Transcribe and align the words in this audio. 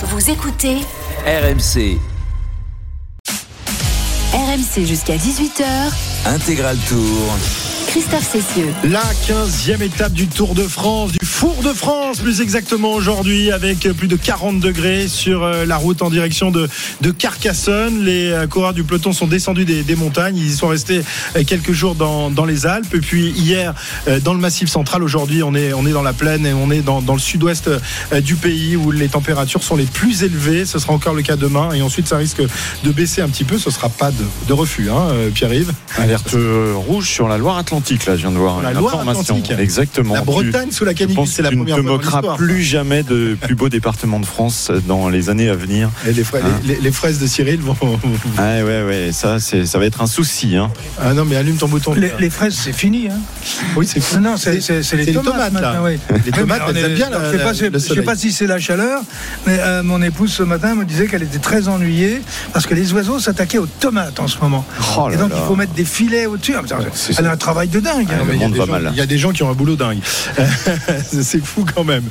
Vous 0.00 0.30
écoutez 0.30 0.76
RMC, 1.26 1.98
RMC 4.32 4.86
jusqu'à 4.86 5.16
18h. 5.16 5.64
Intégral 6.26 6.76
Tour. 6.88 7.36
Christophe 7.88 8.30
Cessieux. 8.30 8.72
La 8.84 9.02
15e 9.26 9.82
étape 9.82 10.12
du 10.12 10.28
Tour 10.28 10.54
de 10.54 10.62
France, 10.68 11.10
du 11.10 11.17
Four 11.38 11.62
de 11.62 11.72
France 11.72 12.18
plus 12.18 12.40
exactement 12.40 12.94
aujourd'hui, 12.94 13.52
avec 13.52 13.88
plus 13.92 14.08
de 14.08 14.16
40 14.16 14.58
degrés 14.58 15.06
sur 15.06 15.44
euh, 15.44 15.64
la 15.64 15.76
route 15.76 16.02
en 16.02 16.10
direction 16.10 16.50
de, 16.50 16.68
de 17.00 17.10
Carcassonne. 17.12 18.04
Les 18.04 18.32
euh, 18.32 18.48
coureurs 18.48 18.72
du 18.72 18.82
peloton 18.82 19.12
sont 19.12 19.28
descendus 19.28 19.64
des, 19.64 19.84
des 19.84 19.94
montagnes, 19.94 20.36
ils 20.36 20.48
y 20.48 20.56
sont 20.56 20.66
restés 20.66 21.04
euh, 21.36 21.44
quelques 21.46 21.70
jours 21.70 21.94
dans, 21.94 22.28
dans 22.28 22.44
les 22.44 22.66
Alpes. 22.66 22.92
Et 22.92 22.98
puis 22.98 23.28
hier, 23.30 23.72
dans 24.24 24.34
le 24.34 24.40
Massif 24.40 24.68
central, 24.68 25.04
aujourd'hui, 25.04 25.44
on 25.44 25.54
est, 25.54 25.72
on 25.72 25.86
est 25.86 25.92
dans 25.92 26.02
la 26.02 26.12
plaine 26.12 26.44
et 26.44 26.52
on 26.52 26.72
est 26.72 26.80
dans, 26.80 27.02
dans 27.02 27.12
le 27.12 27.20
sud-ouest 27.20 27.70
du 28.20 28.34
pays 28.34 28.74
où 28.74 28.90
les 28.90 29.06
températures 29.06 29.62
sont 29.62 29.76
les 29.76 29.86
plus 29.86 30.24
élevées. 30.24 30.66
Ce 30.66 30.80
sera 30.80 30.92
encore 30.92 31.14
le 31.14 31.22
cas 31.22 31.36
demain. 31.36 31.72
Et 31.72 31.82
ensuite, 31.82 32.08
ça 32.08 32.16
risque 32.16 32.42
de 32.42 32.90
baisser 32.90 33.22
un 33.22 33.28
petit 33.28 33.44
peu. 33.44 33.58
Ce 33.58 33.70
sera 33.70 33.90
pas 33.90 34.10
de, 34.10 34.24
de 34.48 34.52
refus, 34.52 34.90
hein, 34.90 35.06
Pierre-Yves. 35.34 35.72
Alerte 35.98 36.34
rouge 36.74 37.08
sur 37.08 37.28
la 37.28 37.38
Loire-Atlantique, 37.38 38.06
là, 38.06 38.16
je 38.16 38.22
viens 38.22 38.32
de 38.32 38.38
voir. 38.38 38.60
La. 38.60 38.72
Loire-Atlantique. 38.72 39.52
Exactement. 39.56 40.14
La 40.14 40.22
Bretagne 40.22 40.72
sous 40.72 40.84
la 40.84 40.94
canicule, 40.94 41.27
pense 41.28 41.36
c'est 41.36 41.42
la 41.42 41.48
que 41.50 41.54
tu 41.54 41.58
première 41.60 41.76
ne 41.78 41.82
te 41.82 41.86
moqueras 41.86 42.36
plus 42.36 42.62
jamais 42.62 43.02
de 43.02 43.36
plus 43.40 43.54
beau 43.54 43.68
département 43.68 44.20
de 44.20 44.26
France 44.26 44.70
dans 44.86 45.08
les 45.08 45.28
années 45.30 45.48
à 45.48 45.54
venir. 45.54 45.90
Et 46.06 46.12
les, 46.12 46.24
fra- 46.24 46.38
Hein. 46.38 46.60
les- 46.64 46.90
fraises 46.92 47.18
de 47.18 47.26
Cyril 47.26 47.60
vont. 47.60 47.76
Ah 48.38 48.64
ouais, 48.64 48.82
ouais, 48.82 49.10
ça, 49.12 49.38
ça 49.40 49.78
va 49.78 49.84
être 49.84 50.00
un 50.02 50.06
souci. 50.06 50.56
Hein. 50.56 50.70
Ah 51.00 51.14
non, 51.14 51.24
mais 51.24 51.36
allume 51.36 51.56
ton 51.56 51.68
bouton. 51.68 51.92
Les, 51.94 52.10
les 52.18 52.30
fraises, 52.30 52.54
c'est 52.54 52.72
fini. 52.72 53.08
Hein. 53.08 53.18
Oui, 53.76 53.86
c'est 53.86 54.00
cool. 54.00 54.20
Non, 54.20 54.36
c'est 54.36 54.52
les, 54.96 55.12
tomates, 55.12 55.52
tomates, 55.52 55.52
là. 55.62 55.82
Les 56.24 56.32
tomates, 56.32 56.62
elles 56.70 56.76
aiment 56.78 56.94
bien 56.94 57.10
la- 57.10 57.32
je 57.32 57.36
la- 57.36 57.52
je 57.52 57.78
sais 57.78 58.02
pas 58.02 58.16
si 58.16 58.32
c'est 58.32 58.46
la 58.46 58.58
chaleur, 58.58 59.02
mais 59.46 59.58
euh, 59.60 59.82
mon 59.82 60.00
épouse 60.02 60.32
ce 60.32 60.42
matin 60.42 60.74
me 60.74 60.84
disait 60.84 61.06
qu'elle 61.06 61.22
était 61.22 61.38
très 61.38 61.68
ennuyée 61.68 62.20
parce 62.52 62.66
que 62.66 62.74
les 62.74 62.92
oiseaux 62.92 63.18
s'attaquaient 63.20 63.58
aux 63.58 63.66
tomates 63.66 64.20
en 64.20 64.26
ce 64.28 64.38
moment. 64.38 64.64
Oh 64.96 65.08
là 65.08 65.14
Et 65.14 65.18
donc 65.18 65.30
là. 65.30 65.36
il 65.42 65.46
faut 65.46 65.56
mettre 65.56 65.72
des 65.74 65.84
filets 65.84 66.26
au-dessus. 66.26 66.54
Ah, 66.56 66.62
Elle 67.18 67.26
a 67.26 67.32
un 67.32 67.36
travail 67.36 67.68
de 67.68 67.80
dingue. 67.80 68.08
Ah. 68.10 68.22
Il 68.90 68.96
y 68.96 69.00
a 69.00 69.06
des 69.06 69.18
gens 69.18 69.32
qui 69.32 69.42
ont 69.42 69.50
un 69.50 69.54
boulot 69.54 69.76
dingue. 69.76 69.98
c'est 71.22 71.44
fou 71.44 71.64
quand 71.74 71.84
même. 71.84 72.04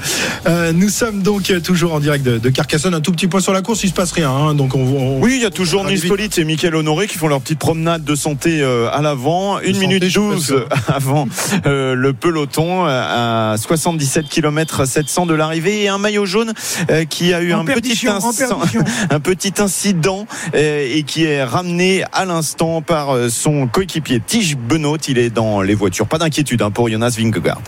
Euh, 0.47 0.71
nous 0.73 0.89
sommes 0.89 1.21
donc 1.21 1.51
toujours 1.63 1.93
en 1.93 1.99
direct 1.99 2.25
de, 2.25 2.37
de 2.37 2.49
Carcassonne. 2.49 2.93
Un 2.93 3.01
tout 3.01 3.11
petit 3.11 3.27
point 3.27 3.39
sur 3.41 3.53
la 3.53 3.61
course, 3.61 3.83
il 3.83 3.89
se 3.89 3.93
passe 3.93 4.11
rien. 4.11 4.29
hein. 4.31 4.53
donc 4.55 4.75
on, 4.75 4.79
on- 4.81 5.21
Oui, 5.21 5.33
il 5.37 5.41
y 5.41 5.45
a 5.45 5.49
toujours 5.49 5.85
Nils 5.85 6.07
Politz 6.07 6.37
et 6.37 6.43
Mickaël 6.43 6.75
Honoré 6.75 7.07
qui 7.07 7.17
font 7.17 7.27
leur 7.27 7.41
petite 7.41 7.59
promenade 7.59 8.03
de 8.03 8.15
santé 8.15 8.61
euh, 8.61 8.89
à 8.91 9.01
l'avant. 9.01 9.59
Une 9.59 9.73
santé, 9.73 9.87
minute 9.87 10.03
pas 10.03 10.09
12 10.35 10.45
sûr. 10.45 10.69
avant 10.87 11.27
euh, 11.65 11.93
le 11.95 12.13
peloton 12.13 12.85
à 12.85 13.55
77 13.57 14.27
km 14.29 14.85
700 14.85 15.25
de 15.25 15.33
l'arrivée 15.33 15.83
et 15.83 15.89
un 15.89 15.97
maillot 15.97 16.25
jaune 16.25 16.53
euh, 16.89 17.05
qui 17.05 17.33
a 17.33 17.41
eu 17.41 17.53
En 17.53 17.61
un 17.61 17.65
petit, 17.65 18.07
un 19.09 19.19
incident 19.59 20.25
euh, 20.55 20.87
et 20.93 21.03
qui 21.03 21.25
est 21.25 21.43
ramené 21.43 22.03
à 22.13 22.25
l'instant 22.25 22.81
par 22.81 23.15
son 23.29 23.67
coéquipier 23.67 24.19
Tige 24.25 24.57
Benoît. 24.57 24.97
Il 25.07 25.17
est 25.17 25.29
dans 25.29 25.61
les 25.61 25.75
voitures. 25.75 26.07
Pas 26.07 26.17
d'inquiétude 26.17 26.61
hein, 26.61 26.71
pour 26.71 26.89
Jonas 26.89 27.15
Vingegaard. 27.17 27.61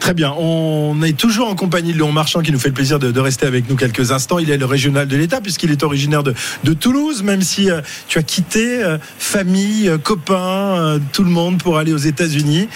Très 0.00 0.14
bien. 0.14 0.32
On 0.38 0.75
est 1.02 1.16
toujours 1.16 1.48
en 1.48 1.54
compagnie 1.54 1.92
de 1.92 1.98
Léon 1.98 2.12
Marchand 2.12 2.40
qui 2.40 2.52
nous 2.52 2.58
fait 2.58 2.68
le 2.68 2.74
plaisir 2.74 2.98
de, 2.98 3.10
de 3.10 3.20
rester 3.20 3.46
avec 3.46 3.68
nous 3.68 3.76
quelques 3.76 4.12
instants. 4.12 4.38
Il 4.38 4.50
est 4.50 4.58
le 4.58 4.66
régional 4.66 5.06
de 5.06 5.16
l'État 5.16 5.40
puisqu'il 5.40 5.70
est 5.70 5.82
originaire 5.82 6.22
de, 6.22 6.34
de 6.64 6.72
Toulouse, 6.72 7.22
même 7.22 7.42
si 7.42 7.70
euh, 7.70 7.80
tu 8.08 8.18
as 8.18 8.22
quitté 8.22 8.82
euh, 8.82 8.98
famille, 9.18 9.88
euh, 9.88 9.98
copains, 9.98 10.98
tout 11.12 11.24
le 11.24 11.30
monde 11.30 11.62
pour 11.62 11.78
aller 11.78 11.92
aux 11.92 11.96
États-Unis. 11.98 12.68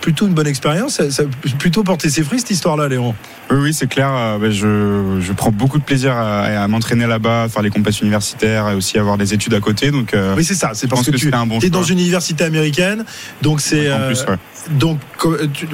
Plutôt 0.00 0.28
une 0.28 0.32
bonne 0.32 0.46
expérience. 0.46 0.94
Ça, 0.94 1.10
ça 1.10 1.24
a 1.24 1.56
plutôt 1.58 1.82
porté 1.82 2.08
ses 2.08 2.22
fruits 2.22 2.38
cette 2.38 2.52
histoire-là, 2.52 2.86
Léon. 2.86 3.16
Oui, 3.50 3.56
oui, 3.60 3.74
c'est 3.74 3.88
clair. 3.88 4.10
Euh, 4.12 4.38
ben, 4.38 4.50
je, 4.52 5.20
je 5.20 5.32
prends 5.32 5.50
beaucoup 5.50 5.78
de 5.78 5.82
plaisir 5.82 6.12
à, 6.12 6.42
à 6.62 6.68
m'entraîner 6.68 7.06
là-bas, 7.08 7.42
à 7.42 7.48
faire 7.48 7.62
les 7.62 7.70
compétitions 7.70 8.04
universitaires 8.04 8.68
et 8.68 8.74
aussi 8.76 8.96
avoir 8.96 9.18
des 9.18 9.34
études 9.34 9.54
à 9.54 9.60
côté. 9.60 9.90
Donc, 9.90 10.14
euh, 10.14 10.34
Oui, 10.36 10.44
c'est 10.44 10.54
ça. 10.54 10.70
C'est 10.74 10.86
parce 10.86 11.04
que, 11.04 11.10
que 11.10 11.16
tu 11.16 11.32
un 11.32 11.46
bon 11.46 11.58
es 11.58 11.68
dans 11.68 11.82
une 11.82 11.98
université 11.98 12.44
américaine, 12.44 13.04
donc 13.42 13.60
c'est 13.60 13.90
en 13.90 13.96
euh, 13.96 14.06
plus, 14.08 14.24
ouais. 14.28 14.36
Donc 14.70 14.98
tu- 15.54 15.68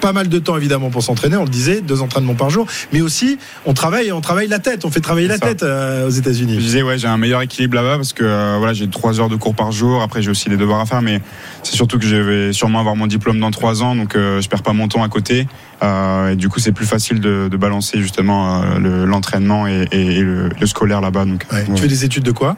pas 0.00 0.12
mal 0.12 0.28
de 0.28 0.38
temps 0.38 0.56
évidemment 0.56 0.90
pour 0.90 1.02
s'entraîner. 1.02 1.36
On 1.36 1.44
le 1.44 1.48
disait, 1.50 1.80
deux 1.80 2.02
entraînements 2.02 2.34
par 2.34 2.50
jour, 2.50 2.66
mais 2.92 3.00
aussi 3.00 3.38
on 3.66 3.74
travaille, 3.74 4.12
on 4.12 4.20
travaille 4.20 4.48
la 4.48 4.58
tête. 4.58 4.84
On 4.84 4.90
fait 4.90 5.00
travailler 5.00 5.28
la 5.28 5.36
ça. 5.38 5.46
tête 5.46 5.62
euh, 5.62 6.06
aux 6.06 6.10
Je 6.10 6.18
États-Unis. 6.18 6.56
disais, 6.56 6.82
ouais, 6.82 6.98
j'ai 6.98 7.08
un 7.08 7.16
meilleur 7.16 7.42
équilibre 7.42 7.74
là-bas 7.76 7.96
parce 7.96 8.12
que 8.12 8.24
euh, 8.24 8.56
voilà, 8.58 8.72
j'ai 8.72 8.88
trois 8.88 9.20
heures 9.20 9.28
de 9.28 9.36
cours 9.36 9.54
par 9.54 9.72
jour. 9.72 10.02
Après, 10.02 10.22
j'ai 10.22 10.30
aussi 10.30 10.48
des 10.48 10.56
devoirs 10.56 10.80
à 10.80 10.86
faire, 10.86 11.02
mais 11.02 11.20
c'est 11.62 11.74
surtout 11.74 11.98
que 11.98 12.06
je 12.06 12.16
vais 12.16 12.52
sûrement 12.52 12.80
avoir 12.80 12.96
mon 12.96 13.06
diplôme 13.06 13.38
dans 13.40 13.50
trois 13.50 13.82
ans, 13.82 13.94
donc 13.94 14.16
euh, 14.16 14.40
je 14.40 14.48
perds 14.48 14.62
pas 14.62 14.72
mon 14.72 14.88
temps 14.88 15.02
à 15.02 15.08
côté. 15.08 15.46
Euh, 15.82 16.30
et 16.32 16.36
du 16.36 16.48
coup, 16.48 16.60
c'est 16.60 16.72
plus 16.72 16.86
facile 16.86 17.20
de, 17.20 17.48
de 17.50 17.56
balancer 17.56 17.98
justement 18.00 18.62
euh, 18.62 18.78
le- 18.78 19.04
l'entraînement 19.04 19.66
et, 19.66 19.86
et- 19.90 20.18
et 20.18 20.20
le, 20.20 20.48
le 20.60 20.66
scolaire 20.66 21.00
là-bas. 21.00 21.24
Donc, 21.24 21.44
Ouais. 21.52 21.58
ouais. 21.58 21.74
Tu 21.74 21.82
fais 21.82 21.88
des 21.88 22.04
études 22.04 22.22
de 22.24 22.30
quoi? 22.32 22.56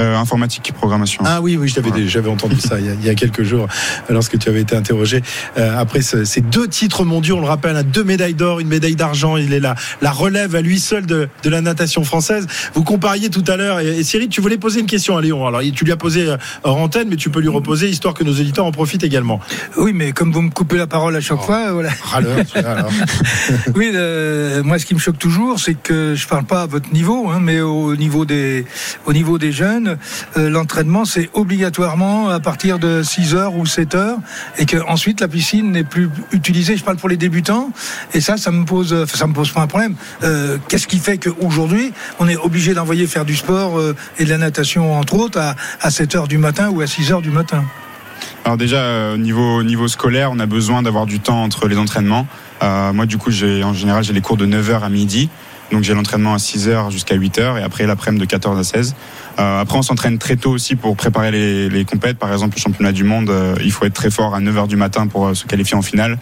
Euh, 0.00 0.16
informatique, 0.16 0.72
programmation. 0.74 1.22
Ah 1.26 1.40
oui, 1.42 1.56
oui, 1.58 1.72
j'avais 2.06 2.30
entendu 2.30 2.58
ça 2.60 2.80
il 2.80 2.86
y, 2.86 2.88
a, 2.88 2.94
il 2.94 3.04
y 3.04 3.10
a 3.10 3.14
quelques 3.14 3.42
jours, 3.42 3.66
lorsque 4.08 4.38
tu 4.38 4.48
avais 4.48 4.62
été 4.62 4.74
interrogé. 4.74 5.20
Euh, 5.58 5.78
après 5.78 6.00
ce- 6.00 6.24
ces 6.24 6.40
deux 6.40 6.66
titres 6.66 7.04
mondiaux, 7.04 7.36
on 7.36 7.40
le 7.40 7.46
rappelle, 7.46 7.76
hein, 7.76 7.82
deux 7.82 8.02
médailles 8.02 8.32
d'or, 8.34 8.60
une 8.60 8.68
médaille 8.68 8.96
d'argent. 8.96 9.36
Il 9.36 9.52
est 9.52 9.60
la, 9.60 9.74
la 10.00 10.10
relève 10.10 10.54
à 10.56 10.62
lui 10.62 10.80
seul 10.80 11.04
de, 11.04 11.28
de 11.42 11.50
la 11.50 11.60
natation 11.60 12.04
française. 12.04 12.46
Vous 12.74 12.84
compariez 12.84 13.28
tout 13.28 13.44
à 13.46 13.56
l'heure, 13.56 13.80
et, 13.80 13.98
et 13.98 14.02
Cyril, 14.02 14.28
tu 14.28 14.40
voulais 14.40 14.56
poser 14.56 14.80
une 14.80 14.86
question 14.86 15.16
à 15.16 15.20
Léon. 15.20 15.46
Alors, 15.46 15.60
tu 15.74 15.84
lui 15.84 15.92
as 15.92 15.96
posé 15.96 16.26
euh, 16.26 16.36
hors 16.62 16.78
antenne, 16.78 17.08
mais 17.10 17.16
tu 17.16 17.28
peux 17.28 17.40
lui 17.40 17.48
reposer, 17.50 17.88
histoire 17.90 18.14
que 18.14 18.24
nos 18.24 18.32
auditeurs 18.32 18.64
en 18.64 18.72
profitent 18.72 19.04
également. 19.04 19.40
Oui, 19.76 19.92
mais 19.94 20.12
comme 20.12 20.32
vous 20.32 20.42
me 20.42 20.50
coupez 20.50 20.78
la 20.78 20.86
parole 20.86 21.14
à 21.16 21.20
chaque 21.20 21.38
Oh. 21.42 21.44
fois, 21.44 21.68
euh, 21.68 21.72
voilà. 21.72 21.90
Râleur, 22.02 22.38
tu 22.50 22.60
vois, 22.60 22.70
alors. 22.70 22.90
Oui, 23.76 23.90
euh, 23.94 24.62
moi, 24.62 24.78
ce 24.78 24.86
qui 24.86 24.94
me 24.94 24.98
choque 25.00 25.18
toujours, 25.18 25.58
c'est 25.60 25.74
que 25.74 26.14
je 26.14 26.26
parle 26.26 26.44
pas 26.44 26.62
à 26.62 26.66
votre 26.66 26.92
niveau, 26.92 27.28
hein, 27.30 27.38
mais 27.42 27.60
au 27.60 27.94
niveau 27.96 28.24
des, 28.24 28.64
au 29.06 29.12
niveau 29.12 29.38
des 29.38 29.52
jeunes, 29.52 29.81
euh, 30.36 30.50
l'entraînement, 30.50 31.04
c'est 31.04 31.30
obligatoirement 31.32 32.28
à 32.28 32.40
partir 32.40 32.78
de 32.78 33.02
6 33.02 33.34
heures 33.34 33.56
ou 33.56 33.66
7 33.66 33.94
heures, 33.94 34.18
et 34.58 34.66
que 34.66 34.76
ensuite 34.88 35.20
la 35.20 35.28
piscine 35.28 35.72
n'est 35.72 35.84
plus 35.84 36.08
utilisée. 36.32 36.76
Je 36.76 36.84
parle 36.84 36.96
pour 36.96 37.08
les 37.08 37.16
débutants, 37.16 37.70
et 38.14 38.20
ça, 38.20 38.36
ça 38.36 38.50
me 38.50 38.64
pose, 38.64 38.92
enfin, 38.92 39.16
ça 39.16 39.26
me 39.26 39.34
pose 39.34 39.50
pas 39.50 39.62
un 39.62 39.66
problème. 39.66 39.94
Euh, 40.22 40.58
Qu'est-ce 40.68 40.86
qui 40.86 40.98
fait 40.98 41.18
qu'aujourd'hui, 41.18 41.92
on 42.18 42.28
est 42.28 42.36
obligé 42.36 42.74
d'envoyer 42.74 43.06
faire 43.06 43.24
du 43.24 43.36
sport 43.36 43.78
euh, 43.78 43.94
et 44.18 44.24
de 44.24 44.30
la 44.30 44.38
natation, 44.38 44.98
entre 44.98 45.14
autres, 45.14 45.38
à, 45.38 45.54
à 45.80 45.90
7 45.90 46.14
heures 46.16 46.28
du 46.28 46.38
matin 46.38 46.70
ou 46.70 46.80
à 46.80 46.86
6 46.86 47.12
heures 47.12 47.22
du 47.22 47.30
matin? 47.30 47.64
Alors 48.44 48.56
déjà, 48.56 48.78
euh, 48.78 49.16
niveau, 49.16 49.62
niveau 49.62 49.86
scolaire, 49.88 50.30
on 50.32 50.38
a 50.40 50.46
besoin 50.46 50.82
d'avoir 50.82 51.06
du 51.06 51.20
temps 51.20 51.42
entre 51.42 51.68
les 51.68 51.78
entraînements. 51.78 52.26
Euh, 52.62 52.92
moi, 52.92 53.06
du 53.06 53.16
coup, 53.16 53.30
en 53.30 53.72
général, 53.72 54.02
j'ai 54.02 54.12
les 54.12 54.20
cours 54.20 54.36
de 54.36 54.46
9h 54.46 54.82
à 54.82 54.88
midi. 54.88 55.28
Donc 55.70 55.84
j'ai 55.84 55.94
l'entraînement 55.94 56.34
à 56.34 56.36
6h 56.36 56.90
jusqu'à 56.90 57.16
8h 57.16 57.58
et 57.58 57.62
après 57.62 57.86
l'après-midi 57.86 58.26
de 58.26 58.30
14 58.30 58.58
à 58.58 58.64
16. 58.64 58.94
Euh, 59.38 59.60
après, 59.60 59.78
on 59.78 59.82
s'entraîne 59.82 60.18
très 60.18 60.36
tôt 60.36 60.50
aussi 60.50 60.76
pour 60.76 60.96
préparer 60.96 61.30
les, 61.30 61.68
les 61.68 61.84
compètes. 61.84 62.18
Par 62.18 62.32
exemple, 62.32 62.56
le 62.56 62.60
championnat 62.60 62.92
du 62.92 63.04
monde, 63.04 63.30
euh, 63.30 63.54
il 63.62 63.72
faut 63.72 63.84
être 63.84 63.94
très 63.94 64.10
fort 64.10 64.34
à 64.34 64.40
9h 64.40 64.68
du 64.68 64.76
matin 64.76 65.06
pour 65.06 65.26
euh, 65.26 65.34
se 65.34 65.46
qualifier 65.46 65.76
en 65.76 65.82
finale. 65.82 66.18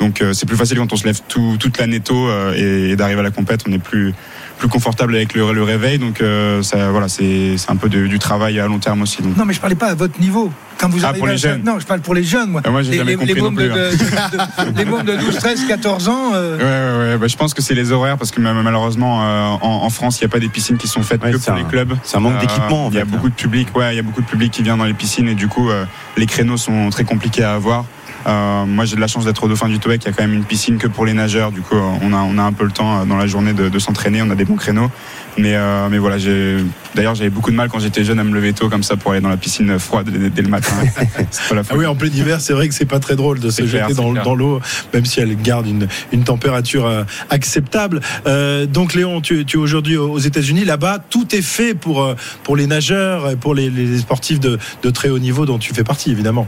Donc 0.00 0.24
c'est 0.32 0.44
plus 0.44 0.56
facile 0.56 0.76
quand 0.78 0.92
on 0.92 0.96
se 0.96 1.04
lève 1.04 1.20
tout, 1.28 1.56
toute 1.60 1.78
l'année 1.78 2.00
tôt 2.00 2.28
et, 2.56 2.90
et 2.90 2.96
d'arriver 2.96 3.20
à 3.20 3.22
la 3.22 3.30
compète. 3.30 3.62
On 3.68 3.72
est 3.72 3.78
plus, 3.78 4.12
plus 4.58 4.68
confortable 4.68 5.14
avec 5.16 5.34
le, 5.34 5.52
le 5.52 5.62
réveil. 5.62 5.98
Donc 5.98 6.20
euh, 6.20 6.62
ça, 6.62 6.90
voilà, 6.90 7.08
c'est, 7.08 7.56
c'est 7.56 7.70
un 7.70 7.76
peu 7.76 7.88
de- 7.88 8.06
du 8.06 8.18
travail 8.18 8.58
à 8.60 8.66
long 8.66 8.78
terme 8.78 9.02
aussi. 9.02 9.22
Donc. 9.22 9.36
Non, 9.36 9.44
mais 9.44 9.52
je 9.54 9.60
parlais 9.60 9.74
pas 9.76 9.88
à 9.88 9.94
votre 9.94 10.20
niveau. 10.20 10.50
Quand 10.78 10.88
vous 10.88 11.04
Ah, 11.04 11.12
pour 11.12 11.26
les 11.28 11.36
jeunes. 11.38 11.62
Non, 11.64 11.78
je 11.78 11.86
parle 11.86 12.00
pour 12.00 12.14
les 12.14 12.24
jeunes, 12.24 12.50
moi. 12.50 12.60
Ah, 12.64 12.70
moi, 12.70 12.82
j'ai 12.82 12.90
les, 12.92 12.98
jamais 12.98 13.10
les- 13.12 13.16
compris 13.16 13.34
les 13.34 13.40
non 13.40 13.50
mômes 13.52 13.56
de, 13.62 13.68
plus, 13.68 13.80
hein. 13.80 14.30
de- 14.66 14.72
de- 14.72 14.78
les 14.78 14.84
mômes 14.84 15.04
de 15.04 15.16
12, 15.16 15.36
13, 15.36 15.66
14 15.68 16.08
ans. 16.08 16.32
euh, 16.34 16.56
Ouais, 16.58 16.62
ouais, 17.08 17.12
ouais. 17.12 17.18
Bah, 17.18 17.26
je 17.28 17.36
pense 17.36 17.54
que 17.54 17.62
c'est 17.62 17.74
les 17.74 17.92
horaires 17.92 18.18
parce 18.18 18.30
que 18.32 18.40
ma- 18.40 18.52
malheureusement 18.54 19.22
euh, 19.22 19.42
en, 19.62 19.84
en 19.84 19.90
France 19.90 20.18
il 20.20 20.24
n'y 20.24 20.26
a 20.26 20.30
pas 20.30 20.40
des 20.40 20.48
piscines 20.48 20.76
qui 20.76 20.88
sont 20.88 21.02
faites 21.02 21.22
Ouais, 21.22 21.30
que 21.32 21.36
pour 21.36 21.54
les 21.54 21.62
clubs. 21.64 21.94
c'est 22.02 22.16
un 22.16 22.20
manque 22.20 22.38
d'équipement, 22.40 22.86
en 22.86 22.90
Il 22.90 22.96
y 22.96 23.00
a 23.00 23.04
beaucoup 23.04 23.28
de 23.28 23.34
public, 23.34 23.68
ouais, 23.76 23.92
il 23.94 23.96
y 23.96 24.00
a 24.00 24.02
beaucoup 24.02 24.20
de 24.20 24.26
public 24.26 24.50
qui 24.52 24.62
vient 24.62 24.76
dans 24.76 24.84
les 24.84 24.94
piscines 24.94 25.28
et 25.28 25.34
du 25.34 25.46
coup 25.48 25.70
euh, 25.70 25.84
les 26.16 26.26
créneaux 26.26 26.56
sont 26.56 26.90
très 26.90 27.04
compliqués 27.04 27.44
à 27.44 27.54
avoir. 27.54 27.84
Euh, 28.26 28.64
moi 28.64 28.84
j'ai 28.84 28.96
de 28.96 29.00
la 29.00 29.06
chance 29.06 29.24
d'être 29.24 29.42
au 29.44 29.48
Dauphin 29.48 29.68
du 29.68 29.78
Toubec, 29.78 30.02
il 30.04 30.06
y 30.06 30.10
a 30.10 30.12
quand 30.12 30.22
même 30.22 30.34
une 30.34 30.44
piscine 30.44 30.78
que 30.78 30.86
pour 30.86 31.04
les 31.04 31.12
nageurs. 31.12 31.52
Du 31.52 31.60
coup 31.60 31.76
on 31.76 32.12
a 32.12 32.16
on 32.16 32.38
a 32.38 32.42
un 32.42 32.52
peu 32.52 32.64
le 32.64 32.70
temps 32.70 33.00
euh, 33.00 33.04
dans 33.04 33.16
la 33.16 33.26
journée 33.26 33.52
de, 33.52 33.68
de 33.68 33.78
s'entraîner, 33.78 34.22
on 34.22 34.30
a 34.30 34.34
des 34.34 34.44
bons 34.44 34.56
créneaux. 34.56 34.90
Mais 35.36 35.54
euh, 35.54 35.88
mais 35.90 35.98
voilà 35.98 36.16
j'ai 36.16 36.58
d'ailleurs 36.94 37.14
j'avais 37.14 37.30
beaucoup 37.30 37.50
de 37.50 37.56
mal 37.56 37.68
quand 37.68 37.80
j'étais 37.80 38.04
jeune 38.04 38.18
à 38.18 38.24
me 38.24 38.32
lever 38.32 38.52
tôt 38.52 38.68
comme 38.68 38.82
ça 38.82 38.96
pour 38.96 39.12
aller 39.12 39.20
dans 39.20 39.28
la 39.28 39.36
piscine 39.36 39.78
froide 39.78 40.08
dès, 40.10 40.30
dès 40.30 40.42
le 40.42 40.48
matin. 40.48 40.74
pas 41.48 41.54
la 41.54 41.62
Ah 41.68 41.74
oui, 41.76 41.86
en 41.86 41.96
plein 41.96 42.08
hiver, 42.08 42.40
c'est 42.40 42.52
vrai 42.52 42.68
que 42.68 42.74
c'est 42.74 42.84
pas 42.84 43.00
très 43.00 43.16
drôle 43.16 43.40
de 43.40 43.50
se 43.50 43.62
clair, 43.62 43.88
jeter 43.88 43.94
dans, 43.94 44.34
l'eau, 44.34 44.60
même 44.92 45.04
si 45.04 45.20
elle 45.20 45.34
garde 45.40 45.66
une, 45.66 45.88
une 46.12 46.24
température 46.24 46.88
acceptable. 47.30 48.00
Euh, 48.26 48.66
donc, 48.66 48.94
Léon, 48.94 49.20
tu, 49.20 49.44
tu 49.44 49.56
es 49.56 49.60
aujourd'hui 49.60 49.96
aux 49.96 50.18
États-Unis. 50.18 50.64
Là-bas, 50.64 50.98
tout 51.10 51.34
est 51.34 51.42
fait 51.42 51.74
pour, 51.74 52.14
pour 52.42 52.56
les 52.56 52.66
nageurs 52.66 53.30
et 53.30 53.36
pour 53.36 53.54
les, 53.54 53.70
les 53.70 53.98
sportifs 53.98 54.40
de, 54.40 54.58
de 54.82 54.90
très 54.90 55.08
haut 55.08 55.18
niveau 55.18 55.46
dont 55.46 55.58
tu 55.58 55.74
fais 55.74 55.84
partie, 55.84 56.10
évidemment. 56.10 56.46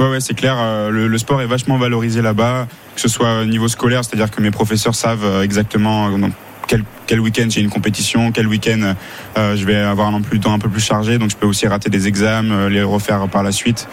Ouais, 0.00 0.08
ouais, 0.08 0.20
c'est 0.20 0.32
clair. 0.32 0.56
euh, 0.58 0.88
Le, 0.90 1.18
sport 1.18 1.42
est 1.42 1.46
vachement 1.46 1.76
valorisé 1.76 2.22
là-bas, 2.22 2.66
que 2.94 3.00
ce 3.02 3.08
soit 3.08 3.42
au 3.42 3.44
niveau 3.44 3.68
scolaire, 3.68 4.02
c'est-à-dire 4.02 4.30
que 4.30 4.40
mes 4.40 4.50
professeurs 4.50 4.94
savent 4.94 5.26
euh, 5.26 5.42
exactement 5.42 6.08
euh, 6.08 6.28
quel, 6.66 6.84
quel 7.06 7.20
week-end 7.20 7.48
j'ai 7.50 7.60
une 7.60 7.68
compétition, 7.68 8.32
quel 8.32 8.46
week-end 8.46 8.94
je 9.36 9.64
vais 9.66 9.76
avoir 9.76 10.08
un 10.08 10.14
emploi 10.14 10.30
du 10.30 10.40
temps 10.40 10.54
un 10.54 10.58
peu 10.58 10.70
plus 10.70 10.80
chargé, 10.80 11.18
donc 11.18 11.30
je 11.30 11.36
peux 11.36 11.46
aussi 11.46 11.66
rater 11.66 11.90
des 11.90 12.06
examens, 12.06 12.70
les 12.70 12.82
refaire 12.82 13.28
par 13.28 13.42
la 13.42 13.50
suite. 13.50 13.88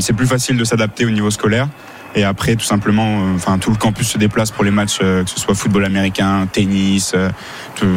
C'est 0.00 0.12
plus 0.12 0.26
facile 0.26 0.56
de 0.56 0.64
s'adapter 0.64 1.06
au 1.06 1.10
niveau 1.10 1.30
scolaire. 1.30 1.68
Et 2.16 2.24
après, 2.24 2.56
tout 2.56 2.64
simplement, 2.64 3.20
enfin, 3.36 3.56
tout 3.58 3.70
le 3.70 3.76
campus 3.76 4.08
se 4.08 4.18
déplace 4.18 4.50
pour 4.50 4.64
les 4.64 4.72
matchs, 4.72 4.98
que 4.98 5.22
ce 5.26 5.38
soit 5.38 5.54
football 5.54 5.84
américain, 5.84 6.48
tennis, 6.50 7.14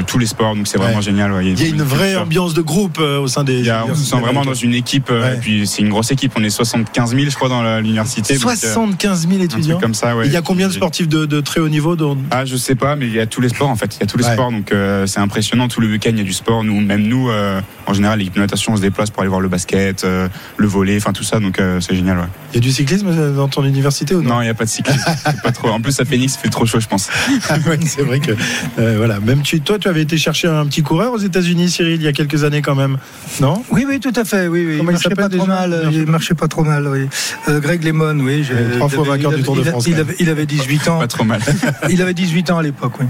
tous 0.07 0.17
les 0.17 0.25
sports. 0.25 0.55
Donc 0.55 0.67
c'est 0.67 0.77
vraiment 0.77 0.97
Ouais. 0.97 1.01
génial. 1.01 1.31
ouais. 1.31 1.45
Il 1.45 1.59
y 1.61 1.65
a 1.65 1.67
une 1.67 1.81
vraie 1.83 2.05
culture. 2.05 2.21
ambiance 2.21 2.53
de 2.53 2.61
groupe 2.61 2.97
euh, 2.99 3.19
au 3.19 3.27
sein 3.27 3.43
des. 3.43 3.59
Il 3.59 3.65
y 3.65 3.69
a- 3.69 3.85
on 3.89 3.95
se 3.95 4.03
sent 4.03 4.19
vraiment 4.19 4.45
dans 4.45 4.53
une 4.53 4.73
équipe. 4.73 5.09
euh, 5.09 5.21
Ouais. 5.21 5.35
Et 5.35 5.39
puis 5.39 5.67
c'est 5.67 5.81
une 5.81 5.89
grosse 5.89 6.11
équipe. 6.11 6.33
On 6.35 6.43
est 6.43 6.49
75 6.49 7.15
000, 7.15 7.29
je 7.29 7.35
crois, 7.35 7.49
dans 7.49 7.61
l'université. 7.79 8.33
donc, 8.35 8.43
euh, 8.45 8.55
75 8.55 9.27
000 9.27 9.41
un 9.41 9.45
étudiants. 9.45 9.79
comme 9.79 9.93
ça. 9.93 10.13
Il 10.25 10.31
y 10.31 10.37
a 10.37 10.41
combien 10.41 10.67
de 10.67 10.73
sportifs 10.73 11.07
de, 11.07 11.25
de 11.25 11.41
très 11.41 11.59
haut 11.59 11.69
niveau 11.69 11.95
dont- 11.95 12.17
Ah, 12.31 12.45
je 12.45 12.55
sais 12.55 12.75
pas, 12.75 12.95
mais 12.95 13.07
il 13.07 13.13
y 13.13 13.19
a 13.19 13.25
tous 13.25 13.41
les 13.41 13.49
sports 13.49 13.69
en 13.69 13.75
fait. 13.75 13.95
Il 13.95 13.99
y 14.01 14.03
a 14.03 14.07
tous 14.07 14.17
les 14.17 14.23
sports, 14.23 14.51
donc 14.51 14.71
euh, 14.71 15.05
c'est 15.05 15.19
impressionnant. 15.19 15.67
Tout 15.67 15.81
le 15.81 15.87
week-end, 15.87 16.11
il 16.11 16.17
y 16.17 16.21
a 16.21 16.23
du 16.23 16.33
sport. 16.33 16.63
Nous, 16.63 16.79
même 16.81 17.03
nous, 17.03 17.29
euh, 17.29 17.59
en 17.87 17.93
général, 17.93 18.19
l'équipe 18.19 18.35
de 18.35 18.39
natation, 18.39 18.73
on 18.73 18.77
se 18.77 18.81
déplace 18.81 19.09
pour 19.09 19.21
aller 19.21 19.29
voir 19.29 19.41
le 19.41 19.49
basket, 19.49 20.03
euh, 20.03 20.27
le 20.57 20.67
volley, 20.67 20.97
enfin 20.97 21.13
tout 21.13 21.23
ça. 21.23 21.39
Donc 21.39 21.59
euh, 21.59 21.79
c'est 21.81 21.95
génial. 21.95 22.27
Il 22.53 22.55
y 22.55 22.57
a 22.57 22.61
du 22.61 22.71
cyclisme 22.71 23.07
euh, 23.09 23.35
dans 23.35 23.47
ton 23.47 23.63
université 23.63 24.15
ou 24.15 24.21
non? 24.21 24.35
Non, 24.35 24.41
il 24.41 24.45
n'y 24.45 24.49
a 24.49 24.53
pas 24.53 24.65
de 24.65 24.69
cyclisme. 24.69 24.99
Pas 25.43 25.51
trop. 25.51 25.69
En 25.69 25.81
plus, 25.81 25.99
à 25.99 26.05
Phoenix, 26.05 26.35
il 26.35 26.39
fait 26.43 26.49
trop 26.49 26.65
chaud, 26.65 26.79
je 26.79 26.87
pense. 26.87 27.09
Ah 27.49 27.55
c'est 27.85 28.01
vrai 28.01 28.19
que 28.19 28.31
euh, 28.79 28.95
voilà. 28.97 29.19
Même 29.19 29.41
tu, 29.41 29.59
toi, 29.65 29.77
tu 29.79 29.87
avais 29.89 30.01
été 30.03 30.17
chercher 30.17 30.47
un 30.47 30.65
petit 30.65 30.81
coureur 30.83 31.11
aux 31.13 31.17
États-Unis, 31.17 31.69
Cyril, 31.69 31.95
il 31.95 32.03
y 32.03 32.07
a 32.07 32.13
quelques 32.13 32.43
années 32.43 32.61
quand 32.61 32.75
même, 32.75 32.97
non? 33.41 33.61
Oui, 33.71 33.85
oui, 33.87 33.99
tout 33.99 34.13
à 34.15 34.23
fait. 34.23 34.47
Oui, 34.47 34.65
oui. 34.65 34.77
Comment 34.77 34.91
il 34.91 34.93
marchait 34.93 35.09
pas 35.09 35.27
trop 35.29 35.45
mal. 35.45 35.89
Il 35.91 36.05
marchait 36.05 36.33
pas 36.35 36.47
trop 36.47 36.63
mal. 36.63 36.87
Oui. 36.87 37.07
Euh, 37.49 37.59
Greg 37.59 37.83
Lemon, 37.83 38.17
oui. 38.19 38.45
trois 38.77 38.87
fois 38.89 39.03
vainqueur 39.03 39.31
du 39.33 39.43
Tour 39.43 39.55
de 39.55 39.63
France, 39.63 39.85
Il 39.87 39.99
avait, 39.99 40.15
il 40.19 40.29
avait 40.29 40.45
18 40.45 40.87
ans. 40.87 40.99
Pas 40.99 41.07
trop 41.07 41.23
mal. 41.25 41.41
Il 41.89 42.01
avait 42.01 42.13
18 42.13 42.51
ans 42.51 42.57
à 42.59 42.63
l'époque. 42.63 42.93
Oui. 42.99 43.05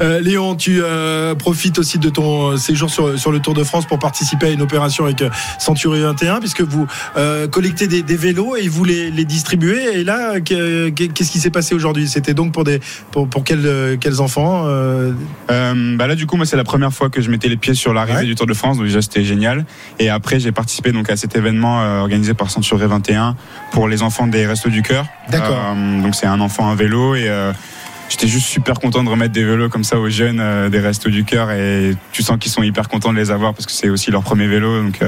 Euh, 0.00 0.20
Léon, 0.20 0.54
tu 0.54 0.80
euh, 0.82 1.34
profites 1.34 1.78
aussi 1.78 1.98
de 1.98 2.08
ton 2.08 2.56
séjour 2.56 2.90
sur, 2.90 3.18
sur 3.18 3.32
le 3.32 3.40
Tour 3.40 3.54
de 3.54 3.64
France 3.64 3.86
pour 3.86 3.98
participer 3.98 4.46
à 4.46 4.50
une 4.50 4.62
opération 4.62 5.04
avec 5.04 5.22
Century 5.58 6.00
21, 6.02 6.40
puisque 6.40 6.60
vous 6.62 6.86
euh, 7.16 7.48
collectez 7.48 7.86
des, 7.86 8.02
des 8.02 8.16
vélos 8.16 8.56
et 8.56 8.68
vous 8.68 8.84
les, 8.84 9.10
les 9.10 9.24
distribuez. 9.24 9.98
Et 10.00 10.04
là, 10.04 10.40
que- 10.40 10.90
que- 10.90 11.04
qu'est-ce 11.04 11.30
qui 11.30 11.40
s'est 11.40 11.50
passé 11.50 11.74
aujourd'hui? 11.74 12.08
C'était 12.08 12.34
donc 12.34 12.52
pour 12.52 12.64
des 12.64 12.80
pour, 13.12 13.28
pour 13.28 13.44
quels, 13.44 13.96
quels 14.00 14.20
enfants 14.20 14.64
euh, 14.66 15.12
Euh, 15.50 15.85
bah 15.94 16.06
là, 16.06 16.14
du 16.14 16.26
coup, 16.26 16.36
moi, 16.36 16.46
c'est 16.46 16.56
la 16.56 16.64
première 16.64 16.92
fois 16.92 17.08
que 17.10 17.20
je 17.20 17.30
mettais 17.30 17.48
les 17.48 17.56
pieds 17.56 17.74
sur 17.74 17.92
l'arrivée 17.94 18.18
Ouais. 18.20 18.24
du 18.24 18.34
Tour 18.34 18.46
de 18.46 18.54
France. 18.54 18.76
Donc 18.78 18.86
déjà, 18.86 19.02
c'était 19.02 19.24
génial. 19.24 19.64
Et 19.98 20.08
après, 20.10 20.40
j'ai 20.40 20.52
participé 20.52 20.92
donc 20.92 21.08
à 21.10 21.16
cet 21.16 21.36
événement 21.36 21.82
euh, 21.82 22.00
organisé 22.00 22.34
par 22.34 22.50
Century 22.50 22.86
21 22.86 23.36
pour 23.72 23.88
les 23.88 24.02
enfants 24.02 24.26
des 24.26 24.46
Restos 24.46 24.70
du 24.70 24.82
Cœur. 24.82 25.06
D'accord. 25.30 25.74
Euh, 25.76 26.02
donc 26.02 26.14
c'est 26.14 26.26
un 26.26 26.40
enfant, 26.40 26.68
un 26.68 26.74
vélo 26.74 27.14
et 27.14 27.28
euh, 27.28 27.52
J'étais 28.08 28.28
juste 28.28 28.46
super 28.46 28.78
content 28.78 29.02
de 29.02 29.08
remettre 29.08 29.32
des 29.32 29.42
vélos 29.44 29.68
comme 29.68 29.82
ça 29.82 29.98
aux 29.98 30.08
jeunes 30.08 30.40
des 30.70 30.78
Restos 30.78 31.10
du 31.10 31.24
Cœur 31.24 31.50
et 31.50 31.96
tu 32.12 32.22
sens 32.22 32.38
qu'ils 32.38 32.52
sont 32.52 32.62
hyper 32.62 32.88
contents 32.88 33.12
de 33.12 33.18
les 33.18 33.32
avoir 33.32 33.52
parce 33.52 33.66
que 33.66 33.72
c'est 33.72 33.88
aussi 33.88 34.12
leur 34.12 34.22
premier 34.22 34.46
vélo. 34.46 34.80
Donc 34.80 35.00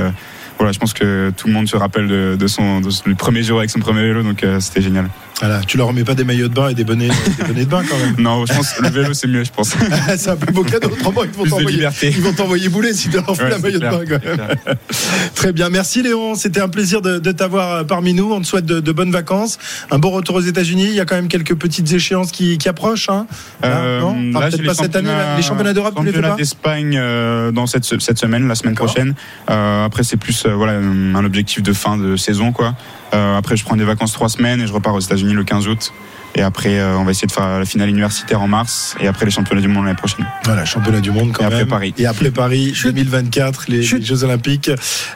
voilà, 0.58 0.72
je 0.72 0.78
pense 0.80 0.92
que 0.92 1.32
tout 1.36 1.46
le 1.46 1.52
monde 1.52 1.68
se 1.68 1.76
rappelle 1.76 2.08
de, 2.08 2.36
de 2.36 2.46
son, 2.48 2.80
de 2.80 2.88
le 3.06 3.14
premier 3.14 3.42
jour 3.44 3.58
avec 3.58 3.70
son 3.70 3.78
premier 3.78 4.02
vélo, 4.02 4.24
donc 4.24 4.42
euh, 4.42 4.58
c'était 4.58 4.82
génial. 4.82 5.08
Voilà, 5.40 5.60
tu 5.60 5.76
leur 5.76 5.86
remets 5.86 6.02
pas 6.04 6.14
des 6.14 6.24
maillots 6.24 6.48
de 6.48 6.54
bain 6.54 6.68
et 6.68 6.74
des 6.74 6.82
bonnets, 6.84 7.08
des 7.38 7.44
bonnets 7.44 7.64
de 7.64 7.70
bain 7.70 7.82
quand 7.88 7.96
même. 7.96 8.14
Non, 8.18 8.44
je 8.44 8.52
pense 8.52 8.72
que 8.72 8.82
le 8.82 8.88
vélo 8.88 9.14
c'est 9.14 9.28
mieux, 9.28 9.44
je 9.44 9.52
pense. 9.52 9.76
c'est 10.16 10.30
un 10.30 10.36
plus 10.36 10.52
beau 10.52 10.64
cadeau. 10.64 10.88
Autrement, 10.88 11.22
ils 11.24 11.30
vont 11.30 11.44
t'envoyer-. 11.44 11.88
Ils 12.02 12.20
vont 12.22 12.32
t'envoyer 12.32 12.68
bouler 12.68 12.92
si 12.92 13.08
tu 13.08 13.16
leur 13.16 13.36
fais 13.36 13.44
Ouais, 13.44 13.50
la 13.50 13.58
maillot 13.58 13.78
de 13.78 13.84
bain 13.88 14.00
quand 14.08 14.24
même. 14.24 14.56
Très 15.34 15.52
bien, 15.52 15.68
merci 15.68 16.02
Léon. 16.02 16.34
C'était 16.34 16.60
un 16.60 16.68
plaisir 16.68 17.02
de, 17.02 17.18
de 17.18 17.32
t'avoir 17.32 17.72
euh, 17.72 17.84
parmi 17.84 18.14
nous. 18.14 18.32
On 18.32 18.40
te 18.40 18.46
souhaite 18.46 18.66
de, 18.66 18.80
de 18.80 18.92
bonnes 18.92 19.12
vacances, 19.12 19.58
un 19.90 19.98
bon 19.98 20.10
retour 20.10 20.36
aux 20.36 20.40
États-Unis. 20.40 20.86
Il 20.88 20.94
y 20.94 21.00
a 21.00 21.04
quand 21.04 21.14
même 21.16 21.28
quelques 21.28 21.54
petites 21.54 21.92
échéances 21.92 22.32
qui, 22.32 22.58
qui 22.58 22.68
approchent. 22.68 23.08
Hein 23.08 23.26
Euh, 23.64 24.00
non 24.00 24.16
Enfin, 24.30 24.40
là, 24.40 24.50
peut-être 24.50 24.66
pas 24.66 24.74
cette 24.74 24.96
année. 24.96 25.10
Les 25.36 25.42
championnats 25.42 25.72
d'Europe, 25.72 25.94
tu 25.98 26.04
les 26.04 26.12
fais 26.12 26.20
pas 26.20 26.34
d'Espagne 26.34 26.96
euh, 26.96 27.52
dans 27.52 27.66
cette, 27.66 27.84
cette 27.84 28.18
semaine, 28.18 28.48
la 28.48 28.54
semaine 28.54 28.74
prochaine. 28.74 29.14
Euh, 29.50 29.84
après, 29.84 30.02
c'est 30.02 30.16
plus 30.16 30.44
euh, 30.46 30.54
voilà 30.54 30.72
un 30.74 31.24
objectif 31.24 31.62
de 31.62 31.72
fin 31.72 31.96
de 31.96 32.16
saison, 32.16 32.52
quoi. 32.52 32.74
Euh, 33.14 33.36
après, 33.36 33.56
je 33.56 33.64
prends 33.64 33.76
des 33.76 33.84
vacances 33.84 34.12
trois 34.12 34.28
semaines 34.28 34.60
et 34.60 34.66
je 34.66 34.72
repars 34.72 34.94
aux 34.94 35.00
États-Unis 35.00 35.34
le 35.34 35.44
15 35.44 35.68
août. 35.68 35.92
Et 36.34 36.42
après, 36.42 36.78
euh, 36.78 36.96
on 36.98 37.04
va 37.04 37.10
essayer 37.10 37.26
de 37.26 37.32
faire 37.32 37.58
la 37.58 37.64
finale 37.64 37.88
universitaire 37.88 38.40
en 38.40 38.48
mars 38.48 38.94
et 39.00 39.08
après 39.08 39.24
les 39.24 39.30
championnats 39.30 39.60
du 39.60 39.68
monde 39.68 39.84
l'année 39.84 39.96
prochaine. 39.96 40.26
Voilà, 40.44 40.64
championnat 40.64 41.00
du 41.00 41.10
monde 41.10 41.32
quand 41.32 41.42
Et 41.42 41.46
après 41.46 41.58
même. 41.60 41.68
Paris. 41.68 41.94
Et 41.98 42.06
après 42.06 42.30
Paris 42.30 42.74
2024, 42.84 43.64
les, 43.68 43.78
les 43.78 43.82
Jeux 43.82 44.24
Olympiques. 44.24 44.70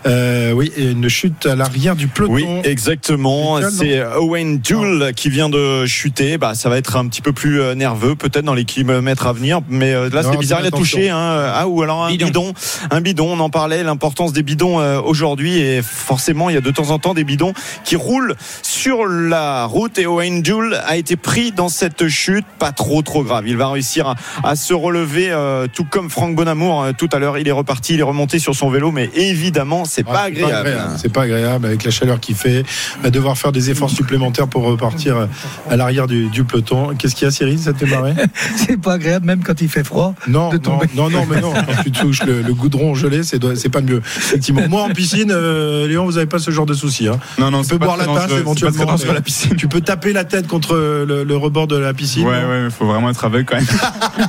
Euh, 0.06 0.52
oui, 0.52 0.72
et 0.76 0.90
une 0.90 1.08
chute 1.08 1.46
à 1.46 1.54
l'arrière 1.54 1.96
du 1.96 2.08
peloton. 2.08 2.32
Oui, 2.34 2.46
exactement. 2.64 3.60
C'est 3.70 4.04
Owen 4.16 4.60
Joule 4.64 5.12
qui 5.14 5.28
vient 5.30 5.48
de 5.48 5.86
chuter. 5.86 6.38
Bah, 6.38 6.54
ça 6.54 6.68
va 6.68 6.78
être 6.78 6.96
un 6.96 7.06
petit 7.06 7.22
peu 7.22 7.32
plus 7.32 7.60
euh, 7.60 7.74
nerveux, 7.74 8.14
peut-être 8.14 8.44
dans 8.44 8.54
les 8.54 8.64
kilomètres 8.64 9.26
à 9.26 9.32
venir. 9.32 9.60
Mais 9.68 9.92
euh, 9.92 10.08
là, 10.10 10.22
c'est 10.22 10.36
bizarre. 10.36 10.60
Il 10.60 10.66
a 10.66 10.70
touché. 10.70 11.10
Hein. 11.10 11.52
Ah, 11.54 11.66
ou 11.68 11.82
alors 11.82 12.04
un 12.04 12.10
Bidon. 12.10 12.26
bidon. 12.26 12.52
Un 12.90 13.00
bidon. 13.00 13.32
On 13.32 13.40
en 13.40 13.50
parlait. 13.50 13.82
L'importance 13.82 14.32
des 14.32 14.42
bidons 14.42 14.80
euh, 14.80 15.00
aujourd'hui. 15.00 15.58
Et 15.58 15.82
forcément, 15.82 16.50
il 16.50 16.54
y 16.54 16.58
a 16.58 16.60
de 16.60 16.70
temps 16.70 16.90
en 16.90 16.98
temps 16.98 17.14
des 17.14 17.24
bidons 17.24 17.52
qui 17.84 17.96
roulent 17.96 18.34
sur 18.62 19.06
la 19.06 19.66
route. 19.66 19.98
Et 19.98 20.06
Owen 20.06 20.44
Joule 20.44 20.78
a 20.86 20.96
été 21.02 21.16
pris 21.16 21.52
dans 21.52 21.68
cette 21.68 22.08
chute. 22.08 22.44
Pas 22.58 22.72
trop, 22.72 23.02
trop 23.02 23.22
grave. 23.24 23.44
Il 23.46 23.56
va 23.56 23.68
réussir 23.68 24.06
à, 24.08 24.14
à 24.44 24.56
se 24.56 24.72
relever, 24.72 25.30
euh, 25.30 25.66
tout 25.72 25.84
comme 25.84 26.08
Franck 26.10 26.34
Bonamour. 26.36 26.82
euh, 26.82 26.92
tout 26.96 27.08
à 27.12 27.18
l'heure, 27.18 27.38
il 27.38 27.46
est 27.48 27.52
reparti. 27.52 27.94
Il 27.94 28.00
est 28.00 28.04
remonté 28.04 28.38
sur 28.38 28.54
son 28.54 28.70
vélo. 28.70 28.92
Mais 28.92 29.10
évidemment, 29.14 29.84
c'est 29.84 30.04
Ah, 30.08 30.12
pas 30.12 30.20
agréable. 30.22 30.78
C'est 30.96 31.12
pas 31.12 31.22
agréable 31.22 31.66
avec 31.66 31.84
la 31.84 31.90
chaleur 31.90 32.20
qu'il 32.20 32.34
fait, 32.36 32.64
à 33.04 33.10
devoir 33.10 33.36
faire 33.36 33.52
des 33.52 33.70
efforts 33.70 33.90
supplémentaires 33.90 34.48
pour 34.48 34.62
repartir 34.64 35.28
à 35.68 35.76
l'arrière 35.76 36.06
du, 36.06 36.28
du 36.28 36.44
peloton. 36.44 36.94
Qu'est-ce 36.96 37.14
qu'il 37.14 37.24
y 37.24 37.28
a, 37.28 37.30
Cyril? 37.32 37.58
Ça 37.58 37.72
te 37.72 37.84
fait 37.84 37.94
marrer? 37.94 38.14
C'est 38.56 38.80
pas 38.80 38.92
agréable, 38.94 39.26
même 39.26 39.42
quand 39.42 39.60
il 39.60 39.68
fait 39.68 39.84
froid. 39.84 40.14
non, 40.28 40.50
de 40.50 40.56
non, 40.56 40.60
tomber. 40.62 40.86
non, 40.94 41.10
non, 41.10 41.26
mais 41.28 41.40
non. 41.40 41.52
Quand 41.52 41.82
tu 41.82 41.90
touches 41.90 42.22
le, 42.24 42.42
le 42.42 42.54
goudron 42.54 42.94
gelé, 42.94 43.22
c'est 43.24 43.42
c'est 43.56 43.68
pas 43.68 43.80
le 43.80 43.86
mieux. 43.86 44.02
Effectivement. 44.16 44.62
Moi, 44.68 44.82
en 44.82 44.90
piscine, 44.90 45.30
euh, 45.32 45.88
Léon, 45.88 46.04
vous 46.04 46.16
avez 46.16 46.26
pas 46.26 46.38
ce 46.38 46.50
genre 46.50 46.66
de 46.66 46.74
soucis. 46.74 47.08
Hein. 47.08 47.18
Non, 47.38 47.50
non, 47.50 47.62
Tu 47.62 47.68
peux 47.68 47.74
c'est 47.74 47.78
pas 47.80 47.84
boire 47.86 47.96
la 47.96 48.06
tasse 48.06 48.28
très 48.28 48.38
éventuellement. 48.40 48.84
dangereux, 48.84 49.14
la 49.14 49.20
piscine. 49.20 49.56
Tu 49.56 49.66
peux 49.68 49.80
taper 49.80 50.12
la 50.12 50.24
tête 50.24 50.46
contre 50.46 50.74
le, 51.06 51.24
le 51.24 51.36
rebord 51.36 51.66
de 51.66 51.76
la 51.76 51.92
piscine. 51.94 52.26
Ouais, 52.26 52.44
ouais, 52.44 52.64
il 52.64 52.70
faut 52.70 52.86
vraiment 52.86 53.10
être 53.10 53.24
aveugle 53.24 53.44
quand 53.46 53.56
même. 53.56 53.66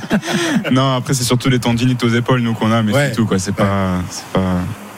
non, 0.72 0.94
après, 0.96 1.14
c'est 1.14 1.24
surtout 1.24 1.48
les 1.48 1.58
tendinites 1.60 2.02
aux 2.04 2.08
épaules, 2.08 2.40
nous, 2.40 2.54
qu'on 2.54 2.72
a, 2.72 2.82
mais 2.82 2.92
Ouais. 2.92 3.08
c'est 3.10 3.16
tout, 3.16 3.26
quoi. 3.26 3.38
C'est 3.38 3.54
pas, 3.54 3.98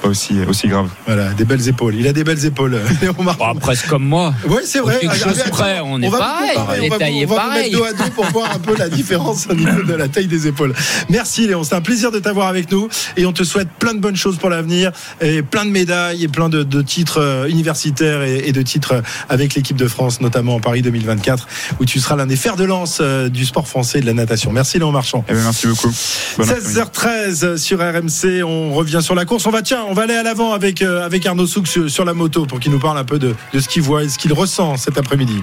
pas, 0.07 0.11
aussi, 0.11 0.35
aussi 0.49 0.69
grave. 0.69 0.89
Voilà, 1.07 1.31
des 1.35 1.45
belles 1.45 1.67
épaules. 1.69 1.95
Il 1.95 2.07
a 2.07 2.13
des 2.13 2.25
belles 2.25 2.45
épaules. 2.45 2.79
Léon 3.03 3.15
Martin. 3.23 3.53
Bon, 3.53 3.61
presque 3.61 3.87
comme 3.89 4.05
moi. 4.05 4.35
Oui, 4.49 4.63
c'est 4.65 4.81
vrai. 4.81 4.99
quelque 5.01 5.17
chose 5.17 5.41
Allez, 5.41 5.51
près, 5.51 5.81
on 5.85 6.01
est 6.03 6.09
va 6.09 6.19
pareil, 6.19 6.51
on 6.57 6.73
est 6.83 6.89
va 6.89 6.97
on 6.97 7.27
va 7.27 7.37
pareil. 7.37 7.71
mettre 7.71 7.79
dos 7.79 7.85
à 7.85 7.93
dos 7.93 8.11
pour 8.15 8.25
voir 8.27 8.51
un 8.55 8.59
peu 8.59 8.75
la 8.77 8.89
différence 8.89 9.47
au 9.51 9.55
niveau 9.55 9.83
de 9.83 9.95
la 9.95 10.09
taille 10.09 10.27
des 10.27 10.47
épaules. 10.47 10.75
Merci 11.09 11.47
Léon, 11.47 11.65
c'est 11.65 11.75
un 11.75 11.81
plaisir 11.81 12.11
de 12.11 12.19
t'avoir 12.19 12.49
avec 12.49 12.71
nous 12.71 12.89
et 13.17 13.27
on 13.27 13.33
te 13.33 13.45
souhaite 13.45 13.69
plein 13.79 13.95
de 13.95 14.01
bonnes 14.01 14.17
choses 14.17 14.37
pour 14.37 14.51
l'avenir 14.51 14.93
et 15.21 15.43
plein 15.43 15.65
de 15.65 15.71
médailles 15.71 16.25
et 16.25 16.29
plein 16.29 16.49
de, 16.49 16.63
de 16.63 16.83
titres 16.83 17.21
euh, 17.21 17.49
universitaires 17.49 18.23
et, 18.23 18.49
et 18.49 18.53
de 18.53 18.63
titres 18.63 18.93
euh, 18.95 19.01
avec 19.29 19.55
l'équipe 19.55 19.77
de 19.77 19.89
France, 19.89 20.21
notamment 20.21 20.57
en 20.57 20.61
Paris 20.61 20.83
2024, 20.83 21.47
où 21.81 21.85
tu 21.85 22.01
seras 22.01 22.17
l'un 22.17 22.27
des 22.27 22.37
fers 22.37 22.57
de 22.57 22.65
lance 22.65 22.99
euh, 23.01 23.29
du 23.29 23.45
sport 23.45 23.69
français 23.69 23.99
et 23.99 24.01
de 24.01 24.07
la 24.07 24.15
natation. 24.15 24.53
Merci 24.53 24.79
Léon 24.79 24.93
Marchand. 24.93 25.25
Eh 25.29 25.33
ben, 25.33 25.43
merci 25.43 25.67
beaucoup. 25.67 25.93
Bon 26.39 26.45
après-midi. 26.45 26.81
16h13 26.81 27.57
sur 27.57 27.79
RMC, 27.79 28.43
on 28.45 28.75
revient 28.75 29.01
sur 29.03 29.15
la 29.15 29.25
course. 29.25 29.47
On 29.47 29.51
va 29.51 29.63
tiens, 29.63 29.85
on 29.89 29.95
va 29.97 30.03
aller 30.03 30.15
à 30.15 30.23
l'avant 30.23 30.53
avec 30.53 30.83
euh, 30.83 31.09
Arnaud 31.25 31.47
Souk 31.47 31.67
sur, 31.67 31.91
sur 31.91 32.05
la 32.05 32.13
moto 32.13 32.45
pour 32.45 32.61
qu'il 32.61 32.71
nous 32.71 32.79
parle 32.79 32.99
un 32.99 33.05
peu 33.05 33.19
de, 33.19 33.35
de 33.55 33.61
ce 33.61 33.67
qu'il 33.67 33.81
voit 33.81 34.05
et 34.05 34.11
ce 34.11 34.19
qu'il 34.19 34.33
ressent 34.35 34.77
cet 34.77 34.99
après-midi. 34.99 35.43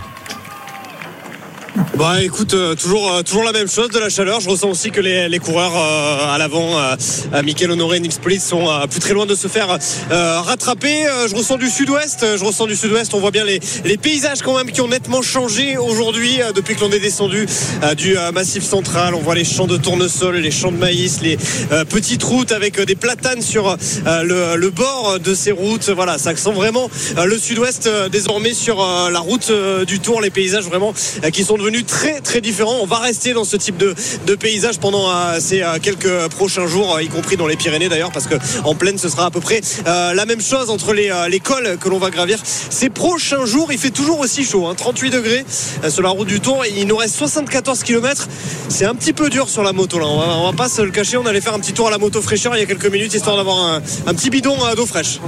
Bah 1.97 2.21
écoute, 2.21 2.53
euh, 2.53 2.75
toujours, 2.75 3.11
euh, 3.11 3.23
toujours 3.23 3.43
la 3.43 3.51
même 3.51 3.67
chose, 3.67 3.89
de 3.89 3.97
la 3.97 4.09
chaleur. 4.09 4.39
Je 4.39 4.49
ressens 4.49 4.69
aussi 4.69 4.91
que 4.91 5.01
les, 5.01 5.27
les 5.27 5.39
coureurs 5.39 5.75
euh, 5.75 6.33
à 6.33 6.37
l'avant, 6.37 6.77
euh, 6.77 6.95
Mickaël 7.43 7.71
Honoré 7.71 7.97
et 7.97 7.99
Nils 7.99 8.19
Police 8.21 8.45
sont 8.45 8.69
euh, 8.69 8.85
plus 8.85 8.99
très 8.99 9.13
loin 9.13 9.25
de 9.25 9.33
se 9.33 9.47
faire 9.47 9.77
euh, 10.11 10.41
rattraper. 10.41 11.05
Je 11.27 11.35
ressens 11.35 11.57
du 11.57 11.69
sud-ouest, 11.69 12.25
je 12.37 12.43
ressens 12.43 12.67
du 12.67 12.75
sud-ouest. 12.75 13.13
On 13.15 13.19
voit 13.19 13.31
bien 13.31 13.43
les, 13.43 13.59
les 13.85 13.97
paysages 13.97 14.41
quand 14.43 14.55
même 14.55 14.71
qui 14.71 14.81
ont 14.81 14.87
nettement 14.87 15.23
changé 15.23 15.77
aujourd'hui 15.77 16.39
depuis 16.55 16.75
que 16.75 16.81
l'on 16.81 16.91
est 16.91 16.99
descendu 16.99 17.47
du 17.97 18.15
massif 18.33 18.63
central. 18.63 19.15
On 19.15 19.19
voit 19.19 19.35
les 19.35 19.45
champs 19.45 19.67
de 19.67 19.77
tournesol, 19.77 20.35
les 20.37 20.51
champs 20.51 20.71
de 20.71 20.77
maïs, 20.77 21.21
les 21.21 21.37
petites 21.89 22.23
routes 22.23 22.51
avec 22.51 22.79
des 22.81 22.95
platanes 22.95 23.41
sur 23.41 23.77
le, 24.05 24.55
le 24.57 24.69
bord 24.69 25.19
de 25.19 25.33
ces 25.33 25.51
routes. 25.51 25.89
Voilà, 25.89 26.17
ça 26.17 26.35
sent 26.35 26.51
vraiment 26.53 26.89
le 27.23 27.37
sud-ouest 27.37 27.89
désormais 28.11 28.53
sur 28.53 28.77
la 28.77 29.19
route 29.19 29.51
du 29.87 29.99
Tour. 29.99 30.21
Les 30.21 30.29
paysages 30.29 30.65
vraiment 30.65 30.93
qui 31.31 31.43
sont 31.43 31.57
devenus 31.63 31.85
très 31.85 32.19
très 32.19 32.41
différents. 32.41 32.79
On 32.81 32.85
va 32.85 32.97
rester 32.97 33.33
dans 33.33 33.45
ce 33.45 33.55
type 33.55 33.77
de, 33.77 33.95
de 34.25 34.35
paysage 34.35 34.79
pendant 34.79 35.09
euh, 35.09 35.39
ces 35.39 35.61
euh, 35.61 35.77
quelques 35.81 36.27
prochains 36.29 36.67
jours, 36.67 36.95
euh, 36.95 37.03
y 37.03 37.07
compris 37.07 37.37
dans 37.37 37.47
les 37.47 37.55
Pyrénées 37.55 37.87
d'ailleurs, 37.89 38.11
parce 38.11 38.27
que 38.27 38.35
en 38.65 38.75
pleine 38.75 38.97
ce 38.97 39.07
sera 39.07 39.25
à 39.27 39.31
peu 39.31 39.39
près 39.39 39.61
euh, 39.87 40.13
la 40.13 40.25
même 40.25 40.41
chose 40.41 40.69
entre 40.69 40.93
les, 40.93 41.09
euh, 41.09 41.29
les 41.29 41.39
cols 41.39 41.77
que 41.79 41.87
l'on 41.89 41.99
va 41.99 42.09
gravir. 42.09 42.37
Ces 42.43 42.89
prochains 42.89 43.45
jours, 43.45 43.71
il 43.71 43.77
fait 43.77 43.91
toujours 43.91 44.19
aussi 44.19 44.43
chaud, 44.43 44.67
hein, 44.67 44.75
38 44.75 45.09
degrés 45.09 45.45
euh, 45.83 45.89
sur 45.89 46.01
la 46.01 46.09
route 46.09 46.27
du 46.27 46.41
Tour. 46.41 46.63
Il 46.65 46.85
nous 46.87 46.97
reste 46.97 47.15
74 47.15 47.83
km. 47.83 48.27
C'est 48.67 48.85
un 48.85 48.95
petit 48.95 49.13
peu 49.13 49.29
dur 49.29 49.47
sur 49.47 49.63
la 49.63 49.71
moto 49.71 49.99
là. 49.99 50.05
On 50.07 50.19
va, 50.19 50.37
on 50.37 50.51
va 50.51 50.57
pas 50.57 50.67
se 50.69 50.81
le 50.81 50.91
cacher. 50.91 51.15
On 51.17 51.25
allait 51.25 51.41
faire 51.41 51.53
un 51.53 51.59
petit 51.59 51.73
tour 51.73 51.87
à 51.87 51.91
la 51.91 51.97
moto 51.97 52.21
fraîcheur 52.21 52.55
il 52.55 52.59
y 52.59 52.63
a 52.63 52.65
quelques 52.65 52.91
minutes 52.91 53.13
histoire 53.13 53.37
d'avoir 53.37 53.57
un, 53.57 53.81
un 54.07 54.13
petit 54.13 54.29
bidon 54.29 54.57
euh, 54.65 54.75
d'eau 54.75 54.85
fraîche. 54.85 55.19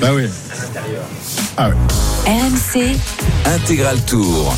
Bah 0.00 0.10
oui. 0.12 0.24
Ah 1.56 1.68
ouais. 1.68 1.74
RMC, 2.26 2.96
Intégral 3.44 4.00
Tour. 4.04 4.54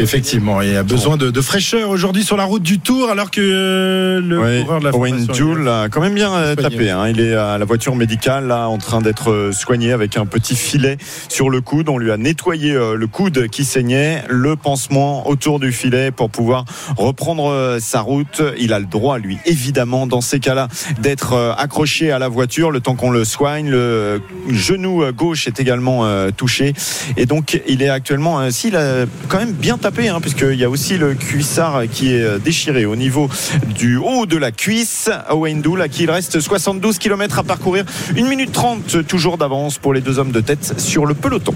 Effectivement, 0.00 0.60
il 0.60 0.76
a 0.76 0.82
besoin 0.82 1.16
de, 1.16 1.30
de 1.30 1.40
fraîcheur 1.40 1.88
aujourd'hui 1.88 2.24
sur 2.24 2.36
la 2.36 2.44
route 2.44 2.62
du 2.64 2.80
Tour, 2.80 3.10
alors 3.10 3.30
que 3.30 3.40
euh, 3.40 4.20
le 4.20 4.40
Ouais, 4.40 4.60
coureur 4.62 4.80
de 4.80 4.84
la 4.86 4.94
Owen 4.94 5.32
Joule 5.32 5.68
a 5.68 5.88
quand 5.88 6.00
même 6.00 6.14
bien 6.14 6.32
euh, 6.34 6.54
Soigné. 6.54 6.76
tapé. 6.76 6.90
hein. 6.90 7.06
Il 7.08 7.20
est 7.20 7.34
à 7.34 7.58
la 7.58 7.64
voiture 7.64 7.94
médicale 7.94 8.48
là 8.48 8.68
en 8.68 8.78
train 8.78 9.00
d'être 9.00 9.30
euh, 9.30 9.52
soigné 9.52 9.92
avec 9.92 10.16
un 10.16 10.26
petit 10.26 10.56
filet 10.56 10.98
sur 11.28 11.48
le 11.48 11.60
coude. 11.60 11.88
On 11.88 11.98
lui 11.98 12.10
a 12.10 12.16
nettoyé 12.16 12.72
le 12.74 13.06
coude 13.06 13.46
qui 13.48 13.64
saignait, 13.64 14.24
le 14.28 14.56
pansement 14.56 15.28
autour 15.28 15.60
du 15.60 15.70
filet 15.70 16.10
pour 16.10 16.28
pouvoir 16.28 16.64
reprendre 16.96 17.76
sa 17.80 18.00
route. 18.00 18.42
Il 18.58 18.72
a 18.72 18.80
le 18.80 18.86
droit, 18.86 19.18
lui, 19.18 19.38
évidemment, 19.46 20.08
dans 20.08 20.20
ces 20.20 20.40
cas-là, 20.40 20.66
d'être 21.00 21.54
accroché 21.56 22.10
à 22.10 22.18
la 22.18 22.26
voiture 22.28 22.72
le 22.72 22.80
temps 22.80 22.96
qu'on 22.96 23.10
le 23.12 23.24
soigne. 23.24 23.70
Le 23.70 24.20
genou 24.50 25.04
gauche 25.12 25.46
est 25.46 25.60
également 25.60 26.04
touché 26.32 26.72
et 27.16 27.26
donc 27.26 27.60
il 27.68 27.80
est 27.82 27.88
actuellement, 27.88 28.50
s'il 28.50 28.74
a 28.76 29.06
quand 29.28 29.38
même 29.38 29.52
bien 29.52 29.78
tapé, 29.84 30.08
hein, 30.08 30.18
puisqu'il 30.18 30.54
y 30.58 30.64
a 30.64 30.70
aussi 30.70 30.96
le 30.96 31.12
cuissard 31.12 31.82
qui 31.92 32.14
est 32.14 32.38
déchiré 32.38 32.86
au 32.86 32.96
niveau 32.96 33.28
du 33.76 33.98
haut 33.98 34.24
de 34.24 34.38
la 34.38 34.50
cuisse. 34.50 35.10
Owen 35.30 35.60
Doul, 35.60 35.82
à 35.82 35.88
qui 35.88 36.04
il 36.04 36.10
reste 36.10 36.40
72 36.40 36.96
km 36.98 37.40
à 37.40 37.42
parcourir. 37.42 37.84
1 38.18 38.22
minute 38.26 38.50
30 38.50 39.06
toujours 39.06 39.36
d'avance 39.36 39.76
pour 39.76 39.92
les 39.92 40.00
deux 40.00 40.18
hommes 40.18 40.32
de 40.32 40.40
tête 40.40 40.80
sur 40.80 41.04
le 41.04 41.12
peloton. 41.12 41.54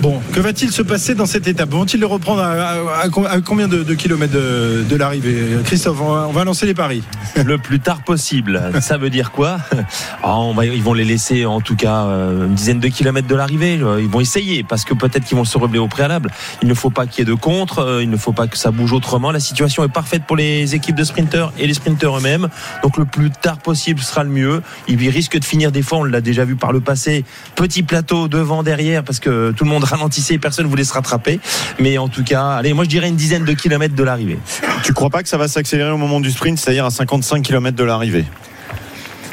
Bon, 0.00 0.20
que 0.32 0.40
va-t-il 0.40 0.72
se 0.72 0.82
passer 0.82 1.14
dans 1.14 1.26
cette 1.26 1.46
étape? 1.46 1.70
Vont-ils 1.70 2.00
le 2.00 2.06
reprendre 2.06 2.42
à, 2.42 2.50
à- 2.50 3.02
à 3.04 3.08
com- 3.08 3.28
à 3.30 3.40
combien 3.40 3.68
de, 3.68 3.84
de 3.84 3.94
kilomètres 3.94 4.32
de, 4.34 4.82
de 4.88 4.96
l'arrivée? 4.96 5.44
Christophe, 5.64 6.00
on 6.00 6.12
va, 6.12 6.26
on 6.28 6.32
va 6.32 6.42
lancer 6.42 6.66
les 6.66 6.74
paris. 6.74 7.04
le 7.44 7.58
plus 7.58 7.78
tard 7.78 8.02
possible. 8.02 8.60
Ça 8.80 8.98
veut 8.98 9.10
dire 9.10 9.30
quoi? 9.30 9.58
Ah, 10.24 10.38
on 10.38 10.52
va- 10.54 10.66
Ils 10.66 10.82
vont 10.82 10.94
les 10.94 11.04
laisser 11.04 11.46
en 11.46 11.60
tout 11.60 11.74
cas 11.76 12.04
euh, 12.06 12.46
une 12.46 12.54
dizaine 12.54 12.80
de 12.80 12.88
kilomètres 12.88 13.26
de 13.28 13.34
l'arrivée. 13.36 13.78
Euh, 13.82 14.00
Ils 14.00 14.08
vont 14.08 14.20
essayer 14.20 14.62
parce 14.64 14.84
que 14.84 14.94
peut-être 14.94 15.24
qu'ils 15.24 15.36
vont 15.36 15.44
se 15.44 15.58
rebler 15.58 15.78
au 15.78 15.88
préalable. 15.88 16.30
Il 16.62 16.68
ne 16.68 16.74
faut 16.74 16.90
pas 16.90 17.06
qu'il 17.06 17.20
y 17.20 17.22
ait 17.22 17.30
de 17.30 17.34
euh, 17.78 18.02
il 18.02 18.10
ne 18.10 18.16
faut 18.16 18.32
pas 18.32 18.46
que 18.46 18.56
ça 18.56 18.70
bouge 18.70 18.92
autrement. 18.92 19.30
La 19.30 19.40
situation 19.40 19.84
est 19.84 19.88
parfaite 19.88 20.24
pour 20.24 20.36
les 20.36 20.74
équipes 20.74 20.96
de 20.96 21.04
sprinteurs 21.04 21.52
et 21.58 21.66
les 21.66 21.74
sprinteurs 21.74 22.16
eux-mêmes. 22.18 22.48
Donc 22.82 22.96
le 22.96 23.04
plus 23.04 23.30
tard 23.30 23.58
possible 23.58 24.00
sera 24.00 24.24
le 24.24 24.30
mieux. 24.30 24.62
Il 24.88 25.08
risque 25.08 25.38
de 25.38 25.44
finir 25.44 25.72
des 25.72 25.82
fois, 25.82 25.98
on 25.98 26.04
l'a 26.04 26.20
déjà 26.20 26.44
vu 26.44 26.56
par 26.56 26.72
le 26.72 26.80
passé, 26.80 27.24
petit 27.54 27.82
plateau 27.82 28.28
devant, 28.28 28.62
derrière 28.62 29.04
parce 29.04 29.20
que 29.20 29.52
tout 29.52 29.64
le 29.64 29.70
monde 29.70 29.84
ralentissait, 29.84 30.38
personne 30.38 30.64
ne 30.64 30.70
voulait 30.70 30.84
se 30.84 30.94
rattraper. 30.94 31.40
Mais 31.78 31.98
en 31.98 32.08
tout 32.08 32.24
cas, 32.24 32.50
allez, 32.52 32.72
moi 32.72 32.84
je 32.84 32.88
dirais 32.88 33.08
une 33.08 33.16
dizaine 33.16 33.44
de 33.44 33.52
kilomètres 33.52 33.94
de 33.94 34.02
l'arrivée. 34.02 34.38
Tu 34.84 34.92
crois 34.92 35.10
pas 35.10 35.22
que 35.22 35.28
ça 35.28 35.36
va 35.36 35.48
s'accélérer 35.48 35.90
au 35.90 35.98
moment 35.98 36.20
du 36.20 36.30
sprint, 36.30 36.58
c'est-à-dire 36.58 36.86
à 36.86 36.90
55 36.90 37.42
km 37.42 37.76
de 37.76 37.84
l'arrivée? 37.84 38.24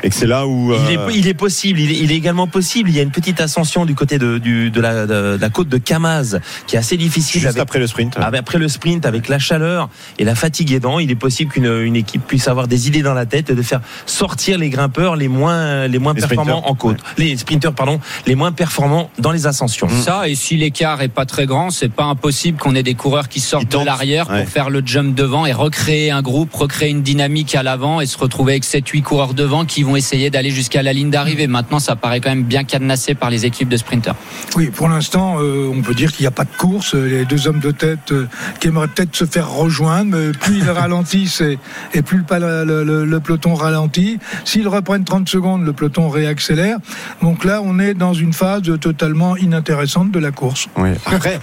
Et 0.03 0.09
que 0.09 0.15
c'est 0.15 0.27
là 0.27 0.47
où 0.47 0.73
Il, 0.73 0.97
euh, 0.97 1.07
est, 1.09 1.15
il 1.17 1.27
est 1.27 1.33
possible, 1.33 1.79
il 1.79 1.91
est, 1.91 1.97
il 1.99 2.11
est 2.11 2.15
également 2.15 2.47
possible. 2.47 2.89
Il 2.89 2.95
y 2.95 2.99
a 2.99 3.03
une 3.03 3.11
petite 3.11 3.41
ascension 3.41 3.85
du 3.85 3.95
côté 3.95 4.17
de, 4.17 4.37
du, 4.37 4.71
de, 4.71 4.81
la, 4.81 5.05
de 5.05 5.37
la 5.39 5.49
côte 5.49 5.69
de 5.69 5.77
Camaz 5.77 6.39
qui 6.67 6.75
est 6.75 6.79
assez 6.79 6.97
difficile. 6.97 7.41
juste 7.41 7.51
avec- 7.51 7.61
après 7.61 7.79
le 7.79 7.87
sprint. 7.87 8.15
Ah, 8.19 8.29
après 8.33 8.57
le 8.57 8.67
sprint, 8.67 9.05
avec 9.05 9.27
la 9.27 9.39
chaleur 9.39 9.89
et 10.17 10.23
la 10.23 10.35
fatigue 10.35 10.71
aidant, 10.71 10.99
il 10.99 11.11
est 11.11 11.15
possible 11.15 11.51
qu'une 11.51 11.65
une 11.65 11.95
équipe 11.95 12.25
puisse 12.25 12.47
avoir 12.47 12.67
des 12.67 12.87
idées 12.87 13.01
dans 13.01 13.13
la 13.13 13.25
tête 13.25 13.49
et 13.49 13.55
de 13.55 13.61
faire 13.61 13.81
sortir 14.05 14.57
les 14.57 14.69
grimpeurs 14.69 15.15
les 15.15 15.27
moins, 15.27 15.87
les 15.87 15.99
moins 15.99 16.13
Les 16.13 16.21
performants 16.21 16.69
en 16.69 16.75
côte. 16.75 16.97
Les 17.17 17.35
sprinters, 17.37 17.73
pardon, 17.73 17.99
les 18.25 18.35
moins 18.35 18.51
performants 18.51 19.09
dans 19.19 19.31
les 19.31 19.47
ascensions. 19.47 19.89
Ça, 19.89 20.27
et 20.29 20.35
si 20.35 20.55
l'écart 20.57 21.01
est 21.01 21.07
pas 21.09 21.25
très 21.25 21.45
grand, 21.45 21.69
c'est 21.69 21.91
pas 21.91 22.05
impossible 22.05 22.57
qu'on 22.57 22.75
ait 22.75 22.83
des 22.83 22.95
coureurs 22.95 23.27
qui 23.29 23.39
sortent 23.39 23.69
de 23.71 23.85
l'arrière 23.85 24.29
ouais. 24.29 24.41
pour 24.43 24.49
faire 24.49 24.69
le 24.69 24.81
jump 24.85 25.15
devant 25.15 25.45
et 25.45 25.53
recréer 25.53 26.11
un 26.11 26.21
groupe, 26.21 26.53
recréer 26.53 26.89
une 26.89 27.01
dynamique 27.01 27.55
à 27.55 27.63
l'avant 27.63 28.01
et 28.01 28.05
se 28.05 28.17
retrouver 28.17 28.53
avec 28.53 28.63
7-8 28.65 29.01
coureurs 29.03 29.33
devant 29.33 29.65
qui 29.65 29.83
vont 29.83 29.88
essayer 29.95 30.29
d'aller 30.29 30.51
jusqu'à 30.51 30.81
la 30.83 30.93
ligne 30.93 31.09
d'arrivée. 31.09 31.47
Maintenant, 31.47 31.79
ça 31.79 31.95
paraît 31.95 32.19
quand 32.21 32.29
même 32.29 32.43
bien 32.43 32.63
cadenassé 32.63 33.15
par 33.15 33.29
les 33.29 33.45
équipes 33.45 33.69
de 33.69 33.77
sprinters. 33.77 34.15
Oui, 34.55 34.67
pour 34.67 34.89
l'instant, 34.89 35.37
euh, 35.39 35.69
on 35.73 35.81
peut 35.81 35.93
dire 35.93 36.11
qu'il 36.11 36.23
n'y 36.23 36.27
a 36.27 36.31
pas 36.31 36.43
de 36.45 36.55
course. 36.57 36.93
Les 36.95 37.25
deux 37.25 37.47
hommes 37.47 37.59
de 37.59 37.71
tête 37.71 38.11
euh, 38.11 38.27
qui 38.59 38.67
aimeraient 38.67 38.87
peut-être 38.87 39.15
se 39.15 39.25
faire 39.25 39.49
rejoindre, 39.49 40.15
mais 40.17 40.31
plus 40.31 40.57
ils 40.59 40.69
ralentissent 40.69 41.41
et, 41.41 41.57
et 41.93 42.01
plus 42.01 42.17
le, 42.19 42.23
pala- 42.23 42.63
le- 42.65 42.83
le- 42.83 43.05
le 43.05 43.19
peloton 43.19 43.53
ralentit. 43.55 44.19
S'ils 44.45 44.67
reprennent 44.67 45.03
30 45.05 45.27
secondes, 45.29 45.63
le 45.65 45.73
peloton 45.73 46.09
réaccélère. 46.09 46.77
Donc 47.21 47.43
là, 47.45 47.61
on 47.63 47.79
est 47.79 47.93
dans 47.93 48.13
une 48.13 48.33
phase 48.33 48.61
totalement 48.81 49.35
inintéressante 49.37 50.11
de 50.11 50.19
la 50.19 50.31
course. 50.31 50.67
Oui. 50.77 50.89
Après, 51.05 51.39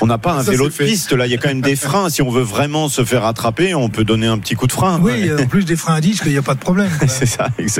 on 0.00 0.06
n'a 0.06 0.18
pas 0.18 0.34
un 0.34 0.42
Ça, 0.44 0.50
vélo 0.52 0.68
de 0.68 0.72
piste 0.72 1.12
là. 1.12 1.26
Il 1.26 1.30
y 1.30 1.34
a 1.34 1.38
quand 1.38 1.48
même 1.48 1.60
des 1.60 1.76
freins. 1.76 2.08
Si 2.10 2.22
on 2.22 2.30
veut 2.30 2.42
vraiment 2.42 2.88
se 2.88 3.04
faire 3.04 3.24
attraper, 3.24 3.74
on 3.74 3.88
peut 3.88 4.04
donner 4.04 4.26
un 4.26 4.38
petit 4.38 4.54
coup 4.54 4.66
de 4.66 4.72
frein. 4.72 4.98
Oui, 5.02 5.30
en 5.38 5.46
plus 5.46 5.64
des 5.64 5.76
freins 5.76 5.94
à 5.94 6.00
disque, 6.00 6.22
il 6.26 6.32
n'y 6.32 6.38
a 6.38 6.42
pas 6.42 6.54
de 6.54 6.60
problème. 6.60 6.90
C'est 7.08 7.26
ça, 7.26 7.48
exactement. 7.58 7.71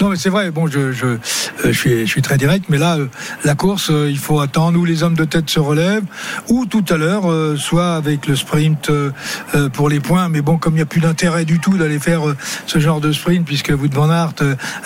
Non, 0.00 0.08
mais 0.10 0.16
c'est 0.16 0.30
vrai. 0.30 0.50
Bon, 0.50 0.66
je, 0.66 0.92
je, 0.92 1.06
euh, 1.06 1.18
je, 1.64 1.72
suis, 1.72 2.00
je 2.06 2.10
suis 2.10 2.22
très 2.22 2.36
direct, 2.38 2.66
mais 2.68 2.78
là, 2.78 2.96
euh, 2.96 3.06
la 3.44 3.54
course, 3.54 3.90
euh, 3.90 4.08
il 4.10 4.18
faut 4.18 4.40
attendre 4.40 4.78
où 4.78 4.84
les 4.84 5.02
hommes 5.02 5.14
de 5.14 5.24
tête 5.24 5.48
se 5.50 5.60
relèvent, 5.60 6.04
ou 6.48 6.66
tout 6.66 6.84
à 6.90 6.96
l'heure, 6.96 7.24
soit 7.58 7.94
avec 7.94 8.26
le 8.26 8.36
sprint 8.36 8.90
pour 9.72 9.88
les 9.88 10.00
points. 10.00 10.28
Mais 10.28 10.40
bon, 10.40 10.58
comme 10.58 10.74
il 10.74 10.76
n'y 10.76 10.82
a 10.82 10.86
plus 10.86 11.00
d'intérêt 11.00 11.44
du 11.44 11.58
tout 11.60 11.76
d'aller 11.76 11.98
faire 11.98 12.22
ce 12.66 12.78
genre 12.78 13.00
de 13.00 13.12
sprint, 13.12 13.44
puisque 13.46 13.70
Wout 13.70 13.92
van 13.92 14.10
Aert 14.10 14.34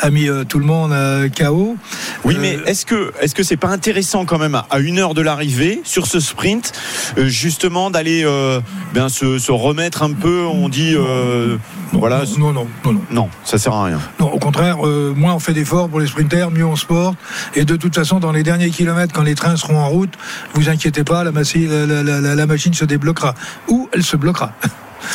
a 0.00 0.10
mis 0.10 0.28
tout 0.48 0.58
le 0.58 0.64
monde 0.64 0.92
euh, 0.92 1.28
KO. 1.28 1.76
Oui, 2.24 2.34
Euh, 2.36 2.38
mais 2.40 2.58
est-ce 2.66 2.84
que 2.86 3.12
est-ce 3.20 3.34
que 3.34 3.42
c'est 3.42 3.56
pas 3.56 3.68
intéressant 3.68 4.24
quand 4.24 4.38
même 4.38 4.54
à- 4.54 4.66
à 4.70 4.78
une 4.78 4.98
heure 4.98 5.14
de 5.14 5.22
l'arrivée 5.22 5.80
sur 5.84 6.06
ce 6.06 6.20
sprint, 6.20 6.72
justement 7.16 7.90
d'aller 7.90 8.22
euh, 8.24 8.60
bien 8.92 9.08
se, 9.08 9.38
se 9.38 9.52
remettre 9.52 10.02
un 10.02 10.12
peu 10.12 10.44
On 10.46 10.68
dit 10.68 10.94
euh, 10.96 11.56
voilà. 11.92 12.22
Non, 12.38 12.52
non, 12.52 12.66
non, 12.84 12.92
non. 12.92 13.00
Non, 13.10 13.28
ça 13.44 13.58
sert 13.58 13.72
à 13.72 13.84
rien. 13.84 14.00
Non, 14.20 14.30
au 14.32 14.38
contraire, 14.48 14.86
euh, 14.86 15.12
moins 15.14 15.34
on 15.34 15.38
fait 15.38 15.52
d'efforts 15.52 15.90
pour 15.90 16.00
les 16.00 16.06
sprinters, 16.06 16.50
mieux 16.50 16.64
on 16.64 16.74
se 16.74 16.86
porte. 16.86 17.18
Et 17.54 17.66
de 17.66 17.76
toute 17.76 17.94
façon, 17.94 18.18
dans 18.18 18.32
les 18.32 18.42
derniers 18.42 18.70
kilomètres, 18.70 19.12
quand 19.12 19.22
les 19.22 19.34
trains 19.34 19.56
seront 19.56 19.78
en 19.78 19.88
route, 19.88 20.14
vous 20.54 20.70
inquiétez 20.70 21.04
pas, 21.04 21.22
la, 21.22 21.32
machine 21.32 22.72
se 22.72 22.86
débloquera. 22.86 23.34
Ou 23.68 23.90
elle 23.92 24.02
se 24.02 24.16
bloquera. 24.16 24.52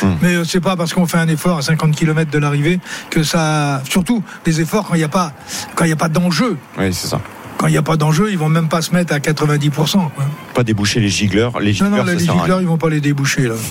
Hmm. 0.02 0.14
Mais 0.22 0.34
euh, 0.34 0.44
c'est 0.44 0.62
pas 0.62 0.76
parce 0.76 0.94
qu'on 0.94 1.06
fait 1.06 1.18
un 1.18 1.28
effort 1.28 1.58
à 1.58 1.62
50 1.62 1.94
km 1.94 2.30
de 2.30 2.38
l'arrivée 2.38 2.80
que 3.10 3.22
ça. 3.22 3.82
Surtout 3.88 4.24
des 4.44 4.62
efforts 4.62 4.86
quand 4.88 4.94
il 4.94 4.98
n'y 4.98 5.04
a 5.04 5.08
pas 5.08 5.34
quand 5.76 5.84
il 5.84 5.90
y 5.90 5.92
a 5.92 5.96
pas 5.96 6.08
d'enjeu. 6.08 6.56
Oui, 6.78 6.92
c'est 6.94 7.06
ça. 7.06 7.20
Quand 7.58 7.66
il 7.68 7.72
n'y 7.72 7.76
a 7.78 7.82
pas 7.82 7.96
d'enjeu, 7.96 8.30
ils 8.30 8.38
vont 8.38 8.48
même 8.48 8.68
pas 8.68 8.82
se 8.82 8.92
mettre 8.92 9.12
à 9.14 9.18
90%. 9.18 9.70
quoi. 9.70 10.10
Pas 10.54 10.64
déboucher 10.64 11.00
les 11.00 11.08
giggleurs. 11.08 11.58
Les 11.60 11.66
Non, 11.68 11.72
giggleurs, 11.72 11.90
non, 11.90 12.06
ça 12.06 12.12
les 12.12 12.18
giggleurs, 12.26 12.60
ils 12.60 12.66
vont 12.66 12.78
pas 12.78 12.90
les 12.90 13.00
déboucher 13.00 13.42
là. 13.48 13.54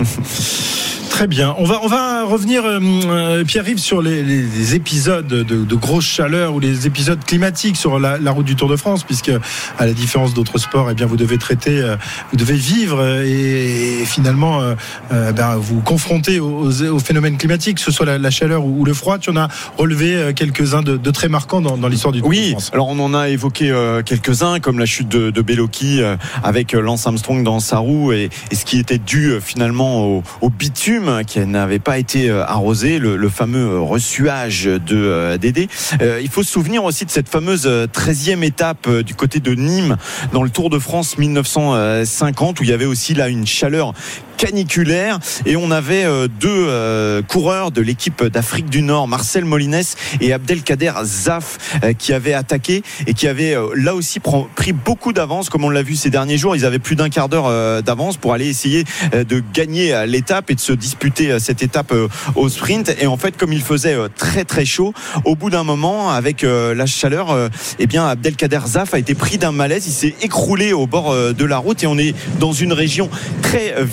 Très 1.10 1.28
bien. 1.28 1.54
On 1.60 1.64
va, 1.66 1.80
on 1.84 1.88
va 1.88 2.24
revenir, 2.24 2.66
euh, 2.66 2.80
euh, 3.06 3.44
Pierre-Yves, 3.46 3.78
sur 3.78 4.02
les, 4.02 4.24
les- 4.24 4.42
les 4.42 4.74
épisodes 4.74 5.28
de, 5.28 5.44
de 5.44 5.76
grosse 5.76 6.06
chaleur 6.06 6.56
ou 6.56 6.60
les 6.60 6.88
épisodes 6.88 7.24
climatiques 7.24 7.78
sur 7.78 8.00
la, 8.00 8.18
la 8.18 8.32
route 8.32 8.48
du 8.48 8.56
Tour 8.56 8.68
de 8.68 8.76
France, 8.76 9.04
puisque, 9.04 9.30
à 9.78 9.86
la 9.86 9.94
différence 9.94 10.34
d'autres 10.34 10.58
sports, 10.58 10.90
eh 10.90 10.96
bien, 10.96 11.06
vous 11.06 11.16
devez 11.16 11.38
traiter, 11.38 11.80
euh, 11.80 11.98
vous 12.32 12.38
devez 12.38 12.56
vivre 12.56 13.22
et, 13.24 14.02
et 14.02 14.06
finalement 14.06 14.62
euh, 14.62 14.74
euh, 15.12 15.32
ben, 15.34 15.56
vous 15.56 15.82
confronter 15.82 16.40
aux, 16.40 16.66
aux- 16.72 16.82
aux 16.90 17.00
phénomènes 17.00 17.38
climatiques, 17.38 17.76
que 17.78 17.84
ce 17.84 17.92
soit 17.92 18.08
la, 18.08 18.18
la 18.18 18.32
chaleur 18.32 18.66
ou, 18.66 18.82
ou 18.82 18.84
le 18.84 18.96
froid. 18.96 19.20
Tu 19.20 19.30
en 19.30 19.38
as 19.38 19.50
relevé 19.78 20.32
quelques-uns 20.36 20.82
de, 20.82 20.98
de 20.98 21.12
très 21.12 21.30
marquants 21.30 21.62
dans, 21.62 21.78
dans 21.78 21.90
l'histoire 21.90 22.12
du 22.12 22.22
Tour 22.22 22.30
de 22.32 22.36
Oui, 22.36 22.50
France. 22.54 22.72
alors 22.74 22.88
on 22.90 22.98
en 22.98 23.14
a 23.14 23.30
évoqué 23.30 23.70
quelques-uns, 24.06 24.60
comme 24.60 24.80
la 24.80 24.86
chute 24.86 25.08
de, 25.08 25.30
de 25.30 25.42
euh, 25.84 26.18
avec 26.44 26.74
euh, 26.74 26.82
Lance 26.82 27.06
Armstrong 27.08 27.44
dans 27.44 27.60
sa 27.60 27.78
roue 27.78 28.12
et, 28.12 28.30
ce 28.52 28.66
qui 28.66 28.80
était 28.80 28.98
dû 28.98 29.32
euh, 29.32 29.40
finalement 29.40 30.22
au, 30.42 30.50
bitume 30.50 31.22
qui 31.26 31.40
n'avait 31.40 31.80
pas 31.80 31.98
été 31.98 32.30
euh, 32.30 32.44
arrosé, 32.46 33.00
le, 33.00 33.30
fameux 33.30 33.74
euh, 33.74 33.80
ressuage 33.80 34.66
de 34.66 34.80
euh, 34.92 35.38
Dédé. 35.38 35.68
Euh, 36.02 36.20
il 36.22 36.30
faut 36.30 36.44
se 36.44 36.52
souvenir 36.52 36.84
aussi 36.84 37.06
de 37.06 37.12
cette 37.12 37.30
fameuse 37.30 37.64
euh, 37.66 37.88
13e 37.88 38.44
étape 38.44 38.88
euh, 38.88 39.04
du 39.04 39.16
côté 39.16 39.40
de 39.40 39.54
Nîmes 39.54 39.98
dans 40.32 40.44
le 40.44 40.50
Tour 40.50 40.70
de 40.70 40.80
France 40.80 41.18
1950 41.18 42.60
où 42.60 42.64
il 42.64 42.70
y 42.70 42.74
avait 42.74 42.86
aussi 42.86 43.14
là 43.14 43.30
une 43.30 43.48
chaleur 43.48 43.94
caniculaire 44.38 45.20
et 45.46 45.56
on 45.56 45.72
avait 45.72 46.06
euh, 46.06 46.28
deux 46.28 46.50
euh, 46.50 47.22
coureurs 47.22 47.72
de 47.72 47.82
l'équipe 47.82 48.24
d'Afrique 48.24 48.70
du 48.70 48.82
Nord, 48.82 49.08
Marcel 49.08 49.46
Molines 49.46 49.82
et 50.22 50.34
Abdelkader 50.34 50.94
Zaf, 51.04 51.80
euh, 51.84 51.94
qui 51.94 52.14
avaient 52.14 52.34
attaqué 52.34 52.84
et 53.08 53.14
qui 53.14 53.28
avaient 53.28 53.56
là 53.76 53.96
aussi 53.96 54.20
pr- 54.20 54.48
pris 54.56 54.74
beaucoup 54.74 55.14
d'avance, 55.14 55.50
comme 55.50 55.64
on 55.64 55.70
l'a 55.70 55.84
vu 55.84 55.96
ces 55.96 56.10
derniers 56.10 56.38
jours. 56.38 56.56
Ils 56.56 56.66
avaient 56.66 56.80
plus 56.80 56.96
d'un 56.96 57.10
quart 57.10 57.30
d'heure 57.30 57.82
d'avance 57.82 58.18
pour 58.18 58.34
aller 58.34 58.48
essayer 58.48 58.84
de 59.14 59.44
gagner 59.54 60.06
l'étape 60.08 60.52
et 60.52 60.56
de 60.56 60.60
se 60.60 60.74
disputer 60.74 61.40
cette 61.40 61.64
étape 61.64 61.94
au 62.36 62.50
sprint. 62.50 62.96
Et 63.00 63.08
en 63.08 63.18
fait, 63.18 63.38
comme 63.38 63.54
il 63.54 63.62
faisait 63.62 63.98
très 64.16 64.44
très 64.44 64.66
chaud, 64.66 64.94
au 65.26 65.36
bout 65.36 65.50
d'un 65.50 65.64
moment, 65.64 66.12
avec 66.12 66.44
la 66.44 66.86
chaleur, 66.86 67.50
eh 67.80 67.88
bien 67.88 68.08
Abdelkader 68.08 68.62
Zaf 68.68 68.94
a 68.94 69.00
été 69.00 69.16
pris 69.16 69.38
d'un 69.38 69.52
malaise. 69.52 69.88
Il 69.88 69.94
s'est 69.94 70.16
écroulé 70.22 70.74
au 70.74 70.88
bord 70.88 71.16
de 71.16 71.46
la 71.46 71.58
route 71.58 71.84
et 71.84 71.88
on 71.88 71.98
est 71.98 72.14
dans 72.40 72.54
une 72.54 72.74
région 72.74 73.10
très 73.42 73.74
euh, 73.74 73.84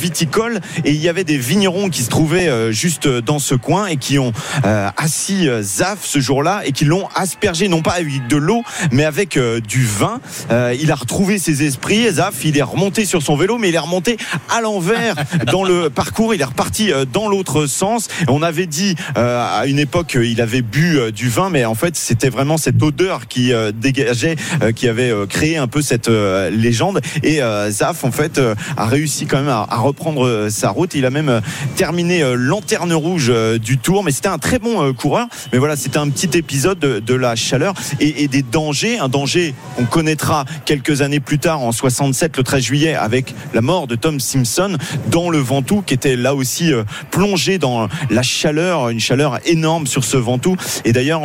et 0.85 0.91
il 0.93 1.01
y 1.01 1.09
avait 1.09 1.25
des 1.25 1.37
vignerons 1.37 1.89
qui 1.89 2.03
se 2.03 2.09
trouvaient 2.09 2.49
euh, 2.49 2.73
juste 2.73 3.09
dans 3.09 3.39
ce 3.39 3.55
coin 3.55 3.87
et 3.87 3.97
qui 3.97 4.19
ont 4.19 4.33
euh, 4.65 4.89
assis 4.97 5.49
euh, 5.49 5.63
Zaf 5.63 5.99
ce 6.03 6.21
jour-là 6.21 6.63
et 6.65 6.73
qui 6.73 6.85
l'ont 6.85 7.09
aspergé 7.15 7.69
non 7.69 7.83
pas 7.83 7.93
avec 7.93 8.27
de 8.29 8.37
l'eau 8.37 8.63
mais 8.93 9.05
avec 9.05 9.37
euh, 9.37 9.61
du 9.61 9.85
vin. 9.85 10.21
Euh, 10.51 10.75
il 10.81 10.91
a 10.93 10.95
retrouvé 10.95 11.39
ses 11.39 11.65
esprits. 11.65 12.11
Zaf, 12.11 12.45
il 12.45 12.57
est 12.57 12.63
remonté 12.63 13.05
sur 13.05 13.23
son 13.23 13.37
vélo 13.37 13.59
mais 13.59 13.71
il 13.71 13.75
est 13.75 13.79
remonté 13.79 14.17
à 14.49 14.61
l'envers 14.61 15.17
dans 15.51 15.65
le 15.65 15.91
parcours. 15.91 16.35
Il 16.35 16.41
est 16.41 16.45
reparti 16.45 16.93
euh, 16.93 17.05
dans 17.05 17.29
l'autre 17.29 17.67
sens. 17.67 18.09
On 18.29 18.43
avait 18.43 18.67
dit 18.67 18.95
euh, 19.17 19.61
à 19.61 19.67
une 19.67 19.79
époque 19.79 20.09
qu'il 20.09 20.41
avait 20.41 20.63
bu 20.63 20.99
euh, 20.99 21.11
du 21.11 21.29
vin 21.29 21.51
mais 21.51 21.65
en 21.65 21.75
fait 21.75 21.97
c'était 21.97 22.31
vraiment 22.31 22.57
cette 22.57 22.83
odeur 22.83 23.27
qui 23.27 23.53
euh, 23.53 23.73
dégageait, 23.73 24.37
euh, 24.63 24.73
qui 24.73 24.89
avait 24.89 25.11
euh, 25.11 25.27
créé 25.27 25.57
un 25.57 25.67
peu 25.67 25.83
cette 25.83 26.09
euh, 26.09 26.51
légende. 26.51 27.01
Et 27.23 27.43
euh, 27.43 27.71
Zaf 27.71 28.05
en 28.05 28.13
fait 28.13 28.39
euh, 28.39 28.55
a 28.77 28.87
réussi 28.87 29.27
quand 29.27 29.39
même 29.39 29.49
à 29.49 29.67
reprendre 29.77 30.20
euh, 30.25 30.51
sa 30.51 30.71
route. 30.71 30.95
Il 30.95 31.07
a 31.07 31.11
même 31.11 31.29
euh, 31.29 31.41
terminé 31.77 32.23
euh, 32.23 32.35
lanterne 32.35 32.93
rouge 32.93 33.33
du 33.61 33.79
Tour, 33.79 34.05
mais 34.05 34.11
c'était 34.11 34.29
un 34.29 34.39
très 34.39 34.59
bon 34.59 34.93
coureur. 34.95 35.27
Mais 35.53 35.59
voilà, 35.59 35.77
c'était 35.77 35.99
un 35.99 36.09
petit 36.09 36.37
épisode 36.37 36.79
de, 36.79 37.15
la 37.15 37.37
chaleur 37.37 37.75
et, 38.01 38.29
des 38.29 38.43
dangers, 38.43 38.99
un 38.99 39.09
danger 39.09 39.55
qu'on 39.77 39.85
connaîtra 39.85 40.45
quelques 40.65 41.03
années 41.03 41.21
plus 41.21 41.39
tard 41.39 41.61
en 41.61 41.73
67, 41.73 42.37
le 42.37 42.43
13 42.43 42.63
juillet, 42.63 42.95
avec 42.95 43.35
la 43.53 43.61
mort 43.61 43.87
de 43.87 43.95
Tom 43.95 44.21
Simpson 44.21 44.77
dans 45.11 45.29
le 45.29 45.39
Ventoux, 45.39 45.83
qui 45.83 45.95
était 45.95 46.17
là 46.17 46.35
aussi 46.35 46.73
plongé 47.11 47.59
dans 47.59 47.89
la 48.11 48.23
chaleur, 48.23 48.89
une 48.89 49.01
chaleur 49.01 49.39
énorme 49.45 49.87
sur 49.87 50.05
ce 50.05 50.17
Ventoux. 50.17 50.57
Et 50.85 50.93
d'ailleurs, 50.93 51.23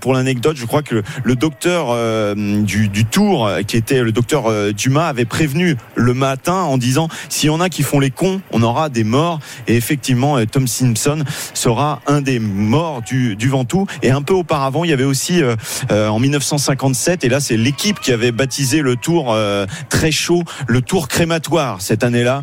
pour 0.00 0.14
l'anecdote, 0.14 0.56
je 0.56 0.66
crois 0.66 0.82
que 0.82 1.02
le, 1.22 1.36
docteur 1.36 1.94
du, 2.36 2.88
du 2.88 3.04
Tour, 3.04 3.50
qui 3.66 3.76
était 3.76 4.02
le 4.02 4.12
docteur 4.12 4.72
Dumas, 4.74 5.08
avait 5.08 5.24
prévenu 5.24 5.76
le 5.94 6.14
matin 6.14 6.54
en 6.54 6.78
disant 6.78 7.08
s'il 7.28 7.48
y 7.48 7.50
en 7.50 7.60
a 7.60 7.68
qui 7.68 7.82
font 7.82 8.00
les 8.00 8.10
cons, 8.10 8.37
on 8.52 8.62
aura 8.62 8.88
des 8.88 9.04
morts. 9.04 9.40
Et 9.66 9.76
effectivement, 9.76 10.38
euh, 10.38 10.46
Tom 10.46 10.66
Simpson 10.66 11.22
sera 11.54 12.00
un 12.06 12.20
des 12.20 12.38
morts 12.38 13.02
du, 13.02 13.36
du 13.36 13.48
Ventoux. 13.48 13.86
Et 14.02 14.10
un 14.10 14.22
peu 14.22 14.34
auparavant, 14.34 14.84
il 14.84 14.90
y 14.90 14.92
avait 14.92 15.04
aussi 15.04 15.42
euh, 15.42 15.56
euh, 15.90 16.08
en 16.08 16.18
1957, 16.18 17.24
et 17.24 17.28
là 17.28 17.40
c'est 17.40 17.56
l'équipe 17.56 18.00
qui 18.00 18.12
avait 18.12 18.32
baptisé 18.32 18.80
le 18.80 18.96
Tour 18.96 19.36
très 19.88 20.10
chaud, 20.10 20.42
le 20.66 20.82
Tour 20.82 21.08
crématoire 21.08 21.80
cette 21.80 22.04
année-là, 22.04 22.42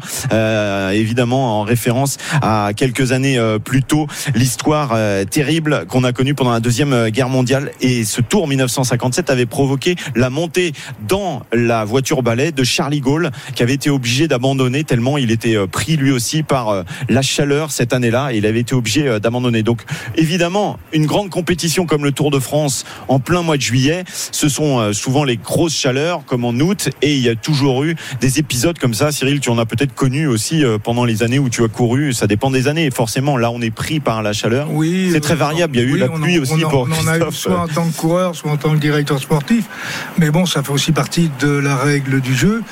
évidemment 0.94 1.60
en 1.60 1.64
référence 1.64 2.18
à 2.42 2.72
quelques 2.76 3.12
années 3.12 3.40
plus 3.64 3.84
tôt, 3.84 4.08
l'histoire 4.34 4.98
terrible 5.30 5.86
qu'on 5.88 6.04
a 6.04 6.12
connue 6.12 6.34
pendant 6.34 6.52
la 6.52 6.60
deuxième 6.60 7.10
guerre 7.10 7.30
mondiale. 7.30 7.72
Et 7.82 8.04
ce 8.06 8.22
Tour 8.22 8.48
1957 8.48 9.30
avait 9.30 9.46
provoqué 9.46 9.96
la 10.16 10.30
montée 10.30 10.74
dans 11.08 11.44
la 11.52 11.86
voiture 11.86 12.24
balai 12.24 12.52
de 12.52 12.64
Charlie 12.64 13.02
Gaulle, 13.02 13.32
qui 13.54 13.64
avait 13.64 13.74
été 13.74 13.90
obligé 13.90 14.28
d'abandonner 14.28 14.84
tellement 14.84 15.18
il 15.18 15.32
était 15.32 15.56
euh, 15.56 15.68
pris 15.86 15.98
lui 15.98 16.12
aussi 16.12 16.42
par 16.42 16.70
euh, 16.70 16.84
la 17.10 17.22
chaleur 17.22 17.70
cette 17.72 17.94
année-là. 17.94 18.34
Et 18.34 18.38
il 18.38 18.46
avait 18.48 18.62
été 18.62 18.74
obligé 18.74 19.08
euh, 19.08 19.20
d'abandonner. 19.20 19.62
Donc 19.62 19.82
évidemment, 20.16 20.80
une 20.94 21.06
grande 21.06 21.30
compétition 21.30 21.86
comme 21.86 22.04
le 22.04 22.12
Tour 22.12 22.32
de 22.32 22.40
France 22.40 22.86
en 23.08 23.20
plein 23.20 23.44
mois 23.44 23.58
de 23.58 23.62
juillet, 23.62 24.04
ce 24.32 24.50
sont 24.50 24.80
euh, 24.80 24.94
souvent 24.94 25.24
les 25.24 25.38
grosses 25.38 25.76
chaleurs 25.76 26.26
comme 26.26 26.44
en 26.44 26.54
août. 26.54 26.90
Et 27.04 27.16
il 27.16 27.22
y 27.22 27.30
a 27.30 27.36
toujours 27.36 27.84
eu 27.84 27.96
des 28.20 28.40
épisodes 28.40 28.80
comme 28.80 28.96
ça. 28.96 29.12
Cyril, 29.12 29.40
tu 29.40 29.50
en 29.50 29.60
as 29.60 29.66
peut-être 29.68 29.94
connu 29.94 30.26
aussi 30.28 30.64
pendant 30.84 31.06
les 31.06 31.22
années 31.22 31.38
où 31.40 31.50
tu 31.50 31.64
as 31.64 31.68
couru. 31.68 32.14
Ça 32.14 32.26
dépend 32.26 32.50
des 32.50 32.68
années. 32.68 32.90
Forcément, 32.90 33.38
là, 33.38 33.52
on 33.52 33.62
est 33.62 33.70
pris 33.70 34.00
par 34.00 34.24
la 34.24 34.34
chaleur. 34.34 34.72
Oui, 34.72 35.10
C'est 35.12 35.20
très 35.20 35.36
variable. 35.36 35.78
Il 35.78 35.82
y 35.82 35.86
a 35.86 35.88
eu 35.88 35.94
oui, 35.94 36.00
la 36.00 36.10
en- 36.12 36.20
pluie 36.20 36.40
aussi 36.40 36.54
on 36.64 36.64
en- 36.66 36.70
pour 36.70 36.88
On 36.90 37.04
en 37.04 37.08
a 37.08 37.18
eu 37.20 37.32
soit 37.32 37.60
en 37.60 37.68
tant 37.68 37.88
que 37.88 37.96
coureur, 37.96 38.36
soit 38.36 38.50
en 38.52 38.58
tant 38.58 38.72
que 38.74 38.80
directeur 38.80 39.20
sportif. 39.20 39.66
Mais 40.18 40.32
bon, 40.32 40.46
ça 40.48 40.64
fait 40.64 40.72
aussi 40.72 40.92
partie 40.94 41.30
de 41.40 41.50
la 41.50 41.76
règle 41.76 42.22
du 42.22 42.34
jeu. 42.36 42.64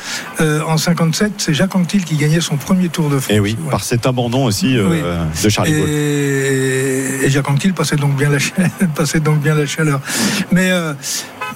Euh, 0.41 0.62
en 0.67 0.77
57, 0.77 1.34
c'est 1.38 1.53
Jacques 1.53 1.75
Anquetil 1.75 2.03
qui 2.05 2.15
gagnait 2.15 2.41
son 2.41 2.58
premier 2.58 2.89
Tour 2.89 3.02
de 3.10 3.19
France. 3.19 3.31
Et 3.31 3.36
Eh 3.36 3.39
oui, 3.39 3.57
par 3.72 3.83
cet 3.83 4.05
abandon 4.05 4.45
aussi 4.45 4.77
euh, 4.77 4.88
Oui. 4.89 5.01
de 5.43 5.50
Charlie 5.50 5.72
Gaulle. 5.74 5.89
Et, 5.89 7.25
et 7.25 7.29
Jacques 7.29 7.50
Anquetil 7.50 7.74
passait 7.74 7.95
donc 7.95 8.15
bien 8.15 8.29
la 8.29 8.38
passait 8.95 9.19
donc 9.19 9.39
bien 9.39 9.55
la 9.55 9.65
chaleur. 9.65 10.00
Mais 10.51 10.72
euh, 10.72 10.93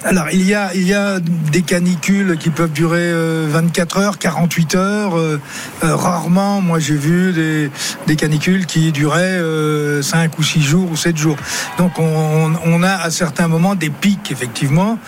alors 0.04 0.26
il 0.32 0.46
y 0.46 0.54
a 0.54 0.74
il 0.74 0.86
y 0.86 0.94
a 0.94 1.18
des 1.20 1.62
canicules 1.62 2.36
qui 2.38 2.50
peuvent 2.50 2.72
durer 2.72 2.98
euh, 3.00 3.46
24 3.50 3.98
heures, 3.98 4.18
48 4.18 4.74
heures. 4.74 5.16
euh, 5.18 5.40
euh, 5.84 5.94
rarement, 5.96 6.60
moi 6.60 6.78
j'ai 6.78 6.94
vu 6.94 7.32
des, 7.32 7.70
des 8.06 8.16
canicules 8.16 8.66
qui 8.66 8.92
duraient 8.92 9.22
euh, 9.22 10.02
5 10.02 10.38
ou 10.38 10.42
6 10.42 10.62
jours 10.62 10.90
ou 10.90 10.96
7 10.96 11.16
jours. 11.16 11.36
Donc 11.78 11.98
on, 11.98 12.52
on 12.64 12.82
a 12.82 12.92
à 12.92 13.10
certains 13.10 13.48
moments 13.48 13.74
des 13.74 13.90
pics 13.90 14.30
effectivement, 14.30 14.98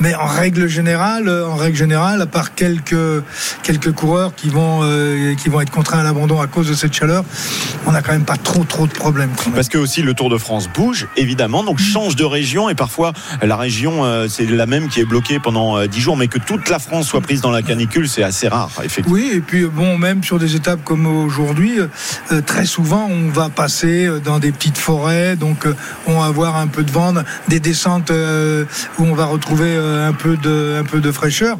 mais 0.00 0.14
en 0.14 0.26
règle 0.26 0.66
générale, 0.68 1.28
en 1.28 1.56
règle 1.56 1.76
générale, 1.76 2.22
à 2.22 2.26
part 2.26 2.54
quelques 2.54 3.22
quelques 3.62 3.92
coureurs 3.92 4.34
qui 4.34 4.48
vont 4.48 4.80
euh, 4.82 5.34
qui 5.34 5.48
vont 5.48 5.60
être 5.60 5.70
contraints 5.70 6.00
à 6.00 6.04
l'abandon 6.04 6.40
à 6.40 6.46
cause 6.46 6.68
de 6.68 6.74
cette 6.74 6.92
chaleur, 6.94 7.24
on 7.86 7.92
n'a 7.92 8.02
quand 8.02 8.12
même 8.12 8.24
pas 8.24 8.36
trop 8.36 8.64
trop 8.64 8.86
de 8.86 8.92
problèmes. 8.92 9.30
Parce 9.54 9.68
que 9.68 9.78
aussi 9.78 10.02
le 10.02 10.14
Tour 10.14 10.30
de 10.30 10.38
France 10.38 10.68
bouge, 10.68 11.06
évidemment, 11.16 11.64
donc 11.64 11.78
change 11.78 12.16
de 12.16 12.24
région 12.24 12.68
et 12.68 12.74
parfois 12.74 13.12
la 13.42 13.56
région 13.56 14.04
euh, 14.04 14.26
c'est 14.38 14.46
la 14.46 14.66
même 14.66 14.88
qui 14.88 15.00
est 15.00 15.04
bloquée 15.04 15.40
pendant 15.40 15.78
euh, 15.78 15.86
10 15.88 16.00
jours, 16.00 16.16
mais 16.16 16.28
que 16.28 16.38
toute 16.38 16.68
la 16.68 16.78
France 16.78 17.08
soit 17.08 17.20
prise 17.20 17.40
dans 17.40 17.50
la 17.50 17.62
canicule, 17.62 18.08
c'est 18.08 18.22
assez 18.22 18.46
rare, 18.46 18.70
effectivement. 18.84 19.12
Oui, 19.12 19.30
et 19.34 19.40
puis 19.40 19.64
bon, 19.64 19.98
même 19.98 20.22
sur 20.22 20.38
des 20.38 20.54
étapes 20.54 20.84
comme 20.84 21.06
aujourd'hui, 21.06 21.80
euh, 22.30 22.40
très 22.40 22.64
souvent 22.64 23.08
on 23.10 23.30
va 23.30 23.48
passer 23.48 24.06
euh, 24.06 24.20
dans 24.20 24.38
des 24.38 24.52
petites 24.52 24.78
forêts, 24.78 25.34
donc 25.34 25.66
euh, 25.66 25.74
on 26.06 26.20
va 26.20 26.26
avoir 26.26 26.56
un 26.56 26.68
peu 26.68 26.84
de 26.84 26.90
vent, 26.90 27.14
des 27.48 27.58
descentes 27.58 28.12
euh, 28.12 28.64
où 28.98 29.04
on 29.04 29.14
va 29.14 29.24
retrouver 29.24 29.74
euh, 29.74 30.08
un 30.08 30.12
peu 30.12 30.36
de, 30.36 30.76
un 30.80 30.84
peu 30.84 31.00
de 31.00 31.10
fraîcheur. 31.10 31.58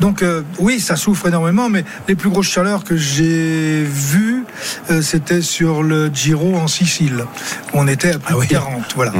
Donc 0.00 0.22
euh, 0.22 0.42
oui, 0.58 0.80
ça 0.80 0.96
souffre 0.96 1.28
énormément, 1.28 1.68
mais 1.68 1.84
les 2.08 2.16
plus 2.16 2.30
grosses 2.30 2.48
chaleurs 2.48 2.82
que 2.82 2.96
j'ai 2.96 3.84
vues, 3.84 4.44
euh, 4.90 5.02
c'était 5.02 5.42
sur 5.42 5.84
le 5.84 6.10
Giro 6.12 6.56
en 6.56 6.66
Sicile. 6.66 7.26
On 7.74 7.86
était 7.86 8.12
à 8.12 8.18
plus 8.18 8.34
de 8.34 8.50
40, 8.50 8.94
voilà. 8.96 9.12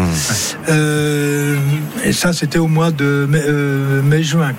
Euh, 0.68 1.56
et 2.04 2.12
ça, 2.12 2.32
c'était 2.32 2.58
au 2.58 2.66
mois 2.66 2.87
de 2.90 3.26
mai- 3.28 3.42
euh, 3.46 4.02
mai-juin. 4.02 4.52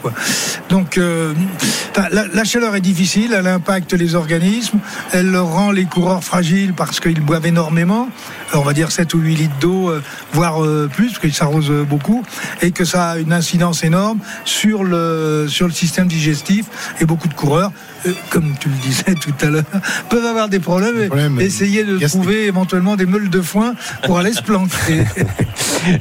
Donc, 0.70 0.98
euh, 0.98 1.34
la, 2.12 2.26
la 2.34 2.44
chaleur 2.44 2.76
est 2.76 2.82
difficile, 2.82 3.36
elle 3.38 3.48
impacte 3.48 3.94
les 3.94 4.16
organismes, 4.16 4.80
elle 5.12 5.36
rend 5.38 5.72
les 5.72 5.86
coureurs 5.86 6.24
fragiles 6.24 6.74
parce 6.74 7.00
qu'ils 7.00 7.22
boivent 7.22 7.46
énormément, 7.48 8.10
on 8.54 8.62
va 8.62 8.74
dire 8.74 8.92
7 8.92 9.14
ou 9.14 9.20
8 9.20 9.36
litres 9.36 9.60
d'eau, 9.60 9.90
euh, 9.90 10.02
voire 10.34 10.62
plus, 10.90 11.08
parce 11.08 11.20
qu'ils 11.20 11.34
s'arrosent 11.34 11.72
beaucoup, 11.90 12.24
et 12.62 12.72
que 12.72 12.86
ça 12.86 13.12
a 13.12 13.18
une 13.18 13.34
incidence 13.34 13.84
énorme 13.84 14.20
sur 14.46 14.84
le, 14.84 15.48
sur 15.50 15.68
le 15.68 15.74
système 15.74 16.08
digestif, 16.08 16.66
et 17.02 17.06
beaucoup 17.06 17.28
de 17.28 17.34
coureurs, 17.34 17.72
comme 18.30 18.54
tu 18.60 18.70
le 18.70 18.76
disais 18.76 19.16
tout 19.16 19.34
à 19.42 19.50
l'heure, 19.50 19.64
peuvent 20.10 20.26
avoir 20.26 20.50
des 20.50 20.60
problèmes, 20.60 21.02
et 21.02 21.08
problèmes, 21.08 21.40
essayer 21.42 21.84
de 21.84 21.98
trouver 22.08 22.46
éventuellement 22.46 22.96
des 22.96 23.06
meules 23.06 23.30
de 23.30 23.42
foin 23.42 23.74
pour 24.06 24.18
aller 24.20 24.34
se 24.34 24.42
planquer. 24.42 25.04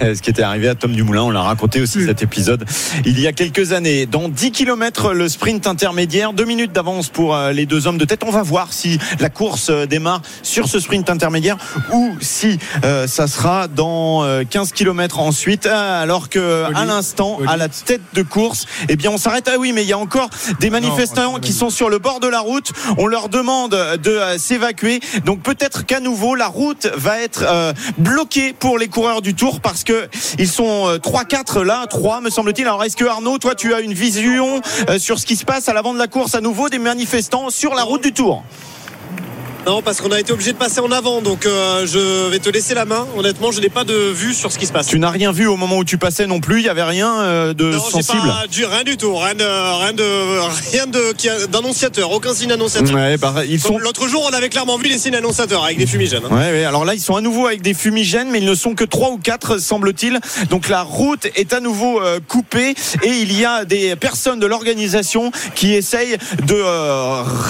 Euh, 0.02 0.14
Ce 0.16 0.20
qui 0.22 0.30
était 0.30 0.42
arrivé 0.42 0.68
à 0.68 0.74
Tom 0.74 0.90
Dumoulin, 0.92 1.22
on 1.22 1.30
l'a 1.30 1.40
raconté 1.40 1.80
aussi 1.80 2.04
cet 2.18 2.22
épisode 2.22 2.64
il 3.04 3.20
y 3.20 3.26
a 3.26 3.32
quelques 3.32 3.72
années. 3.72 4.06
Dans 4.06 4.28
10 4.28 4.50
km, 4.50 5.12
le 5.12 5.28
sprint 5.28 5.66
intermédiaire, 5.66 6.32
deux 6.32 6.44
minutes 6.44 6.72
d'avance 6.72 7.08
pour 7.08 7.34
euh, 7.36 7.52
les 7.52 7.64
deux 7.64 7.86
hommes 7.86 7.98
de 7.98 8.04
tête. 8.04 8.22
On 8.26 8.30
va 8.30 8.42
voir 8.42 8.72
si 8.72 8.98
la 9.20 9.28
course 9.28 9.68
euh, 9.70 9.86
démarre 9.86 10.22
sur 10.42 10.68
ce 10.68 10.80
sprint 10.80 11.10
intermédiaire 11.10 11.56
ou 11.92 12.16
si 12.20 12.58
euh, 12.84 13.06
ça 13.06 13.26
sera 13.26 13.68
dans 13.68 14.24
euh, 14.24 14.42
15 14.48 14.72
km 14.72 15.20
ensuite. 15.20 15.66
Euh, 15.66 16.02
Alors 16.02 16.28
que 16.28 16.64
à 16.74 16.84
l'instant, 16.84 17.38
à 17.46 17.56
la 17.56 17.68
tête 17.68 18.02
de 18.14 18.22
course, 18.22 18.66
eh 18.88 18.96
bien 18.96 19.10
on 19.10 19.18
s'arrête. 19.18 19.48
Ah 19.52 19.58
oui, 19.58 19.72
mais 19.72 19.82
il 19.82 19.88
y 19.88 19.92
a 19.92 19.98
encore 19.98 20.30
des 20.60 20.70
manifestants 20.70 21.38
qui 21.38 21.52
sont 21.52 21.70
sur 21.70 21.88
le 21.88 21.98
bord 21.98 22.20
de 22.20 22.28
la 22.28 22.40
route. 22.40 22.72
On 22.96 23.06
leur 23.06 23.28
demande 23.28 23.76
de 24.02 24.20
s'évacuer. 24.38 25.00
Donc 25.24 25.42
peut-être 25.42 25.86
qu'à 25.86 26.00
nouveau 26.00 26.34
la 26.34 26.48
route 26.48 26.88
va 26.96 27.20
être 27.20 27.44
euh, 27.46 27.72
bloquée 27.98 28.52
pour 28.52 28.78
les 28.78 28.88
coureurs 28.88 29.22
du 29.22 29.34
Tour 29.34 29.60
parce 29.60 29.84
que 29.84 30.08
ils 30.38 30.48
sont 30.48 30.88
euh, 30.88 30.98
3-4 30.98 31.62
là, 31.62 31.86
3 31.86 32.07
me 32.20 32.30
semble-t-il. 32.30 32.66
Alors 32.66 32.82
est-ce 32.84 32.96
que 32.96 33.04
Arnaud, 33.04 33.38
toi 33.38 33.54
tu 33.54 33.74
as 33.74 33.80
une 33.80 33.92
vision 33.92 34.60
euh, 34.88 34.98
sur 34.98 35.18
ce 35.18 35.26
qui 35.26 35.36
se 35.36 35.44
passe 35.44 35.68
à 35.68 35.74
l'avant 35.74 35.92
de 35.92 35.98
la 35.98 36.08
course 36.08 36.34
à 36.34 36.40
nouveau 36.40 36.68
des 36.68 36.78
manifestants 36.78 37.50
sur 37.50 37.74
la 37.74 37.82
route 37.82 38.02
du 38.02 38.12
Tour? 38.12 38.42
Non, 39.68 39.82
parce 39.82 40.00
qu'on 40.00 40.10
a 40.12 40.18
été 40.18 40.32
obligé 40.32 40.52
de 40.54 40.56
passer 40.56 40.80
en 40.80 40.90
avant, 40.90 41.20
donc 41.20 41.44
euh, 41.44 41.86
je 41.86 42.30
vais 42.30 42.38
te 42.38 42.48
laisser 42.48 42.72
la 42.72 42.86
main. 42.86 43.06
Honnêtement, 43.18 43.50
je 43.52 43.60
n'ai 43.60 43.68
pas 43.68 43.84
de 43.84 43.92
vue 43.92 44.32
sur 44.32 44.50
ce 44.50 44.58
qui 44.58 44.64
se 44.64 44.72
passe. 44.72 44.86
Tu 44.86 44.98
n'as 44.98 45.10
rien 45.10 45.30
vu 45.30 45.46
au 45.46 45.58
moment 45.58 45.76
où 45.76 45.84
tu 45.84 45.98
passais 45.98 46.26
non 46.26 46.40
plus. 46.40 46.60
Il 46.60 46.64
y 46.64 46.70
avait 46.70 46.82
rien 46.82 47.20
euh, 47.20 47.52
de 47.52 47.72
Non, 47.72 47.78
sensible. 47.78 48.22
pas 48.22 48.46
du, 48.50 48.64
rien 48.64 48.82
du 48.82 48.96
tout, 48.96 49.14
rien 49.14 49.34
de, 49.34 49.44
rien 49.44 49.92
de, 49.92 50.72
rien 50.72 50.86
d'annonciateur, 51.48 52.10
aucun 52.12 52.32
signe 52.32 52.50
annonciateur. 52.50 52.94
Ouais, 52.96 53.18
bah, 53.18 53.44
ils 53.46 53.60
sont 53.60 53.74
Comme 53.74 53.82
L'autre 53.82 54.08
jour, 54.08 54.26
on 54.26 54.34
avait 54.34 54.48
clairement 54.48 54.78
vu 54.78 54.88
les 54.88 54.96
signes 54.96 55.16
annonciateurs 55.16 55.62
avec 55.62 55.76
des 55.76 55.86
fumigènes. 55.86 56.22
hein. 56.24 56.34
Ouais, 56.34 56.50
ouais, 56.50 56.64
alors 56.64 56.86
là, 56.86 56.94
ils 56.94 57.02
sont 57.02 57.16
à 57.16 57.20
nouveau 57.20 57.46
avec 57.46 57.60
des 57.60 57.74
fumigènes, 57.74 58.30
mais 58.30 58.38
ils 58.38 58.46
ne 58.46 58.54
sont 58.54 58.74
que 58.74 58.84
trois 58.84 59.10
ou 59.10 59.18
quatre, 59.18 59.58
semble-t-il. 59.58 60.18
Donc 60.48 60.70
la 60.70 60.80
route 60.80 61.26
est 61.36 61.52
à 61.52 61.60
nouveau 61.60 62.00
euh, 62.00 62.20
coupée 62.26 62.74
et 63.02 63.10
il 63.10 63.38
y 63.38 63.44
a 63.44 63.66
des 63.66 63.96
personnes 63.96 64.40
de 64.40 64.46
l'organisation 64.46 65.30
qui 65.54 65.74
essayent 65.74 66.16
de 66.46 66.56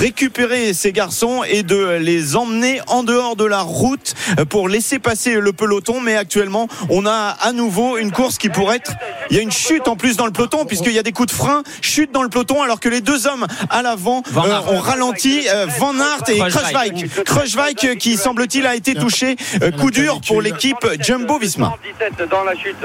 récupérer 0.00 0.74
ces 0.74 0.90
garçons 0.90 1.44
et 1.48 1.62
de 1.62 1.98
les 2.07 2.07
emmener 2.36 2.80
en 2.86 3.02
dehors 3.02 3.36
de 3.36 3.44
la 3.44 3.60
route 3.60 4.14
euh, 4.38 4.44
pour 4.44 4.68
laisser 4.68 4.98
passer 4.98 5.34
le 5.34 5.52
peloton. 5.52 6.00
Mais 6.00 6.16
actuellement, 6.16 6.68
on 6.90 7.06
a 7.06 7.36
à 7.40 7.52
nouveau 7.52 7.96
une 7.98 8.12
course 8.12 8.38
qui 8.38 8.48
pourrait 8.48 8.76
être. 8.76 8.92
Il 9.30 9.36
y 9.36 9.40
a 9.40 9.42
une 9.42 9.52
chute 9.52 9.88
en 9.88 9.96
plus 9.96 10.16
dans 10.16 10.26
le 10.26 10.32
peloton 10.32 10.64
puisqu'il 10.64 10.92
y 10.92 10.98
a 10.98 11.02
des 11.02 11.12
coups 11.12 11.28
de 11.32 11.36
frein, 11.36 11.62
chute 11.80 12.12
dans 12.12 12.22
le 12.22 12.28
peloton, 12.28 12.62
alors 12.62 12.80
que 12.80 12.88
les 12.88 13.00
deux 13.00 13.26
hommes 13.26 13.46
à 13.70 13.82
l'avant 13.82 14.22
Van 14.30 14.44
euh, 14.46 14.60
ont 14.68 14.78
ralenti. 14.80 15.46
euh, 15.48 15.66
Van 15.78 15.94
Aert 15.98 16.28
et 16.28 16.38
Kruijswijk. 16.38 17.24
Kruijswijk. 17.24 17.98
Qui 17.98 18.16
semble-t-il 18.16 18.66
a 18.66 18.74
été 18.74 18.94
touché. 18.94 19.36
Euh, 19.62 19.70
coup 19.70 19.90
dur 19.90 20.20
pour 20.26 20.42
l'équipe 20.42 20.86
Jumbo 21.00 21.38
Visma. 21.38 21.74
17 22.16 22.28
dans 22.28 22.44
la 22.44 22.54
chute. 22.54 22.76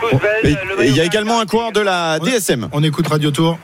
Tous 0.00 0.16
belles, 0.18 0.44
Et 0.44 0.76
le 0.76 0.84
et 0.84 0.88
il 0.88 0.96
y 0.96 1.00
a 1.00 1.04
également 1.04 1.40
un 1.40 1.46
coureur 1.46 1.72
de 1.72 1.80
la 1.80 2.18
DSM. 2.18 2.68
On 2.72 2.82
écoute 2.82 3.06
Radio 3.08 3.30
Tour. 3.30 3.58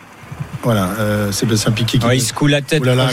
Voilà, 0.68 0.90
euh, 1.00 1.32
Sébastien 1.32 1.72
Piquet. 1.72 1.96
Qui... 1.96 2.04
Ouais, 2.06 2.18
il 2.18 2.20
se 2.20 2.34
coule 2.34 2.50
la 2.50 2.60
tête. 2.60 2.82
Oh 2.82 2.84
là 2.84 3.08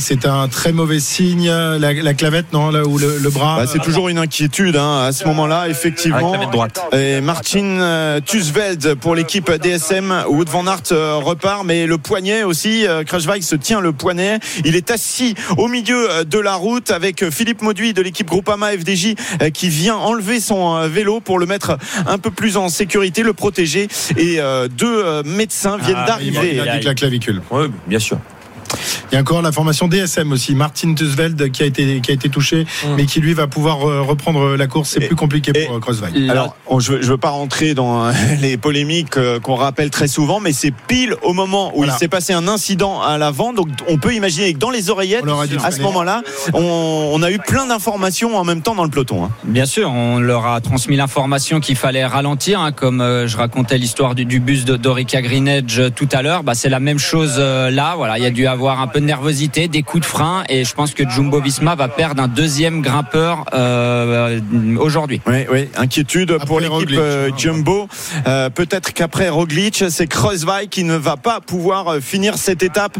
c'est 0.00 0.24
un 0.24 0.48
très 0.48 0.72
mauvais 0.72 1.00
signe. 1.00 1.50
La, 1.50 1.92
la 1.92 2.14
clavette, 2.14 2.50
non, 2.54 2.70
là, 2.70 2.82
ou 2.86 2.96
le, 2.96 3.18
le 3.18 3.28
bras. 3.28 3.58
Bah, 3.58 3.66
c'est 3.70 3.78
toujours 3.80 4.08
une 4.08 4.16
inquiétude 4.16 4.76
hein, 4.76 5.02
à 5.02 5.12
ce 5.12 5.26
moment-là, 5.26 5.68
effectivement. 5.68 6.32
La 6.32 6.46
droite. 6.46 6.80
Et 6.92 7.20
Martin 7.20 7.78
euh, 7.82 8.20
Tusveld 8.20 8.94
pour 8.94 9.14
l'équipe 9.14 9.52
DSM. 9.52 10.24
Wood 10.28 10.48
van 10.48 10.66
Aert 10.66 10.92
euh, 10.92 11.16
repart, 11.16 11.64
mais 11.66 11.86
le 11.86 11.98
poignet 11.98 12.42
aussi. 12.42 12.86
Euh, 12.86 13.04
Kruijswijk 13.04 13.42
se 13.42 13.56
tient 13.56 13.82
le 13.82 13.92
poignet. 13.92 14.38
Il 14.64 14.74
est 14.74 14.90
assis 14.90 15.34
au 15.58 15.68
milieu 15.68 16.10
euh, 16.10 16.24
de 16.24 16.38
la 16.38 16.54
route 16.54 16.90
avec 16.90 17.22
euh, 17.22 17.30
Philippe 17.30 17.60
Mauduit 17.60 17.92
de 17.92 18.00
l'équipe 18.00 18.28
Groupama 18.28 18.70
FDJ 18.70 19.14
euh, 19.42 19.50
qui 19.50 19.68
vient 19.68 19.96
enlever 19.96 20.40
son 20.40 20.74
euh, 20.74 20.88
vélo 20.88 21.20
pour 21.20 21.38
le 21.38 21.44
mettre 21.44 21.76
un 22.06 22.16
peu 22.16 22.30
plus 22.30 22.56
en 22.56 22.70
sécurité, 22.70 23.22
le 23.22 23.34
protéger. 23.34 23.88
Et 24.16 24.40
euh, 24.40 24.68
deux 24.68 25.02
euh, 25.04 25.22
médecins 25.22 25.76
viennent 25.76 25.96
Ah, 25.98 26.16
il 26.22 26.32
d'arriver. 26.32 26.93
Clavicule. 26.94 27.40
Oui, 27.50 27.66
bien 27.86 27.98
sûr. 27.98 28.18
Il 29.10 29.14
y 29.14 29.18
a 29.18 29.20
encore 29.20 29.42
la 29.42 29.52
formation 29.52 29.88
DSM 29.88 30.32
aussi. 30.32 30.54
Martin 30.54 30.94
Tusveld 30.94 31.50
qui 31.52 31.62
a 31.62 31.66
été, 31.66 32.00
qui 32.00 32.10
a 32.10 32.14
été 32.14 32.28
touché, 32.28 32.66
mais 32.96 33.06
qui 33.06 33.20
lui 33.20 33.34
va 33.34 33.46
pouvoir 33.46 33.88
euh, 33.88 34.02
reprendre 34.02 34.56
la 34.56 34.66
course. 34.66 34.90
C'est 34.90 35.06
plus 35.06 35.16
compliqué 35.16 35.52
et- 35.54 35.66
pour 35.66 35.76
euh, 35.76 35.80
Kreuzweig. 35.80 36.28
Alors, 36.30 36.56
on- 36.66 36.80
je 36.80 36.92
veux, 36.92 37.02
je 37.02 37.08
veux 37.08 37.16
pas 37.18 37.30
rentrer 37.30 37.74
dans 37.74 38.06
euh, 38.06 38.12
les 38.40 38.56
polémiques 38.56 39.18
qu'on 39.42 39.54
rappelle 39.54 39.90
très 39.90 40.08
souvent, 40.08 40.40
mais 40.40 40.52
c'est 40.52 40.72
pile 40.86 41.14
au 41.22 41.32
moment 41.32 41.70
où 41.74 41.78
Voilà. 41.78 41.94
il 41.94 41.98
s'est 41.98 42.08
passé 42.08 42.32
un 42.32 42.48
incident 42.48 43.00
à 43.02 43.18
l'avant. 43.18 43.52
Donc, 43.52 43.68
on 43.88 43.98
peut 43.98 44.14
imaginer 44.14 44.52
que 44.52 44.58
dans 44.58 44.70
les 44.70 44.90
oreillettes, 44.90 45.24
à 45.64 45.70
ce 45.70 45.80
moment-là, 45.82 46.22
on, 46.52 47.10
on 47.12 47.22
a 47.22 47.30
eu 47.30 47.38
plein 47.38 47.66
d'informations 47.66 48.36
en 48.36 48.44
même 48.44 48.62
temps 48.62 48.74
dans 48.74 48.84
le 48.84 48.90
peloton. 48.90 49.24
hein. 49.24 49.30
Bien 49.44 49.66
sûr, 49.66 49.90
on 49.90 50.18
leur 50.18 50.46
a 50.46 50.60
transmis 50.60 50.96
l'information 50.96 51.60
qu'il 51.60 51.76
fallait 51.76 52.04
ralentir, 52.04 52.60
hein, 52.60 52.72
comme 52.72 53.00
euh, 53.00 53.26
je 53.26 53.36
racontais 53.36 53.78
l'histoire 53.78 54.14
du, 54.14 54.24
du 54.24 54.40
bus 54.40 54.64
de 54.64 54.76
d'Orica 54.76 55.22
Green 55.22 55.46
Edge 55.48 55.78
euh, 55.78 55.90
tout 55.90 56.08
à 56.12 56.22
l'heure. 56.22 56.42
Bah, 56.42 56.54
c'est 56.54 56.68
la 56.68 56.80
même 56.80 56.98
chose 56.98 57.36
euh, 57.38 57.70
là. 57.70 57.94
Voilà, 57.96 58.18
il 58.18 58.24
y 58.24 58.26
a 58.26 58.30
dû 58.30 58.46
avoir 58.46 58.63
un 58.72 58.86
peu 58.86 59.00
de 59.00 59.04
nervosité, 59.04 59.68
des 59.68 59.82
coups 59.82 60.02
de 60.02 60.06
frein, 60.06 60.44
et 60.48 60.64
je 60.64 60.74
pense 60.74 60.94
que 60.94 61.08
Jumbo 61.08 61.40
Visma 61.40 61.74
va 61.74 61.88
perdre 61.88 62.22
un 62.22 62.28
deuxième 62.28 62.80
grimpeur 62.80 63.44
euh, 63.52 64.40
aujourd'hui. 64.78 65.20
Oui, 65.26 65.46
oui, 65.50 65.68
inquiétude 65.76 66.38
pour 66.46 66.60
l'équipe 66.60 66.90
euh, 66.92 67.30
hein. 67.30 67.34
Jumbo. 67.36 67.88
Euh, 68.26 68.50
Peut-être 68.50 68.92
qu'après 68.92 69.28
Roglic, 69.28 69.84
c'est 69.88 70.06
Kreuzweig 70.06 70.68
qui 70.68 70.84
ne 70.84 70.96
va 70.96 71.16
pas 71.16 71.40
pouvoir 71.40 71.96
finir 72.00 72.38
cette 72.38 72.62
étape. 72.62 72.98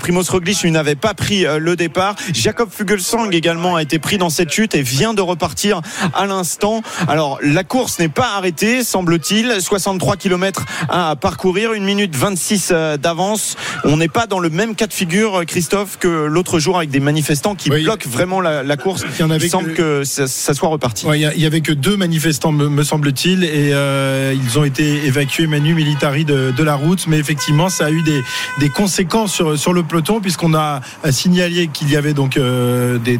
Primoz 0.00 0.30
Roglic 0.30 0.62
lui 0.62 0.70
n'avait 0.70 0.94
pas 0.94 1.14
pris 1.14 1.44
le 1.58 1.76
départ. 1.76 2.14
Jacob 2.32 2.68
Fugelsang 2.70 3.30
également 3.32 3.76
a 3.76 3.82
été 3.82 3.98
pris 3.98 4.18
dans 4.18 4.30
cette 4.30 4.50
chute 4.50 4.74
et 4.74 4.82
vient 4.82 5.14
de 5.14 5.22
repartir 5.22 5.80
à 6.14 6.26
l'instant. 6.26 6.82
Alors 7.08 7.38
la 7.42 7.64
course 7.64 7.98
n'est 7.98 8.08
pas 8.08 8.36
arrêtée, 8.36 8.84
semble-t-il. 8.84 9.60
63 9.60 10.16
km 10.16 10.64
à 10.88 11.16
parcourir, 11.16 11.72
1 11.72 11.80
minute 11.80 12.14
26 12.14 12.70
euh, 12.70 12.96
d'avance. 12.96 13.56
On 13.84 13.96
n'est 13.96 14.08
pas 14.08 14.26
dans 14.26 14.40
le 14.40 14.50
même 14.50 14.74
cas 14.78 14.86
de 14.86 14.92
figure, 14.94 15.42
Christophe, 15.46 15.98
que 15.98 16.06
l'autre 16.26 16.58
jour 16.60 16.76
avec 16.78 16.88
des 16.90 17.00
manifestants 17.00 17.54
qui 17.56 17.68
Oui. 17.70 17.82
bloquent 17.82 18.08
vraiment 18.08 18.40
la, 18.40 18.62
la 18.62 18.76
course. 18.76 19.04
Il 19.18 19.20
y 19.20 19.24
en 19.24 19.30
avait 19.30 19.46
Il 19.46 19.50
semble 19.50 19.74
que- 19.74 20.00
que 20.00 20.04
ça, 20.04 20.26
ça 20.28 20.54
soit 20.54 20.68
reparti. 20.68 21.04
Ouais, 21.04 21.18
Il 21.18 21.22
y 21.22 21.26
a- 21.26 21.34
il 21.34 21.40
y 21.40 21.46
avait 21.46 21.60
que 21.62 21.72
deux 21.72 21.96
manifestants, 21.96 22.52
me, 22.52 22.68
me 22.68 22.84
semble-t-il, 22.84 23.42
et 23.44 23.72
euh, 23.72 24.32
ils 24.34 24.56
ont 24.58 24.62
été 24.64 25.04
évacués 25.04 25.48
manu 25.48 25.74
militari 25.74 26.24
de, 26.24 26.52
de 26.56 26.62
la 26.62 26.76
route. 26.76 27.06
Mais 27.08 27.18
effectivement, 27.18 27.68
ça 27.68 27.86
a 27.86 27.90
eu 27.90 28.02
des, 28.02 28.22
des 28.60 28.68
conséquences 28.68 29.34
sur, 29.34 29.58
sur 29.58 29.72
le 29.72 29.82
peloton, 29.82 30.20
puisqu'on 30.20 30.54
a 30.54 30.80
signalé 31.10 31.68
qu'il 31.72 31.90
y 31.90 31.96
avait 31.96 32.14
donc 32.14 32.36
euh, 32.36 32.98
des, 32.98 33.18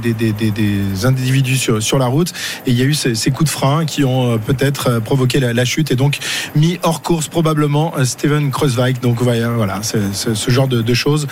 individus 1.04 1.56
sur, 1.56 1.82
sur 1.82 1.98
la 1.98 2.06
route, 2.06 2.32
et 2.66 2.70
il 2.70 2.78
y 2.78 2.82
a 2.82 2.84
eu 2.84 2.94
ces, 2.94 3.14
ces 3.16 3.30
coups 3.32 3.50
de 3.50 3.54
frein 3.56 3.84
qui 3.84 4.04
ont 4.04 4.34
euh, 4.34 4.38
peut-être 4.38 5.00
provoqué 5.00 5.40
la, 5.40 5.52
la 5.52 5.64
chute 5.64 5.90
et 5.90 5.96
donc 5.96 6.18
mis 6.54 6.78
hors 6.82 7.02
course 7.02 7.28
probablement 7.28 7.94
Steven 8.04 8.50
Kreuzweig. 8.50 9.00
Donc 9.00 9.20
voilà, 9.20 9.48
voilà 9.50 9.80
ce 9.82 10.50
genre 10.50 10.68
de, 10.68 10.82
de 10.82 10.94
choses 10.94 11.26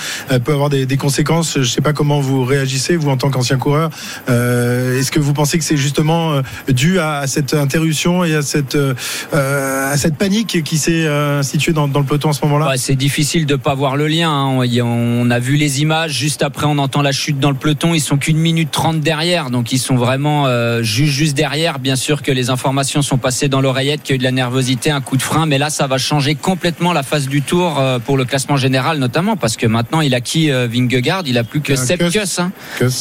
peut 0.44 0.52
avoir 0.52 0.70
des, 0.70 0.86
conséquences. 0.96 1.54
Je 1.54 1.60
ne 1.60 1.64
sais 1.64 1.80
pas 1.80 1.92
comment 1.92 2.20
vous 2.20 2.44
réagissez, 2.44 2.96
vous 2.96 3.10
en 3.10 3.16
tant 3.16 3.30
qu'ancien 3.30 3.58
coureur. 3.58 3.90
Euh, 4.28 4.98
Est-ce 4.98 5.10
que 5.10 5.18
vous 5.20 5.32
pensez 5.32 5.58
que 5.58 5.64
c'est 5.64 5.76
justement 5.76 6.32
euh, 6.32 6.42
dû 6.68 6.98
à, 6.98 7.26
cette 7.26 7.54
interruption 7.54 8.24
et 8.24 8.34
à 8.34 8.42
cette, 8.42 8.74
euh, 8.76 8.94
euh, 9.34 9.92
à 9.92 9.96
cette 9.96 10.16
panique 10.16 10.62
qui 10.64 10.78
s'est 10.78 11.04
euh, 11.06 11.40
instituée 11.40 11.72
dans, 11.72 11.86
le 11.86 12.04
peloton 12.04 12.30
à 12.30 12.32
ce 12.32 12.44
moment-là? 12.44 12.72
C'est 12.76 12.96
difficile 12.96 13.46
de 13.46 13.56
pas 13.56 13.74
voir 13.74 13.96
le 13.96 14.06
lien. 14.06 14.30
hein. 14.30 14.66
On- 14.82 15.30
a 15.30 15.38
vu 15.40 15.56
les 15.56 15.82
images. 15.82 16.12
Juste 16.12 16.42
après, 16.42 16.66
on 16.66 16.78
entend 16.78 17.02
la 17.02 17.10
chute 17.10 17.40
dans 17.40 17.50
le 17.50 17.56
peloton. 17.56 17.94
Ils 17.94 18.00
sont 18.00 18.16
qu'une 18.16 18.36
minute 18.38 18.70
trente 18.70 19.00
derrière, 19.00 19.50
donc 19.50 19.72
ils 19.72 19.78
sont 19.78 19.96
vraiment 19.96 20.46
euh, 20.46 20.82
juste 20.84 21.12
juste 21.12 21.36
derrière. 21.36 21.80
Bien 21.80 21.96
sûr 21.96 22.22
que 22.22 22.30
les 22.30 22.48
informations 22.48 23.02
sont 23.02 23.18
passées 23.18 23.48
dans 23.48 23.60
l'oreillette, 23.60 24.02
qu'il 24.04 24.12
y 24.12 24.14
a 24.14 24.16
eu 24.16 24.18
de 24.18 24.24
la 24.24 24.30
nervosité, 24.30 24.92
un 24.92 25.00
coup 25.00 25.16
de 25.16 25.22
frein, 25.22 25.46
mais 25.46 25.58
là, 25.58 25.68
ça 25.68 25.88
va 25.88 25.98
changer 25.98 26.36
complètement 26.36 26.92
la 26.92 27.02
phase 27.02 27.26
du 27.26 27.42
tour 27.42 27.78
euh, 27.80 27.98
pour 27.98 28.16
le 28.16 28.24
classement 28.24 28.56
général, 28.56 28.98
notamment 28.98 29.36
parce 29.36 29.56
que 29.56 29.66
maintenant, 29.66 29.95
il 30.02 30.14
a 30.14 30.20
qui 30.20 30.50
euh, 30.50 30.66
Vingegaard 30.70 31.22
Il 31.26 31.38
a 31.38 31.44
plus 31.44 31.60
que 31.60 31.72
Euh, 31.72 31.76
Sepp 31.76 32.00
Kuss. 32.04 32.12
Kuss. 32.12 32.38
hein. 32.38 32.52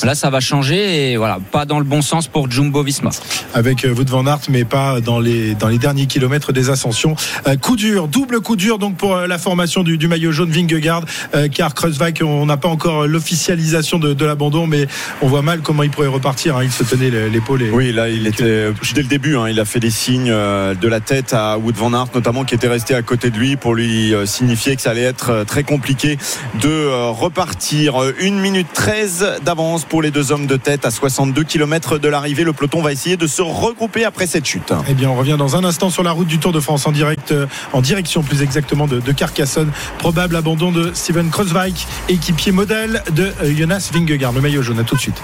Là, 0.03 0.15
ça 0.15 0.29
va 0.29 0.39
changer 0.39 1.12
et 1.12 1.17
voilà, 1.17 1.39
pas 1.51 1.65
dans 1.65 1.79
le 1.79 1.86
bon 1.86 2.01
sens 2.01 2.27
pour 2.27 2.49
Jumbo 2.49 2.84
Visma. 2.84 3.10
avec 3.53 3.86
euh, 3.86 3.93
Wout 3.93 4.10
van 4.10 4.25
Aert, 4.27 4.39
mais 4.49 4.65
pas 4.65 4.99
dans 5.01 5.19
les 5.19 5.55
dans 5.55 5.67
les 5.67 5.77
derniers 5.77 6.05
kilomètres 6.08 6.51
des 6.53 6.69
ascensions. 6.69 7.15
Euh, 7.47 7.55
coup 7.55 7.75
dur, 7.75 8.08
double 8.08 8.41
coup 8.41 8.55
dur 8.55 8.77
donc 8.79 8.97
pour 8.97 9.15
euh, 9.15 9.27
la 9.27 9.38
formation 9.38 9.84
du, 9.84 9.97
du 9.97 10.08
maillot 10.08 10.31
jaune 10.31 10.51
Vingegaard, 10.51 11.03
euh, 11.36 11.47
car 11.47 11.73
Kreuzweig, 11.73 12.21
on 12.23 12.45
n'a 12.45 12.58
pas 12.58 12.69
encore 12.69 13.08
l'officialisation 13.08 13.99
de, 13.99 14.13
de 14.13 14.25
l'abandon, 14.25 14.67
mais 14.67 14.88
on 15.21 15.27
voit 15.27 15.41
mal 15.41 15.62
comment 15.62 15.84
il 15.84 15.89
pourrait 15.89 16.08
repartir. 16.08 16.58
hein. 16.58 16.63
Il 16.63 16.71
se 16.71 16.84
tenait 16.84 17.10
l'épaule. 17.29 17.62
Et... 17.63 17.69
Oui, 17.71 17.91
là, 17.91 18.10
il 18.10 18.27
était 18.27 18.71
dès 18.93 19.01
le 19.01 19.08
début. 19.08 19.36
hein, 19.38 19.47
il 19.49 19.60
a 19.60 19.65
fait 19.65 19.79
des 19.79 19.89
signes 19.89 20.29
de 20.31 20.88
la 20.88 20.99
tête 20.99 21.34
à 21.34 21.58
Wood 21.58 21.75
van 21.75 21.93
Aert, 21.93 22.08
notamment, 22.13 22.43
qui 22.43 22.55
était 22.55 22.67
resté 22.67 22.95
à 22.95 23.01
côté 23.01 23.29
de 23.29 23.38
lui 23.38 23.55
pour 23.55 23.75
lui 23.75 24.13
signifier 24.25 24.75
que 24.75 24.81
ça 24.81 24.91
allait 24.91 25.01
être 25.01 25.43
très 25.45 25.63
compliqué 25.63 26.17
de 26.62 26.85
euh, 26.86 27.10
repartir. 27.10 28.02
Euh, 28.02 28.15
Une 28.19 28.39
minute 28.39 28.67
13 28.74 29.39
d'avance 29.43 29.84
pour 29.86 30.02
les 30.02 30.12
deux 30.12 30.32
hommes 30.32 30.48
de 30.48 30.56
tête 30.56 30.86
à 30.86 30.91
62 30.91 31.43
km 31.43 31.98
de 31.98 32.08
l'arrivée. 32.08 32.43
Le 32.43 32.54
peloton 32.54 32.82
va 32.82 32.91
essayer 32.91 33.17
de 33.17 33.28
se 33.28 33.41
regrouper 33.41 34.06
après 34.06 34.28
cette 34.28 34.45
chute. 34.45 34.74
Eh 34.89 34.93
bien, 34.93 35.10
on 35.10 35.15
revient 35.15 35.36
dans 35.38 35.56
un 35.56 35.63
instant 35.63 35.89
sur 35.89 36.04
la 36.04 36.12
route 36.12 36.28
du 36.28 36.39
Tour 36.39 36.52
de 36.52 36.60
France 36.60 36.86
en 36.88 36.91
direct, 36.91 37.32
euh, 37.32 37.48
en 37.74 37.82
direction 37.82 38.24
plus 38.24 38.41
exactement 38.41 38.88
de, 38.88 39.00
de 39.00 39.12
Carcassonne. 39.12 39.71
Probable 39.98 40.36
abandon 40.36 40.71
de 40.71 40.91
Steven 40.93 41.30
Kreuzweig, 41.30 41.76
équipier 42.10 42.52
modèle 42.52 43.04
de 43.13 43.32
euh, 43.43 43.56
Jonas 43.56 43.89
Vingegaard, 43.93 44.32
le 44.34 44.41
maillot 44.41 44.62
jaune. 44.62 44.80
À 44.80 44.84
tout 44.84 44.95
de 44.95 45.02
suite. 45.02 45.21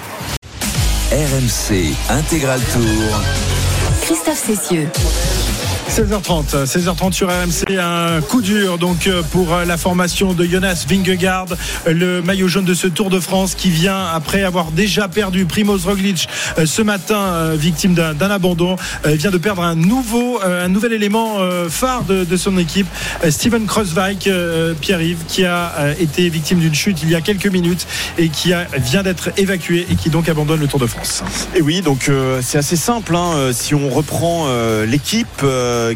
RMC 1.12 1.93
Intégral 2.10 2.62
Tour. 2.74 3.21
Christophe 4.02 4.43
Cessieux. 4.45 4.88
16h30, 5.91 6.65
16h30 6.67 7.12
sur 7.12 7.27
RMC, 7.27 7.77
un 7.77 8.21
coup 8.21 8.41
dur 8.41 8.77
donc 8.77 9.08
euh, 9.08 9.21
pour 9.23 9.54
euh, 9.54 9.65
la 9.65 9.75
formation 9.75 10.32
de 10.32 10.45
Jonas 10.45 10.86
Vingegaard, 10.88 11.47
le 11.86 12.21
maillot 12.21 12.47
jaune 12.47 12.63
de 12.63 12.73
ce 12.73 12.88
Tour 12.88 13.10
de 13.10 13.19
France 13.19 13.56
qui 13.56 13.69
vient 13.69 14.06
après 14.06 14.43
avoir 14.43 14.71
déjà 14.71 15.10
perdu 15.10 15.43
Primoz 15.45 15.86
Roglic 15.86 16.30
euh, 16.58 16.65
ce 16.65 16.82
matin, 16.82 17.54
victime 17.56 17.93
d'un 17.93 18.32
abandon, 18.32 18.77
vient 19.04 19.32
de 19.32 19.38
perdre 19.38 19.63
un 19.63 19.75
nouveau, 19.75 20.39
un 20.41 20.69
nouvel 20.69 20.93
élément 20.93 21.39
phare 21.69 22.04
de, 22.04 22.38
son 22.38 22.58
équipe, 22.58 22.88
Steven 23.30 23.65
Kreuzweig, 23.65 24.32
Pierre-Yves, 24.80 25.25
qui 25.27 25.45
a 25.45 25.93
été 25.99 26.30
victime 26.30 26.60
d'une 26.60 26.73
chute 26.73 26.99
il 27.04 27.10
y 27.10 27.15
a 27.15 27.21
quelques 27.21 27.47
minutes 27.47 27.88
et 28.17 28.30
qui 28.30 28.54
vient 28.77 29.04
d'être 29.04 29.32
évacué 29.38 29.86
et 29.91 29.95
qui 29.95 30.10
donc 30.10 30.30
abandonne 30.30 30.60
le 30.60 30.67
Tour 30.67 30.80
de 30.80 30.88
France. 30.88 31.23
Et 31.56 31.62
oui, 31.62 31.82
donc 31.82 32.10
c'est 32.41 32.58
assez 32.58 32.77
simple. 32.77 33.15
hein, 33.15 33.51
si 33.51 33.75
on 33.75 33.89
reprend 33.89 34.47
l'équipe 34.86 35.43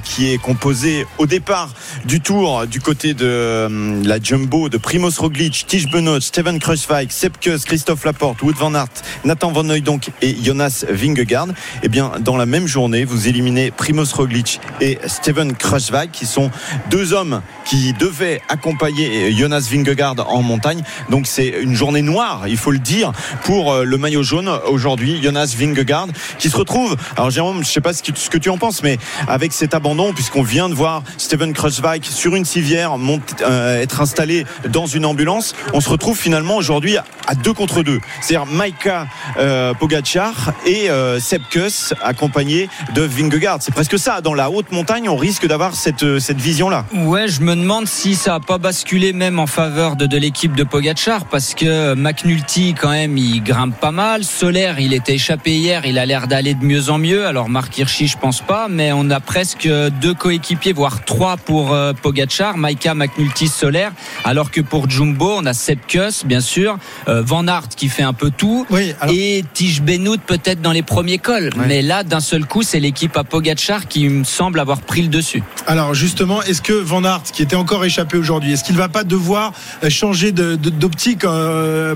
qui 0.03 0.31
est 0.31 0.37
composée 0.37 1.05
au 1.17 1.25
départ 1.25 1.69
du 2.05 2.21
Tour 2.21 2.67
du 2.67 2.81
côté 2.81 3.13
de 3.13 3.25
euh, 3.25 4.01
la 4.03 4.19
Jumbo 4.21 4.69
de 4.69 4.77
Primoz 4.77 5.17
Roglic, 5.19 5.65
Tige 5.67 5.89
Benoît, 5.89 6.19
Steven 6.21 6.59
Kruijswijk, 6.59 7.11
Sepp 7.11 7.39
Kuss, 7.39 7.65
Christophe 7.65 8.03
Laporte, 8.05 8.41
Wout 8.41 8.53
van 8.57 8.73
Aert, 8.73 8.89
Nathan 9.23 9.51
Van 9.51 9.69
Hooydonk 9.69 10.09
et 10.21 10.35
Jonas 10.43 10.85
Vingegaard. 10.89 11.47
Eh 11.83 11.87
bien, 11.87 12.13
dans 12.19 12.37
la 12.37 12.45
même 12.45 12.67
journée, 12.67 13.05
vous 13.05 13.27
éliminez 13.27 13.71
Primoz 13.71 14.13
Roglic 14.13 14.59
et 14.81 14.97
Steven 15.05 15.53
Kruijswijk, 15.55 16.11
qui 16.11 16.25
sont 16.25 16.51
deux 16.89 17.13
hommes 17.13 17.41
qui 17.65 17.93
devaient 17.93 18.41
accompagner 18.49 19.31
Jonas 19.33 19.67
Vingegaard 19.71 20.15
en 20.27 20.41
montagne. 20.41 20.83
Donc 21.09 21.27
c'est 21.27 21.47
une 21.47 21.75
journée 21.75 22.01
noire, 22.01 22.47
il 22.47 22.57
faut 22.57 22.71
le 22.71 22.79
dire, 22.79 23.11
pour 23.43 23.71
euh, 23.71 23.83
le 23.83 23.97
maillot 23.97 24.23
jaune 24.23 24.49
aujourd'hui, 24.67 25.21
Jonas 25.21 25.53
Vingegaard, 25.57 26.07
qui 26.39 26.49
se 26.49 26.57
retrouve. 26.57 26.95
Alors 27.15 27.29
Jérôme, 27.29 27.63
je 27.63 27.69
sais 27.69 27.81
pas 27.81 27.93
ce 27.93 28.01
que, 28.01 28.37
tu 28.37 28.49
en 28.49 28.57
penses, 28.57 28.81
mais 28.83 28.97
avec 29.27 29.53
cet 29.53 29.73
abandon, 29.75 30.13
puisqu'on 30.13 30.43
vient 30.43 30.69
de 30.69 30.73
voir 30.73 31.03
Steven 31.17 31.53
Kruijswijk 31.53 32.05
sur 32.05 32.35
une 32.35 32.45
civière 32.45 32.95
euh, 33.41 33.81
être 33.81 34.01
installé 34.01 34.45
dans 34.69 34.85
une 34.85 35.05
ambulance, 35.05 35.55
on 35.73 35.81
se 35.81 35.89
retrouve 35.89 36.17
finalement 36.17 36.55
aujourd'hui 36.55 36.97
à 37.27 37.35
deux 37.35 37.53
contre 37.53 37.83
deux. 37.83 37.99
C'est-à-dire 38.21 38.51
Maika 38.51 39.07
euh, 39.37 39.73
Pogacar 39.73 40.53
et 40.65 40.89
euh, 40.89 41.19
Sepp 41.19 41.41
Kuss 41.49 41.93
accompagné 42.01 42.69
de 42.93 43.01
Vingegaard. 43.01 43.57
C'est 43.61 43.73
presque 43.73 43.97
ça. 43.99 44.21
Dans 44.21 44.33
la 44.33 44.49
haute 44.49 44.71
montagne, 44.71 45.09
on 45.09 45.15
risque 45.15 45.47
d'avoir 45.47 45.75
cette, 45.75 46.03
euh, 46.03 46.19
cette 46.19 46.39
vision-là. 46.39 46.85
Ouais, 46.93 47.27
je 47.27 47.41
me 47.41 47.55
demande 47.55 47.87
si 47.87 48.15
ça 48.15 48.35
a 48.35 48.39
pas 48.39 48.57
basculé 48.57 49.13
même 49.13 49.39
en 49.39 49.47
faveur 49.47 49.95
de, 49.95 50.15
l'équipe 50.15 50.55
de 50.55 50.63
Pogachar 50.63 51.25
parce 51.25 51.53
que 51.53 51.93
McNulty 51.93 52.73
quand 52.73 52.91
même 52.91 53.17
il 53.17 53.43
grimpe 53.43 53.77
pas 53.79 53.91
mal. 53.91 54.23
Solaire 54.23 54.79
il 54.79 54.93
était 54.93 55.15
échappé 55.15 55.51
hier, 55.51 55.85
il 55.85 55.99
a 55.99 56.05
l'air 56.05 56.27
d'aller 56.27 56.53
de 56.53 56.63
mieux 56.63 56.89
en 56.89 56.97
mieux. 56.97 57.25
Alors 57.25 57.49
Marc 57.49 57.77
Hirschi 57.77 58.07
je 58.07 58.17
pense 58.17 58.41
pas, 58.41 58.67
mais 58.69 58.91
on 58.93 59.09
a 59.09 59.19
presque 59.19 59.54
presque 59.59 59.91
deux 60.01 60.13
coéquipiers, 60.13 60.73
voire 60.73 61.03
trois 61.05 61.37
pour 61.37 61.73
euh, 61.73 61.93
Pogachar, 61.93 62.57
Maika, 62.57 62.93
McNulty, 62.93 63.47
Solaire, 63.47 63.91
alors 64.23 64.51
que 64.51 64.61
pour 64.61 64.89
Jumbo, 64.89 65.35
on 65.37 65.45
a 65.45 65.53
Sepp 65.53 65.87
Kuss, 65.87 66.25
bien 66.25 66.41
sûr, 66.41 66.77
euh, 67.07 67.21
Van 67.25 67.47
Aert 67.47 67.69
qui 67.75 67.89
fait 67.89 68.03
un 68.03 68.13
peu 68.13 68.31
tout, 68.31 68.65
Oui, 68.69 68.93
alors- 69.01 69.13
et 69.15 69.43
Tige 69.53 69.81
Benoît 69.81 70.17
peut-être 70.25 70.61
dans 70.61 70.71
les 70.71 70.81
premiers 70.83 71.17
cols. 71.17 71.49
Mais 71.67 71.81
là, 71.81 72.03
d'un 72.03 72.19
seul 72.19 72.45
coup, 72.45 72.63
c'est 72.63 72.79
l'équipe 72.79 73.15
à 73.17 73.23
Pogachar 73.23 73.87
qui 73.87 74.07
me 74.09 74.23
semble 74.23 74.59
avoir 74.59 74.81
pris 74.81 75.01
le 75.01 75.07
dessus. 75.07 75.43
Alors 75.67 75.93
justement, 75.93 76.41
est-ce 76.43 76.61
que 76.61 76.73
Van 76.73 77.03
Aert, 77.03 77.23
qui 77.23 77.41
était 77.41 77.55
encore 77.55 77.83
échappé 77.85 78.17
aujourd'hui, 78.17 78.53
est-ce 78.53 78.63
qu'il 78.63 78.75
va 78.75 78.89
pas 78.89 79.03
devoir 79.03 79.53
euh, 79.83 79.89
changer 79.89 80.31
d'optique 80.31 81.25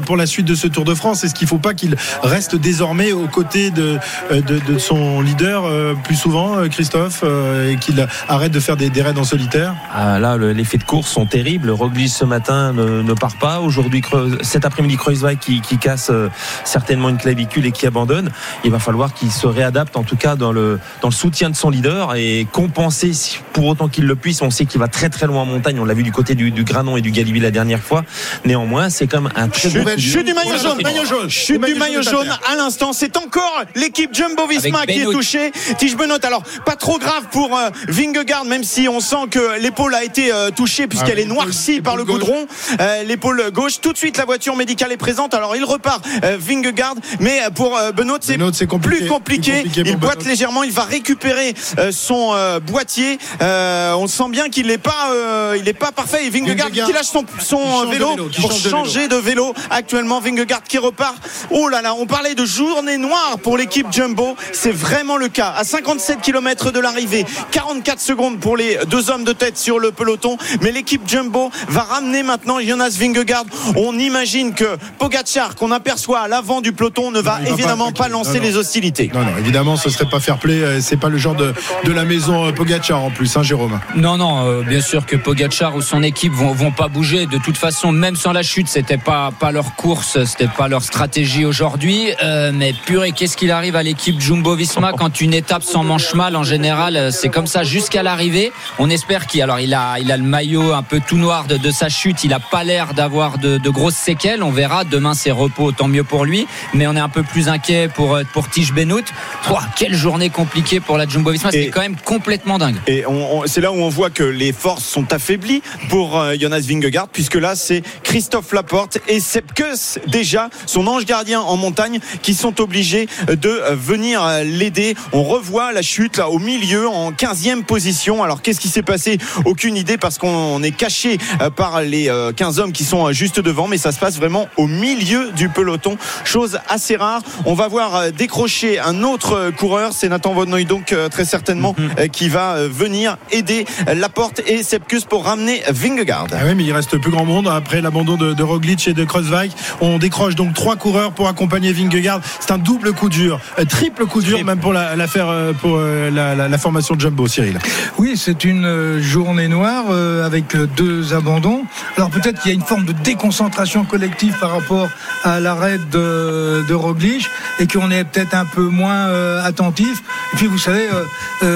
pour 0.06 0.18
la 0.18 0.26
suite 0.26 0.46
de 0.46 0.56
ce 0.56 0.68
Tour 0.68 0.86
de 0.86 0.94
France? 0.94 1.24
Est-ce 1.24 1.36
qu'il 1.36 1.48
faut 1.48 1.58
pas 1.58 1.74
qu'il 1.74 1.96
reste 2.24 2.56
désormais 2.56 3.12
aux 3.12 3.28
côtés 3.28 3.72
de, 3.72 3.98
de, 4.32 4.60
de 4.60 4.78
son 4.80 5.22
leader 5.22 5.64
plus 6.04 6.16
souvent, 6.16 6.68
Christophe, 6.70 7.24
et 7.54 7.76
qu'il 7.78 8.08
arrête 8.28 8.52
de 8.52 8.60
faire 8.60 8.78
des, 8.78 8.90
des 8.90 9.02
raids 9.02 9.18
en 9.18 9.24
solitaire 9.24 9.76
Ah, 9.94 10.20
là, 10.20 10.38
le- 10.38 10.52
les 10.54 10.64
faits 10.64 10.82
de 10.82 10.86
course 10.86 11.10
sont 11.10 11.26
terribles. 11.26 11.70
Roglic 11.70 12.10
ce 12.10 12.26
matin 12.26 12.74
ne, 12.74 13.02
ne 13.02 13.14
part 13.14 13.38
pas. 13.38 13.60
Aujourd'hui, 13.60 14.02
cet 14.42 14.66
après-midi, 14.66 14.98
Kreuzweig 14.98 15.38
qui, 15.40 15.62
qui 15.62 15.78
casse 15.78 16.10
euh, 16.10 16.30
certainement 16.64 17.10
une 17.10 17.18
clavicule 17.18 17.66
et 17.66 17.72
qui 17.72 17.86
abandonne. 17.88 18.32
Il 18.64 18.72
va 18.72 18.80
falloir 18.80 19.14
qu'il 19.14 19.32
se 19.32 19.48
réadapte, 19.48 19.96
en 19.98 20.04
tout 20.04 20.16
cas 20.16 20.36
dans 20.36 20.52
le 20.52 20.80
dans 21.02 21.10
le 21.10 21.14
soutien 21.14 21.50
de 21.50 21.56
son 21.56 21.70
leader 21.70 22.16
et 22.16 22.48
compenser 22.52 23.14
si- 23.14 23.40
pour 23.54 23.66
autant 23.68 23.88
qu'il 23.88 24.06
le 24.06 24.16
puisse. 24.16 24.42
On 24.42 24.50
sait 24.50 24.66
qu'il 24.66 24.80
va 24.80 24.88
très 24.88 25.10
très 25.10 25.28
loin 25.28 25.42
en 25.42 25.46
montagne. 25.46 25.80
On 25.80 25.86
l'a 25.86 25.94
vu 25.94 26.04
du 26.04 26.12
côté 26.12 26.36
du, 26.36 26.52
du 26.52 26.64
Granon 26.64 26.98
et 26.98 27.02
du 27.02 27.12
Galibi 27.12 27.40
la 27.40 27.52
dernière 27.52 27.80
fois. 27.82 28.04
Néanmoins, 28.46 28.90
c'est 28.90 29.08
comme 29.08 29.30
un 29.36 29.48
très 29.48 29.70
Chute, 29.70 29.84
bon 29.84 29.98
chute 29.98 30.26
du 30.26 30.34
maillot 30.34 30.58
jaune. 30.58 30.82
maillot 30.84 31.06
jaune. 31.06 31.30
Chute 31.30 31.64
du 31.66 31.76
maillot 31.76 32.02
jaune 32.02 32.30
à 32.52 32.56
l'instant. 32.56 32.94
C'est 32.94 33.16
encore 33.18 33.64
l'équipe 33.76 34.14
Jumbo 34.14 34.48
Visma 34.48 34.80
Avec 34.80 34.96
qui 34.96 35.02
est 35.02 35.06
touchée. 35.12 35.52
Tige 35.78 35.96
Benoît. 35.96 36.18
Alors, 36.24 36.44
pas 36.66 36.76
trop 36.76 36.98
grave 37.00 37.28
pour 37.32 37.39
euh, 37.48 37.70
Vingegaard, 37.88 38.46
même 38.46 38.64
si 38.64 38.88
on 38.88 39.00
sent 39.00 39.28
que 39.32 39.60
l'épaule 39.60 39.96
a 39.96 40.04
été 40.04 40.32
euh, 40.32 40.52
touchée 40.52 40.88
puisqu'elle 40.88 41.18
Ah, 41.18 41.22
est 41.22 41.26
noircie 41.26 41.82
par 41.82 41.96
le 41.96 42.04
goudron. 42.04 42.46
Euh, 42.80 43.04
l'épaule 43.04 43.50
gauche. 43.52 43.80
Tout 43.82 43.94
de 43.94 43.98
suite, 43.98 44.18
la 44.18 44.26
voiture 44.26 44.56
médicale 44.56 44.92
est 44.92 44.98
présente. 44.98 45.34
Alors, 45.34 45.56
il 45.56 45.64
repart 45.64 46.06
euh, 46.24 46.38
Vingegaard. 46.40 46.96
Mais 47.20 47.42
euh, 47.44 47.50
pour 47.50 47.78
Benoît, 47.96 48.18
c'est 48.22 48.68
compliqué. 48.68 48.98
plus 49.00 49.08
compliqué. 49.08 49.64
Pour 49.64 49.72
il 49.86 49.96
boite 49.98 50.18
Benoît. 50.20 50.30
légèrement. 50.30 50.64
Il 50.64 50.72
va 50.72 50.84
récupérer 50.84 51.54
euh, 51.78 51.92
son 51.92 52.32
euh, 52.34 52.60
boîtier. 52.60 53.18
Euh, 53.42 53.94
on 53.96 54.08
sent 54.08 54.30
bien 54.30 54.50
qu'il 54.50 54.68
n'est 54.68 54.78
pas, 54.78 55.12
euh, 55.14 55.58
il 55.60 55.68
est 55.68 55.74
pas 55.74 55.92
parfait. 55.92 56.26
Et 56.26 56.30
Vingegaard, 56.30 56.68
Vingegaard. 56.68 56.88
qui 56.88 56.94
lâche 56.94 57.06
son, 57.08 57.26
son 57.40 57.86
Qui 57.86 57.92
vélo, 57.92 58.16
pour 58.42 58.52
change 58.52 58.64
de 58.64 58.70
vélo. 58.70 58.78
changer 58.78 59.08
de 59.08 59.16
vélo. 59.16 59.54
Actuellement, 59.70 60.20
Vingegaard 60.20 60.64
qui 60.64 60.78
repart. 60.78 61.16
Oh 61.52 61.68
là 61.70 61.82
là, 61.82 61.94
on 61.96 62.06
parlait 62.06 62.36
de 62.36 62.46
journée 62.46 62.98
noire 62.98 63.38
pour 63.42 63.58
l'équipe 63.58 63.88
Jumbo. 63.92 64.36
C'est 64.52 64.72
vraiment 64.72 65.18
le 65.18 65.28
cas. 65.30 65.54
À 65.58 65.64
57 65.64 66.22
km 66.22 66.72
de 66.72 66.80
l'arrivée, 66.80 67.26
44 67.52 68.00
secondes 68.00 68.40
pour 68.40 68.58
les 68.58 68.78
deux 68.90 69.10
hommes 69.10 69.24
de 69.24 69.34
tête 69.34 69.58
sur 69.58 69.80
le 69.80 69.92
peloton. 69.92 70.38
Mais 70.62 70.72
l'équipe 70.72 71.02
Jumbo 71.08 71.52
va 71.68 71.82
ramener 71.82 72.24
maintenant 72.24 72.60
Jonas 72.60 72.96
Vingegaard. 73.00 73.46
On 73.76 73.98
imagine 73.98 74.54
que 74.54 74.78
Pogacar, 74.98 75.56
qu'on 75.56 75.72
aperçoit 75.72 76.20
à 76.22 76.28
l'avant 76.28 76.62
du 76.62 76.72
peloton, 76.74 77.12
ne 77.12 77.20
va 77.20 77.40
évidemment 77.46 77.92
pas, 77.92 78.08
lancer 78.08 78.34
Non, 78.34 78.38
non. 78.40 78.44
les 78.44 78.58
hostilités. 78.58 79.12
Non, 79.14 79.22
non, 79.22 79.38
évidemment, 79.38 79.76
ce 79.76 79.90
serait 79.90 80.10
pas 80.10 80.20
fair 80.20 80.38
play. 80.38 80.62
euh, 80.62 80.80
C'est 80.82 80.98
pas 80.98 81.10
le 81.10 81.18
genre 81.18 81.36
de, 81.36 81.54
de 81.84 81.92
la 81.92 82.06
maison 82.06 82.48
euh, 82.48 82.52
Pogacar 82.52 83.04
en 83.04 83.12
plus, 83.12 83.36
hein, 83.38 83.44
Jérôme. 83.44 83.80
Non, 83.96 84.18
non, 84.18 84.46
euh, 84.46 84.62
bien 84.64 84.82
sûr 84.82 85.06
que 85.06 85.16
Pogachar 85.16 85.76
ou 85.76 85.82
son 85.82 86.04
équipe 86.04 86.34
vont, 86.34 86.54
vont 86.54 86.72
pas 86.72 86.88
bouger. 86.88 87.26
De 87.26 87.38
toute 87.38 87.58
façon, 87.58 87.92
même 87.92 88.16
sans 88.16 88.32
la 88.34 88.44
chute, 88.44 88.68
c'était 88.68 88.98
pas 88.98 89.32
pas 89.40 89.52
leur 89.52 89.76
course, 89.76 90.24
c'était 90.26 90.48
pas 90.48 90.68
leur 90.68 90.84
stratégie 90.84 91.46
aujourd'hui. 91.46 92.10
Euh, 92.24 92.52
mais 92.54 92.74
purée, 92.86 93.12
qu'est-ce 93.12 93.38
qu'il 93.38 93.52
arrive 93.52 93.76
à 93.76 93.84
l'équipe 93.84 94.20
Jumbo-Visma 94.20 94.94
quand 94.98 95.22
une 95.22 95.34
étape 95.34 95.64
s'en 95.64 95.84
manche 95.84 96.14
mal 96.14 96.36
en 96.36 96.44
général, 96.44 97.12
c'est 97.20 97.30
comme 97.30 97.48
ça 97.48 97.64
jusqu'à 97.64 98.04
l'arrivée. 98.04 98.52
On 98.80 98.90
espère 98.90 99.28
qu'il 99.28 99.42
alors 99.42 99.60
il 99.60 99.74
a 99.74 99.98
il 100.00 100.12
a 100.12 100.18
le 100.18 100.24
maillot 100.24 100.74
un 100.74 100.84
peu 100.84 101.02
tout 101.06 101.18
noir 101.18 101.46
de, 101.46 101.58
de 101.58 101.72
sa 101.72 101.90
chute. 101.90 102.24
Il 102.24 102.34
a 102.34 102.40
pas 102.40 102.64
l'air 102.64 102.94
d'avoir 102.94 103.38
de, 103.38 103.58
de 103.58 103.70
grosses 103.70 103.96
séquelles. 103.96 104.42
On 104.44 104.52
verra. 104.52 104.84
Demain 104.84 105.14
c'est 105.14 105.32
repos, 105.32 105.72
tant 105.72 105.88
mieux 105.88 106.04
pour 106.04 106.26
lui. 106.26 106.48
Mais 106.74 106.88
on 106.88 106.96
est 106.96 107.00
un 107.00 107.10
peu 107.10 107.24
plus 107.24 107.50
inquiet 107.50 107.90
pour 107.94 108.16
euh, 108.16 108.24
pour 108.34 108.50
Tige 108.50 108.74
Benoît. 108.74 109.02
Ouah, 109.50 109.64
quelle 109.76 109.94
journée 109.96 110.30
compliquée 110.30 110.80
pour 110.80 110.98
la 110.98 111.06
Jumbo-Visma. 111.06 111.52
C'est 111.52 111.64
Et- 111.66 111.70
quand 111.70 111.82
même 111.82 111.96
complètement 111.98 112.58
dingue. 112.58 112.76
Et 112.88 113.04
c'est 113.46 113.62
là 113.62 113.72
où 113.72 113.76
on 113.76 113.90
voit 113.90 114.10
que 114.10 114.24
les 114.24 114.52
forces 114.54 114.84
sont 114.86 115.12
affaiblies 115.14 115.62
pour 115.90 116.18
euh, 116.18 116.36
Jonas 116.40 116.62
Vingegaard, 116.68 117.08
puisque 117.10 117.36
là 117.36 117.56
c'est 117.56 117.84
Christophe 118.04 118.52
Laporte 118.54 118.98
et 119.08 119.20
Sepp 119.20 119.54
Kuss 119.54 120.00
déjà 120.08 120.50
son 120.66 120.88
ange 120.88 121.06
gardien 121.06 121.42
en 121.42 121.58
montagne 121.58 122.00
qui 122.22 122.34
sont 122.34 122.60
obligés 122.62 123.08
de 123.28 123.50
euh, 123.50 123.76
venir 123.76 124.22
l'aider. 124.44 124.96
On 125.14 125.24
revoit 125.24 125.72
la 125.72 125.82
chute 125.82 126.18
là 126.18 126.30
au 126.30 126.40
milieu 126.40 126.88
en 126.88 127.09
15e 127.12 127.64
position. 127.64 128.24
Alors 128.24 128.42
qu'est-ce 128.42 128.60
qui 128.60 128.68
s'est 128.70 128.82
passé? 128.84 129.18
Aucune 129.46 129.76
idée 129.78 129.98
parce 129.98 130.18
qu'on 130.18 130.62
est 130.64 130.72
caché 130.72 131.18
euh, 131.42 131.50
par 131.50 131.82
les 131.82 132.10
euh, 132.10 132.32
15 132.32 132.60
hommes 132.60 132.72
qui 132.72 132.84
sont 132.84 133.08
euh, 133.08 133.12
juste 133.14 133.40
devant, 133.40 133.68
mais 133.68 133.78
ça 133.78 133.92
se 133.92 134.00
passe 134.00 134.18
vraiment 134.18 134.48
au 134.58 134.68
milieu 134.68 135.32
du 135.32 135.50
peloton, 135.50 135.98
chose 136.24 136.60
assez 136.68 136.96
rare. 136.96 137.22
On 137.46 137.54
va 137.54 137.68
voir 137.68 137.96
euh, 137.96 138.12
décrocher 138.12 138.80
un 138.80 139.04
autre 139.04 139.34
euh, 139.34 139.52
coureur, 139.52 139.92
c'est 139.94 140.10
Nathan 140.10 140.34
Noy 140.46 140.66
donc 140.66 140.92
euh, 140.94 141.10
très 141.10 141.26
certainement 141.26 141.76
euh, 141.98 142.08
qui 142.08 142.30
va 142.30 142.54
euh, 142.56 142.70
venir 142.72 143.18
aider 143.32 143.66
euh, 143.88 143.94
Laporte 143.96 144.42
et 144.48 144.64
Sepkus 144.64 145.02
pour 145.10 145.26
ramener 145.26 145.62
Vingegaard. 145.70 146.28
Ah 146.34 146.38
oui, 146.46 146.56
mais 146.56 146.64
il 146.64 146.72
reste 146.72 146.98
plus 146.98 147.12
grand 147.12 147.26
monde 147.26 147.48
après 147.48 147.82
l'abandon 147.82 148.16
de, 148.16 148.34
de 148.34 148.44
Roglic 148.44 148.88
et 148.88 148.94
de 148.94 149.04
Kreuzweig. 149.04 149.52
On 149.82 149.98
décroche 149.98 150.36
donc 150.36 150.54
trois 150.54 150.76
coureurs 150.76 151.12
pour 151.12 151.28
accompagner 151.28 151.72
Vingegaard. 151.74 152.22
C'est 152.40 152.52
un 152.52 152.58
double 152.58 152.94
coup 152.94 153.10
dur, 153.10 153.40
euh, 153.60 153.66
triple 153.66 154.06
coup 154.06 154.22
dur 154.22 154.44
même 154.46 154.60
pour 154.60 154.74
la, 154.74 154.96
la 154.96 155.06
euh, 155.18 155.54
pour 155.54 155.76
euh, 155.78 156.10
la, 156.12 156.36
la- 156.36 156.48
la 156.48 156.58
formation 156.58 156.96
de 156.96 156.99
Jumbo, 157.00 157.28
Cyril. 157.28 157.58
Oui, 157.98 158.14
c'est 158.16 158.44
une 158.44 158.66
euh, 158.66 159.02
journée 159.02 159.48
noire 159.48 159.86
euh, 159.90 160.26
avec 160.26 160.56
euh, 160.56 160.68
deux 160.78 161.14
abandons. 161.14 161.64
Alors 161.98 162.10
peut-être 162.10 162.42
qu'il 162.42 162.52
y 162.52 162.54
a 162.54 162.56
une 162.56 162.64
forme 162.66 162.86
de 162.86 162.92
déconcentration 162.92 163.86
collective 163.86 164.36
par 164.40 164.52
rapport 164.52 164.90
à 165.24 165.40
l'arrêt 165.40 165.78
de, 165.92 166.64
de 166.68 166.74
Roglic 166.74 167.28
et 167.60 167.68
qu'on 167.68 167.90
est 167.92 168.04
peut-être 168.04 168.34
un 168.36 168.46
peu 168.46 168.64
moins 168.64 169.08
euh, 169.08 169.44
attentif. 169.44 170.02
Et 170.34 170.38
puis 170.38 170.48
vous 170.48 170.58
savez, 170.58 170.88
euh, 170.94 171.04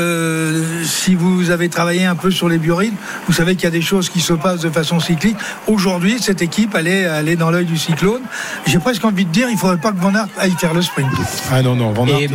euh, 0.04 0.84
si 0.84 1.16
vous 1.16 1.50
avez 1.52 1.70
travaillé 1.70 2.06
un 2.06 2.16
peu 2.16 2.32
sur 2.32 2.50
les 2.50 2.58
biorhythmes, 2.58 2.96
vous 3.28 3.34
savez 3.34 3.56
qu'il 3.56 3.66
y 3.66 3.68
a 3.68 3.72
des 3.72 3.82
choses 3.82 4.10
qui 4.10 4.22
se 4.22 4.34
passent 4.34 4.62
de 4.62 4.70
façon 4.70 5.00
cyclique. 5.00 5.38
Aujourd'hui, 5.68 6.18
cette 6.20 6.42
équipe, 6.42 6.76
elle 6.78 6.88
est, 6.88 7.02
elle 7.02 7.30
est 7.30 7.36
dans 7.36 7.52
l'œil 7.52 7.66
du 7.66 7.78
cyclone. 7.78 8.22
J'ai 8.66 8.80
presque 8.80 9.04
envie 9.06 9.26
de 9.26 9.32
dire, 9.32 9.48
il 9.50 9.58
faudrait 9.58 9.78
pas 9.78 9.92
que 9.92 10.00
Van 10.00 10.14
Aert 10.16 10.28
aille 10.38 10.56
faire 10.58 10.74
le 10.74 10.82
sprint. 10.82 11.08
Ah 11.52 11.62
non, 11.62 11.76
non, 11.76 11.92
Van 11.92 12.08
Aert 12.08 12.20
Et- 12.20 12.28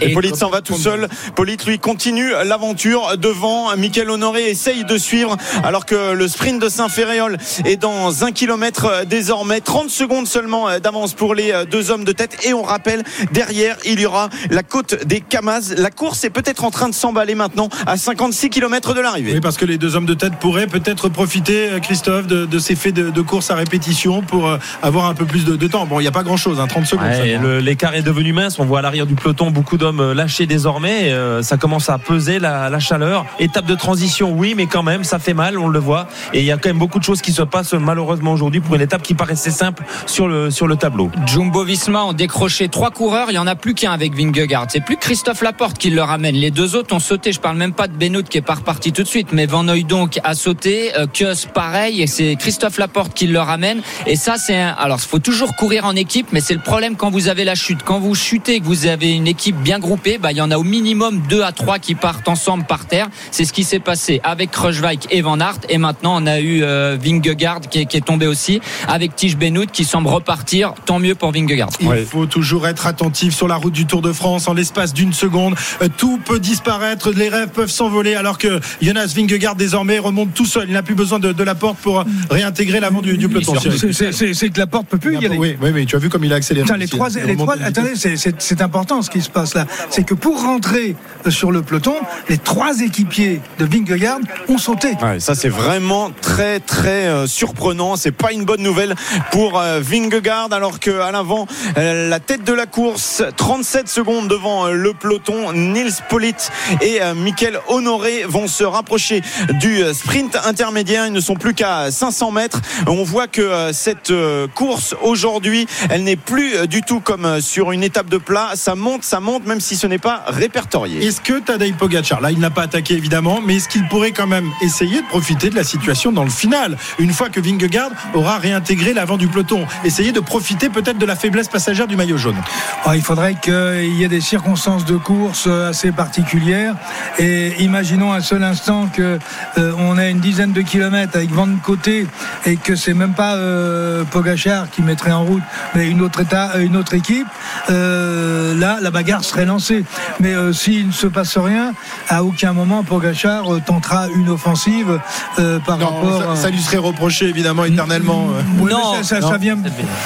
Et 0.06 0.10
Et 0.10 0.12
Polite 0.14 0.36
s'en 0.36 0.50
va 0.50 0.60
tout 0.60 0.76
seul. 0.76 1.08
Polite 1.34 1.66
lui 1.66 1.78
continue 1.78 2.25
l'aventure 2.44 3.16
devant. 3.18 3.76
Michael 3.76 4.10
Honoré 4.10 4.50
essaye 4.50 4.84
de 4.84 4.98
suivre 4.98 5.36
alors 5.62 5.86
que 5.86 6.12
le 6.12 6.28
sprint 6.28 6.60
de 6.60 6.68
Saint-Ferréol 6.68 7.36
est 7.64 7.76
dans 7.76 8.24
un 8.24 8.32
kilomètre 8.32 9.04
désormais. 9.06 9.60
30 9.60 9.90
secondes 9.90 10.26
seulement 10.26 10.78
d'avance 10.78 11.14
pour 11.14 11.34
les 11.34 11.52
deux 11.70 11.90
hommes 11.90 12.04
de 12.04 12.12
tête. 12.12 12.36
Et 12.44 12.54
on 12.54 12.62
rappelle, 12.62 13.02
derrière, 13.32 13.76
il 13.84 14.00
y 14.00 14.06
aura 14.06 14.28
la 14.50 14.62
côte 14.62 15.04
des 15.06 15.20
Camas. 15.20 15.74
La 15.76 15.90
course 15.90 16.24
est 16.24 16.30
peut-être 16.30 16.64
en 16.64 16.70
train 16.70 16.88
de 16.88 16.94
s'emballer 16.94 17.34
maintenant 17.34 17.68
à 17.86 17.96
56 17.96 18.50
km 18.50 18.94
de 18.94 19.00
l'arrivée. 19.00 19.32
Oui, 19.34 19.40
parce 19.40 19.56
que 19.56 19.64
les 19.64 19.78
deux 19.78 19.96
hommes 19.96 20.06
de 20.06 20.14
tête 20.14 20.36
pourraient 20.36 20.66
peut-être 20.66 21.08
profiter, 21.08 21.70
euh, 21.70 21.80
Christophe, 21.80 22.26
de, 22.26 22.46
de 22.46 22.58
ces 22.58 22.76
faits 22.76 22.94
de, 22.94 23.10
de 23.10 23.20
course 23.20 23.50
à 23.50 23.54
répétition 23.54 24.22
pour 24.22 24.48
euh, 24.48 24.58
avoir 24.82 25.06
un 25.06 25.14
peu 25.14 25.24
plus 25.24 25.44
de, 25.44 25.56
de 25.56 25.66
temps. 25.66 25.86
Bon, 25.86 26.00
il 26.00 26.02
n'y 26.02 26.08
a 26.08 26.12
pas 26.12 26.22
grand-chose, 26.22 26.60
hein, 26.60 26.66
30 26.66 26.86
secondes. 26.86 27.06
Ouais, 27.06 27.60
L'écart 27.60 27.94
est 27.94 28.02
devenu 28.02 28.32
mince. 28.32 28.58
On 28.58 28.64
voit 28.64 28.80
à 28.80 28.82
l'arrière 28.82 29.06
du 29.06 29.14
peloton 29.14 29.50
beaucoup 29.50 29.76
d'hommes 29.76 30.00
euh, 30.00 30.14
lâchés 30.14 30.46
désormais. 30.46 31.12
Euh, 31.12 31.42
ça 31.42 31.56
commence 31.56 31.88
à 31.88 31.98
peser 32.06 32.38
la, 32.38 32.70
la 32.70 32.78
chaleur. 32.78 33.26
Étape 33.38 33.66
de 33.66 33.74
transition, 33.74 34.32
oui, 34.32 34.54
mais 34.56 34.66
quand 34.66 34.82
même, 34.82 35.04
ça 35.04 35.18
fait 35.18 35.34
mal, 35.34 35.58
on 35.58 35.68
le 35.68 35.78
voit. 35.78 36.06
Et 36.32 36.40
il 36.40 36.44
y 36.46 36.52
a 36.52 36.56
quand 36.56 36.68
même 36.68 36.78
beaucoup 36.78 36.98
de 36.98 37.04
choses 37.04 37.20
qui 37.20 37.32
se 37.32 37.42
passent 37.42 37.74
malheureusement 37.74 38.32
aujourd'hui 38.32 38.60
pour 38.60 38.74
une 38.74 38.82
étape 38.82 39.02
qui 39.02 39.14
paraissait 39.14 39.50
simple 39.50 39.84
sur 40.06 40.28
le, 40.28 40.50
sur 40.50 40.66
le 40.66 40.76
tableau. 40.76 41.10
Jumbo 41.26 41.64
Visma 41.64 42.04
ont 42.04 42.12
décroché 42.12 42.68
trois 42.68 42.90
coureurs, 42.90 43.26
il 43.30 43.34
y 43.34 43.38
en 43.38 43.46
a 43.46 43.56
plus 43.56 43.74
qu'un 43.74 43.92
avec 43.92 44.14
Vingegaard. 44.14 44.66
C'est 44.68 44.84
plus 44.84 44.96
Christophe 44.96 45.42
Laporte 45.42 45.78
qui 45.78 45.90
le 45.90 46.02
ramène. 46.02 46.34
Les 46.34 46.50
deux 46.50 46.76
autres 46.76 46.94
ont 46.94 47.00
sauté. 47.00 47.32
Je 47.32 47.40
parle 47.40 47.56
même 47.56 47.72
pas 47.72 47.88
de 47.88 47.92
Benoît 47.92 48.22
qui 48.22 48.38
est 48.38 48.42
pas 48.42 48.54
reparti 48.54 48.92
tout 48.92 49.02
de 49.02 49.08
suite, 49.08 49.28
mais 49.32 49.46
Van 49.46 49.64
donc 49.64 50.20
a 50.22 50.34
sauté. 50.34 50.96
Euh, 50.96 51.06
Kuss 51.06 51.46
pareil, 51.46 52.02
et 52.02 52.06
c'est 52.06 52.36
Christophe 52.36 52.78
Laporte 52.78 53.14
qui 53.14 53.26
le 53.26 53.40
ramène. 53.40 53.80
Et 54.06 54.16
ça, 54.16 54.36
c'est 54.38 54.56
un... 54.56 54.68
alors 54.68 54.98
il 55.02 55.08
faut 55.08 55.18
toujours 55.18 55.56
courir 55.56 55.84
en 55.84 55.96
équipe, 55.96 56.28
mais 56.32 56.40
c'est 56.40 56.54
le 56.54 56.60
problème 56.60 56.94
quand 56.94 57.10
vous 57.10 57.28
avez 57.28 57.44
la 57.44 57.54
chute. 57.54 57.80
Quand 57.84 57.98
vous 57.98 58.14
chutez, 58.14 58.60
que 58.60 58.64
vous 58.64 58.86
avez 58.86 59.12
une 59.12 59.26
équipe 59.26 59.56
bien 59.56 59.78
groupée, 59.78 60.18
bah 60.18 60.30
il 60.30 60.38
y 60.38 60.40
en 60.40 60.50
a 60.50 60.56
au 60.56 60.62
minimum 60.62 61.22
deux 61.28 61.42
à 61.42 61.52
trois 61.52 61.78
qui 61.78 61.95
partent 61.96 62.28
ensemble 62.28 62.64
par 62.64 62.86
terre. 62.86 63.08
C'est 63.30 63.44
ce 63.44 63.52
qui 63.52 63.64
s'est 63.64 63.78
passé 63.80 64.20
avec 64.24 64.50
Kruijswijk 64.50 65.06
et 65.10 65.22
Van 65.22 65.38
Aert. 65.40 65.58
Et 65.68 65.78
maintenant, 65.78 66.22
on 66.22 66.26
a 66.26 66.40
eu 66.40 66.62
euh, 66.62 66.96
Vingegaard 67.00 67.60
qui 67.60 67.80
est, 67.80 67.86
qui 67.86 67.96
est 67.96 68.00
tombé 68.04 68.26
aussi 68.26 68.60
avec 68.88 69.16
Tige 69.16 69.36
Benoît 69.36 69.66
qui 69.66 69.84
semble 69.84 70.08
repartir. 70.08 70.74
Tant 70.84 70.98
mieux 70.98 71.14
pour 71.14 71.32
Vingegaard. 71.32 71.70
Il 71.80 72.04
faut 72.06 72.26
toujours 72.26 72.66
être 72.66 72.86
attentif 72.86 73.34
sur 73.34 73.48
la 73.48 73.56
route 73.56 73.72
du 73.72 73.86
Tour 73.86 74.02
de 74.02 74.12
France. 74.12 74.48
En 74.48 74.54
l'espace 74.54 74.92
d'une 74.94 75.12
seconde, 75.12 75.54
euh, 75.82 75.88
tout 75.96 76.18
peut 76.24 76.38
disparaître. 76.40 77.10
Les 77.12 77.28
rêves 77.28 77.48
peuvent 77.50 77.70
s'envoler 77.70 78.14
alors 78.14 78.38
que 78.38 78.60
Jonas 78.82 79.12
Vingegaard 79.16 79.56
désormais 79.56 79.98
remonte 79.98 80.34
tout 80.34 80.46
seul. 80.46 80.66
Il 80.68 80.72
n'a 80.74 80.82
plus 80.82 80.94
besoin 80.94 81.18
de, 81.18 81.32
de 81.32 81.44
la 81.44 81.54
porte 81.54 81.78
pour 81.78 82.04
réintégrer 82.30 82.80
l'avant 82.80 83.00
du, 83.02 83.16
du 83.16 83.28
peloton. 83.28 83.54
C'est- 83.60 84.50
que 84.50 84.58
la 84.60 84.66
porte 84.66 84.86
peut 84.86 84.98
plus 84.98 85.14
y 85.18 85.26
aller. 85.26 85.36
Oui, 85.38 85.56
oui, 85.60 85.70
oui, 85.74 85.86
tu 85.86 85.96
as 85.96 85.98
vu 85.98 86.08
comme 86.08 86.24
il 86.24 86.32
a 86.32 86.36
accéléré. 86.36 86.64
Putain, 86.64 86.76
les 86.78 86.86
trois, 86.86 87.16
hein. 87.18 87.22
Les 87.26 87.36
trois, 87.36 87.56
attendez, 87.62 87.94
c'est- 87.96 88.62
important 88.62 89.02
ce 89.02 89.10
qui 89.10 89.20
se 89.20 89.28
passe 89.30 89.54
là. 89.54 89.66
C'est 89.90 90.04
que 90.04 90.14
pour 90.14 90.42
rentrer 90.42 90.96
sur 91.28 91.52
le 91.52 91.62
peloton, 91.62 91.85
les 92.28 92.38
trois 92.38 92.80
équipiers 92.80 93.40
de 93.58 93.64
Vingegaard 93.64 94.18
ont 94.48 94.58
sauté. 94.58 94.88
Ouais, 95.02 95.20
ça 95.20 95.34
c'est 95.34 95.48
vraiment 95.48 96.10
très 96.20 96.60
très 96.60 97.06
euh, 97.06 97.26
surprenant. 97.26 97.96
C'est 97.96 98.12
pas 98.12 98.32
une 98.32 98.44
bonne 98.44 98.62
nouvelle 98.62 98.94
pour 99.30 99.58
euh, 99.58 99.80
Vingegaard 99.80 100.52
alors 100.52 100.80
que 100.80 101.00
à 101.00 101.10
l'avant 101.12 101.46
euh, 101.78 102.08
la 102.08 102.20
tête 102.20 102.44
de 102.44 102.52
la 102.52 102.66
course, 102.66 103.22
37 103.36 103.88
secondes 103.88 104.28
devant 104.28 104.66
euh, 104.66 104.72
le 104.72 104.92
peloton, 104.94 105.52
Nils 105.52 105.92
Polit 106.08 106.34
et 106.80 107.00
Michael 107.14 107.60
Honoré 107.68 108.24
vont 108.26 108.48
se 108.48 108.64
rapprocher 108.64 109.22
du 109.60 109.82
sprint 109.92 110.36
intermédiaire. 110.44 111.06
Ils 111.06 111.12
ne 111.12 111.20
sont 111.20 111.34
plus 111.34 111.54
qu'à 111.54 111.90
500 111.90 112.30
mètres. 112.30 112.60
On 112.86 113.04
voit 113.04 113.26
que 113.26 113.70
cette 113.72 114.12
course 114.54 114.94
aujourd'hui, 115.02 115.66
elle 115.90 116.04
n'est 116.04 116.16
plus 116.16 116.66
du 116.68 116.82
tout 116.82 117.00
comme 117.00 117.40
sur 117.40 117.72
une 117.72 117.82
étape 117.82 118.08
de 118.08 118.18
plat. 118.18 118.50
Ça 118.54 118.74
monte, 118.74 119.04
ça 119.04 119.20
monte, 119.20 119.46
même 119.46 119.60
si 119.60 119.76
ce 119.76 119.86
n'est 119.86 119.98
pas 119.98 120.24
répertorié. 120.26 121.04
Est-ce 121.04 121.20
que 121.20 121.38
Tadej 121.40 121.75
Pogacar, 121.76 122.20
là 122.20 122.30
il 122.30 122.38
n'a 122.38 122.50
pas 122.50 122.62
attaqué 122.62 122.94
évidemment, 122.94 123.40
mais 123.44 123.56
est-ce 123.56 123.68
qu'il 123.68 123.86
pourrait 123.88 124.12
quand 124.12 124.26
même 124.26 124.50
essayer 124.62 125.00
de 125.00 125.06
profiter 125.06 125.50
de 125.50 125.54
la 125.54 125.64
situation 125.64 126.12
dans 126.12 126.24
le 126.24 126.30
final 126.30 126.76
Une 126.98 127.12
fois 127.12 127.28
que 127.28 127.40
Vingegaard 127.40 127.90
aura 128.14 128.38
réintégré 128.38 128.94
l'avant 128.94 129.16
du 129.16 129.28
peloton, 129.28 129.66
essayer 129.84 130.12
de 130.12 130.20
profiter 130.20 130.68
peut-être 130.68 130.98
de 130.98 131.06
la 131.06 131.16
faiblesse 131.16 131.48
passagère 131.48 131.86
du 131.86 131.96
maillot 131.96 132.18
jaune. 132.18 132.36
Ah, 132.84 132.96
il 132.96 133.02
faudrait 133.02 133.34
qu'il 133.34 133.94
y 133.94 134.04
ait 134.04 134.08
des 134.08 134.20
circonstances 134.20 134.84
de 134.84 134.96
course 134.96 135.44
euh, 135.46 135.70
assez 135.70 135.92
particulières. 135.92 136.74
Et 137.18 137.62
imaginons 137.62 138.12
un 138.12 138.20
seul 138.20 138.42
instant 138.42 138.88
que 138.92 139.18
euh, 139.58 139.72
on 139.78 139.98
a 139.98 140.08
une 140.08 140.20
dizaine 140.20 140.52
de 140.52 140.62
kilomètres 140.62 141.16
avec 141.16 141.30
vent 141.30 141.46
de 141.46 141.58
côté 141.60 142.06
et 142.44 142.56
que 142.56 142.76
c'est 142.76 142.94
même 142.94 143.14
pas 143.14 143.34
euh, 143.34 144.04
Pogachar 144.04 144.70
qui 144.70 144.82
mettrait 144.82 145.12
en 145.12 145.24
route, 145.24 145.42
mais 145.74 145.88
une 145.88 146.02
autre, 146.02 146.20
état, 146.20 146.52
euh, 146.54 146.60
une 146.60 146.76
autre 146.76 146.94
équipe. 146.94 147.26
Là, 147.68 148.78
la 148.80 148.90
bagarre 148.90 149.24
serait 149.24 149.44
lancée. 149.44 149.84
Mais 150.20 150.34
s'il 150.52 150.88
ne 150.88 150.92
se 150.92 151.06
passe 151.06 151.36
rien, 151.36 151.65
à 152.08 152.22
aucun 152.24 152.52
moment 152.52 152.82
Pogachar 152.82 153.52
euh, 153.52 153.60
tentera 153.64 154.06
une 154.14 154.28
offensive 154.28 154.98
euh, 155.38 155.58
par 155.60 155.78
Non, 155.78 155.86
rapport. 155.86 156.22
ça, 156.22 156.32
à- 156.32 156.36
ça 156.36 156.50
lui 156.50 156.60
serait 156.60 156.76
reproché 156.76 157.26
évidemment 157.26 157.64
éternellement. 157.64 158.28
euh. 158.30 158.42
Oui, 158.60 158.70
Non, 158.72 158.94
ça, 158.96 159.02
ça- 159.02 159.20
non. 159.20 159.30
ça 159.30 159.36
vient. 159.38 159.56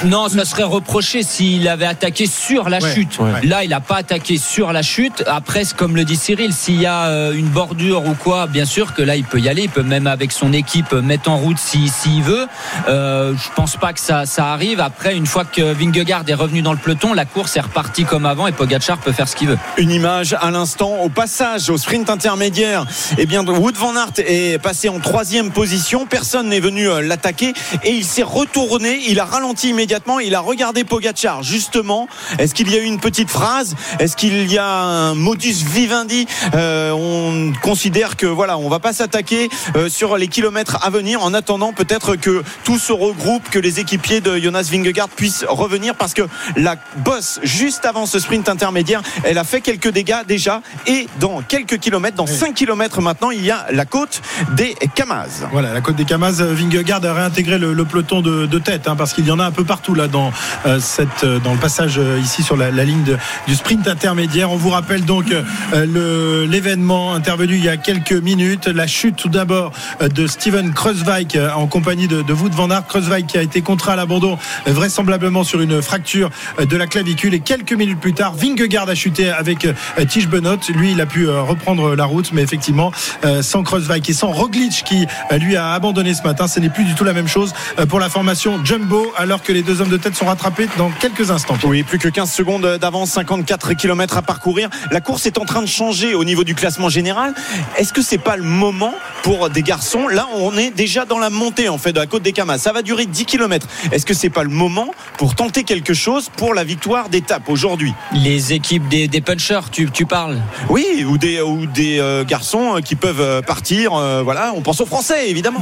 Non, 0.05 0.29
ça 0.29 0.45
serait 0.45 0.63
reproché 0.63 1.23
s'il 1.23 1.67
avait 1.67 1.85
attaqué 1.85 2.25
sur 2.25 2.69
la 2.69 2.79
Ouais, 2.79 2.93
chute. 2.93 3.19
ouais. 3.19 3.45
Là, 3.45 3.63
il 3.63 3.69
n'a 3.69 3.79
pas 3.81 3.97
attaqué 3.97 4.37
sur 4.37 4.71
la 4.73 4.81
chute. 4.81 5.23
Après, 5.27 5.63
comme 5.77 5.95
le 5.95 6.03
dit 6.05 6.15
Cyril, 6.15 6.53
s'il 6.53 6.79
y 6.81 6.85
a 6.85 7.03
euh, 7.07 7.33
une 7.33 7.47
bordure 7.47 8.05
ou 8.07 8.13
quoi, 8.13 8.47
bien 8.47 8.65
sûr 8.65 8.93
que 8.93 9.01
là, 9.01 9.15
il 9.15 9.23
peut 9.23 9.39
y 9.39 9.49
aller. 9.49 9.63
Il 9.63 9.69
peut 9.69 9.83
même 9.83 10.07
avec 10.07 10.31
son 10.31 10.53
équipe 10.53 10.93
euh, 10.93 11.01
mettre 11.01 11.29
en 11.29 11.37
route 11.37 11.57
si- 11.59 11.89
s'il 11.89 12.23
veut. 12.23 12.47
Euh, 12.87 13.33
je 13.35 13.49
pense 13.55 13.75
pas 13.77 13.93
que 13.93 13.99
ça, 13.99 14.25
ça 14.25 14.47
arrive. 14.53 14.79
Après, 14.79 15.15
une 15.15 15.25
fois 15.25 15.43
que 15.45 15.73
Vingegaard 15.73 16.23
est 16.27 16.33
revenu 16.33 16.61
dans 16.61 16.71
le 16.71 16.77
peloton, 16.79 17.13
la 17.13 17.25
course 17.25 17.57
est 17.57 17.61
repartie 17.61 18.05
comme 18.05 18.25
avant 18.25 18.47
et 18.47 18.51
Pogacar 18.51 18.97
peut 18.97 19.11
faire 19.11 19.27
ce 19.27 19.35
qu'il 19.35 19.47
veut. 19.49 19.57
Une 19.77 19.91
image 19.91 20.35
à 20.39 20.49
l'instant 20.51 20.91
au 21.03 21.09
passage 21.09 21.50
au 21.69 21.77
sprint 21.77 22.09
intermédiaire. 22.09 22.85
Eh 23.17 23.25
bien, 23.25 23.45
Wood 23.45 23.75
van 23.75 23.95
Aert 23.95 24.13
est 24.17 24.61
passé 24.61 24.87
en 24.89 24.99
troisième 24.99 25.51
position. 25.51 26.05
Personne 26.05 26.47
n'est 26.49 26.59
venu 26.59 26.87
euh, 26.87 27.01
l'attaquer 27.01 27.53
et 27.83 27.91
il 27.91 28.05
s'est 28.05 28.23
retourné. 28.23 29.01
Il 29.07 29.19
a 29.19 29.25
ralenti 29.25 29.69
immédiatement. 29.69 30.19
Il 30.19 30.33
a 30.35 30.39
regardé 30.39 30.83
Pogachar. 30.83 31.43
Justement, 31.43 32.07
est-ce 32.39 32.53
qu'il 32.53 32.71
y 32.71 32.75
a 32.75 32.79
eu 32.79 32.85
une 32.85 32.99
petite 32.99 33.29
phrase? 33.29 33.75
Est-ce 33.99 34.15
qu'il 34.15 34.51
y 34.51 34.57
a 34.57 34.65
un 34.65 35.13
modus 35.13 35.65
vivendi? 35.65 36.25
Euh, 36.55 36.91
On 36.91 37.51
considère 37.61 38.15
que 38.15 38.27
voilà, 38.27 38.57
on 38.57 38.69
va 38.69 38.79
pas 38.79 38.93
s'attaquer 38.93 39.49
euh, 39.75 39.89
sur 39.89 40.17
les 40.17 40.27
kilomètres 40.27 40.77
à 40.81 40.89
venir. 40.89 41.21
En 41.23 41.33
attendant, 41.33 41.73
peut-être 41.73 42.15
que 42.15 42.43
tout 42.63 42.79
se 42.79 42.93
regroupe, 42.93 43.49
que 43.49 43.59
les 43.59 43.79
équipiers 43.79 44.21
de 44.21 44.37
Jonas 44.37 44.69
Vingegaard 44.71 45.09
puissent 45.09 45.45
revenir 45.47 45.95
parce 45.95 46.13
que 46.13 46.23
la 46.55 46.77
bosse 46.97 47.39
juste 47.43 47.85
avant 47.85 48.05
ce 48.05 48.19
sprint 48.19 48.47
intermédiaire, 48.47 49.01
elle 49.23 49.37
a 49.37 49.43
fait 49.43 49.61
quelques 49.61 49.89
dégâts 49.89 50.23
déjà 50.27 50.61
et 50.87 51.07
dans 51.19 51.40
quelques 51.47 51.77
kilomètres, 51.79 52.15
dans 52.17 52.27
5 52.27 52.53
kilomètres 52.53 53.01
maintenant, 53.01 53.31
il 53.31 53.43
y 53.43 53.51
a 53.51 53.65
la 53.71 53.85
côte 53.85 54.21
des 54.55 54.75
Kamaz. 54.95 55.47
Voilà, 55.51 55.73
la 55.73 55.81
côte 55.81 55.95
des 55.95 56.05
Kamaz, 56.05 56.41
euh, 56.41 56.53
Vingegaard 56.53 57.03
a 57.05 57.13
réintégré 57.13 57.57
le, 57.57 57.73
le 57.73 57.85
peloton 57.85 58.21
de, 58.21 58.45
de 58.45 58.59
tête, 58.59 58.87
hein, 58.87 58.95
parce 58.95 59.13
qu'il 59.13 59.25
y 59.27 59.31
en 59.31 59.39
a 59.39 59.45
un 59.45 59.51
peu 59.51 59.63
partout 59.63 59.93
là 59.95 60.07
dans 60.07 60.31
euh, 60.65 60.79
cette, 60.79 61.23
euh, 61.23 61.39
dans 61.39 61.53
le 61.53 61.59
passage 61.59 61.95
euh, 61.97 62.19
ici 62.23 62.43
sur 62.43 62.57
la, 62.57 62.71
la 62.71 62.83
ligne 62.83 63.03
de- 63.03 63.17
du 63.47 63.55
sprint 63.55 63.87
intermédiaire. 63.87 64.51
On 64.51 64.55
vous 64.57 64.69
rappelle 64.69 65.05
donc 65.05 65.25
euh, 65.31 66.47
l'événement 66.47 67.13
intervenu 67.13 67.55
il 67.55 67.63
y 67.65 67.69
a 67.69 67.77
quelques 67.77 68.11
minutes, 68.13 68.67
la 68.67 68.87
chute 68.87 69.15
tout 69.15 69.29
d'abord 69.29 69.71
de 70.01 70.27
Steven 70.27 70.73
Kreuzweig 70.73 71.37
en 71.55 71.67
compagnie 71.67 72.07
de, 72.07 72.21
de 72.21 72.33
Wout 72.33 72.49
van 72.53 72.69
Aert. 72.71 72.87
Kreuzweig 72.87 73.25
qui 73.25 73.37
a 73.37 73.41
été 73.41 73.61
contraint 73.61 73.93
à 73.93 73.95
l'abandon 73.95 74.37
vraisemblablement 74.65 75.43
sur 75.43 75.61
une 75.61 75.81
fracture 75.81 76.29
de 76.59 76.77
la 76.77 76.87
clavicule 76.87 77.33
et 77.33 77.39
quelques 77.39 77.73
minutes 77.73 77.99
plus 77.99 78.13
tard, 78.13 78.33
Vingegaard 78.33 78.89
a 78.89 78.95
chuté 78.95 79.29
avec 79.29 79.67
Tige 80.09 80.27
Benoît. 80.27 80.57
Lui, 80.75 80.91
il 80.91 81.01
a 81.01 81.05
pu 81.05 81.27
reprendre 81.39 81.95
la 81.95 82.05
route, 82.05 82.31
mais 82.33 82.41
effectivement, 82.41 82.91
euh, 83.25 83.41
sans 83.41 83.63
Kreuzweig 83.63 84.09
et 84.09 84.13
sans 84.13 84.31
Roglic 84.31 84.83
qui 84.85 85.07
euh, 85.31 85.37
lui 85.37 85.55
a 85.55 85.71
abandonné 85.71 86.13
ce 86.13 86.23
matin, 86.23 86.47
ce 86.47 86.59
n'est 86.59 86.69
plus 86.69 86.83
du 86.83 86.95
tout 86.95 87.03
la 87.03 87.13
même 87.13 87.27
chose 87.27 87.53
euh, 87.79 87.85
pour 87.85 87.99
la 87.99 88.09
formation 88.09 88.63
Jumbo, 88.63 89.11
alors 89.17 89.41
que 89.41 89.51
les 89.51 89.63
deux 89.63 89.81
hommes 89.81 89.89
de 89.89 89.97
tête 89.97 90.15
sont 90.15 90.25
rattrapés 90.25 90.67
dans 90.77 90.89
quelques 90.89 91.31
instants. 91.31 91.57
Oui, 91.63 91.83
plus 91.83 91.99
que 91.99 92.07
15 92.07 92.31
secondes 92.31 92.77
d'avance, 92.79 93.11
54 93.11 93.73
km 93.73 94.17
à 94.17 94.21
parcourir. 94.21 94.69
La 94.91 95.01
course 95.01 95.25
est 95.25 95.37
en 95.37 95.45
train 95.45 95.61
de 95.61 95.67
changer 95.67 96.15
au 96.15 96.23
niveau 96.23 96.43
du 96.43 96.55
classement 96.55 96.89
général. 96.89 97.33
Est-ce 97.77 97.93
que 97.93 98.01
c'est 98.01 98.17
pas 98.17 98.35
le 98.35 98.43
moment 98.43 98.93
pour 99.23 99.49
des 99.49 99.61
garçons? 99.61 100.07
Là, 100.07 100.27
on 100.35 100.57
est 100.57 100.71
déjà 100.71 101.05
dans 101.05 101.19
la 101.19 101.29
montée 101.29 101.69
en 101.69 101.77
fait 101.77 101.93
de 101.93 101.99
la 101.99 102.07
côte 102.07 102.23
des 102.23 102.31
Camas. 102.31 102.57
Ça 102.57 102.73
va 102.73 102.81
durer 102.81 103.05
10 103.05 103.25
km. 103.25 103.67
Est-ce 103.91 104.05
que 104.05 104.13
c'est 104.13 104.29
pas 104.29 104.43
le 104.43 104.49
moment 104.49 104.93
pour 105.17 105.35
tenter 105.35 105.63
quelque 105.63 105.93
chose 105.93 106.29
pour 106.35 106.53
la 106.53 106.63
victoire 106.63 107.09
d'étape 107.09 107.49
aujourd'hui? 107.49 107.93
Les 108.13 108.53
équipes 108.53 108.87
des, 108.87 109.07
des 109.07 109.21
punchers, 109.21 109.69
tu, 109.71 109.89
tu 109.91 110.05
parles? 110.05 110.37
Oui, 110.69 111.05
ou 111.11 111.17
des 111.17 111.41
ou 111.41 111.65
des 111.65 111.99
euh, 111.99 112.23
garçons 112.23 112.79
qui 112.83 112.95
peuvent 112.95 113.19
euh, 113.21 113.41
partir. 113.41 113.93
euh, 113.93 114.21
voilà, 114.23 114.53
on 114.55 114.61
pense 114.61 114.79
aux 114.81 114.85
Français 114.85 115.29
évidemment. 115.29 115.59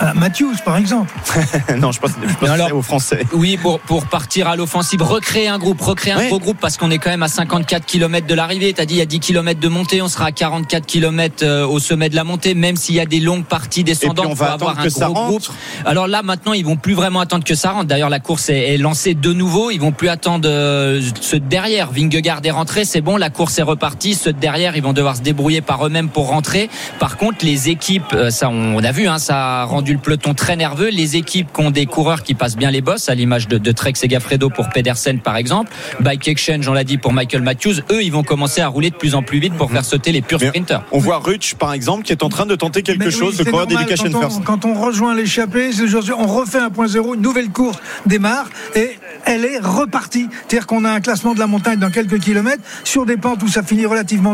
à 0.00 0.14
Matthews, 0.14 0.54
par 0.64 0.76
exemple. 0.76 1.12
non, 1.78 1.92
je 1.92 2.00
pense, 2.00 2.10
je 2.26 2.34
pense 2.34 2.48
Alors- 2.48 2.74
aux 2.74 2.82
Français. 2.82 3.24
Oui, 3.32 3.56
pour, 3.56 3.78
pour 3.80 4.06
partir 4.06 4.48
à 4.48 4.56
l'offensive, 4.56 5.02
recréer 5.02 5.48
un 5.48 5.58
groupe, 5.58 5.80
recréer 5.80 6.14
un 6.14 6.26
gros 6.28 6.38
groupe 6.40 6.58
parce 6.60 6.76
qu'on 6.76 6.90
est 6.90 6.98
quand 6.98 7.10
même 7.10 7.22
à 7.22 7.28
54 7.28 7.86
km 7.86 8.26
de 8.26 8.34
l'arrivée. 8.34 8.72
T'as 8.72 8.84
dit 8.84 8.94
il 8.94 8.98
y 8.98 9.02
a 9.02 9.06
10 9.06 9.20
km 9.20 9.60
de 9.60 9.68
montée, 9.68 10.02
on 10.02 10.08
sera 10.08 10.26
à 10.26 10.32
44 10.32 10.86
km 10.86 11.36
euh, 11.42 11.66
au 11.66 11.78
sommet 11.78 12.08
de 12.08 12.16
la 12.16 12.24
montée, 12.24 12.54
même 12.54 12.76
s'il 12.76 12.94
y 12.96 13.00
a 13.00 13.06
des 13.06 13.20
longues 13.20 13.44
parties 13.44 13.84
descendantes. 13.84 14.26
on 14.30 14.34
va 14.34 14.52
avoir 14.52 14.70
attendre 14.70 14.80
un 14.80 14.84
que 14.84 14.90
ça 14.90 15.06
gros 15.06 15.14
rentre. 15.14 15.28
groupe. 15.28 15.56
Alors 15.84 16.08
là, 16.08 16.22
maintenant, 16.22 16.52
ils 16.52 16.64
vont 16.64 16.76
plus 16.76 16.94
vraiment 16.94 17.20
attendre 17.20 17.44
que 17.44 17.54
ça 17.54 17.70
rentre. 17.72 17.86
D'ailleurs, 17.86 18.10
la 18.10 18.20
course 18.20 18.48
est, 18.48 18.74
est 18.74 18.78
lancée 18.78 19.14
de 19.14 19.32
nouveau. 19.32 19.70
Ils 19.70 19.80
vont 19.80 19.92
plus 19.92 20.08
attendre 20.08 20.48
euh, 20.48 21.00
ceux 21.20 21.38
de 21.40 21.46
derrière. 21.46 21.90
Vingegaard 21.92 22.40
est 22.44 22.50
rentré, 22.50 22.84
c'est 22.84 23.00
bon, 23.00 23.16
la 23.16 23.30
course 23.30 23.58
est 23.58 23.62
repartie. 23.62 24.14
Derrière, 24.40 24.76
ils 24.76 24.82
vont 24.82 24.92
devoir 24.92 25.16
se 25.16 25.22
débrouiller 25.22 25.60
par 25.60 25.86
eux-mêmes 25.86 26.08
pour 26.08 26.28
rentrer. 26.28 26.68
Par 26.98 27.16
contre, 27.16 27.44
les 27.44 27.68
équipes, 27.68 28.12
euh, 28.14 28.30
ça, 28.30 28.48
on 28.48 28.82
a 28.82 28.92
vu, 28.92 29.06
hein, 29.06 29.18
ça 29.18 29.62
a 29.62 29.64
rendu 29.64 29.92
le 29.92 29.98
peloton 29.98 30.34
très 30.34 30.56
nerveux. 30.56 30.88
Les 30.90 31.16
équipes 31.16 31.48
qui 31.54 31.60
ont 31.60 31.70
des 31.70 31.86
coureurs 31.86 32.22
qui 32.22 32.34
passent 32.34 32.56
bien 32.56 32.70
les 32.70 32.80
bosses, 32.80 33.08
à 33.08 33.14
l'image 33.14 33.48
de, 33.48 33.58
de 33.58 33.72
Trek 33.72 33.92
Segafredo 33.94 34.50
pour 34.50 34.68
Pedersen, 34.70 35.20
par 35.20 35.36
exemple, 35.36 35.72
Bike 36.00 36.26
Exchange, 36.28 36.66
on 36.68 36.72
l'a 36.72 36.84
dit 36.84 36.98
pour 36.98 37.12
Michael 37.12 37.42
Matthews, 37.42 37.80
eux, 37.90 38.02
ils 38.02 38.12
vont 38.12 38.22
commencer 38.22 38.60
à 38.60 38.68
rouler 38.68 38.90
de 38.90 38.96
plus 38.96 39.14
en 39.14 39.22
plus 39.22 39.38
vite 39.38 39.54
pour 39.54 39.70
faire 39.70 39.84
sauter 39.84 40.12
les 40.12 40.22
purs 40.22 40.40
sprinters. 40.40 40.82
On 40.92 40.98
voit 40.98 41.18
Rutsch 41.18 41.54
par 41.54 41.72
exemple 41.72 42.04
qui 42.04 42.12
est 42.12 42.22
en 42.22 42.28
train 42.28 42.46
de 42.46 42.54
tenter 42.54 42.82
quelque 42.82 43.04
Mais 43.04 43.10
chose, 43.10 43.36
oui, 43.38 43.44
le 43.44 43.50
coureur 43.50 43.66
d'Education 43.66 44.10
quand 44.10 44.18
on, 44.18 44.20
First. 44.20 44.44
Quand 44.44 44.64
on 44.64 44.74
rejoint 44.74 45.14
l'échappée, 45.14 45.70
on 46.16 46.26
refait 46.26 46.58
un 46.58 46.70
point 46.70 46.86
zéro, 46.86 47.14
une 47.14 47.22
nouvelle 47.22 47.50
course 47.50 47.78
démarre 48.06 48.48
et 48.74 48.90
elle 49.26 49.44
est 49.44 49.58
repartie. 49.58 50.28
C'est-à-dire 50.48 50.66
qu'on 50.66 50.84
a 50.84 50.90
un 50.90 51.00
classement 51.00 51.34
de 51.34 51.38
la 51.38 51.46
montagne 51.46 51.78
dans 51.78 51.90
quelques 51.90 52.18
kilomètres 52.20 52.62
sur 52.84 53.06
des 53.06 53.16
pentes 53.16 53.42
où 53.42 53.48
ça 53.48 53.62
finit 53.62 53.86
relativement 53.86 54.29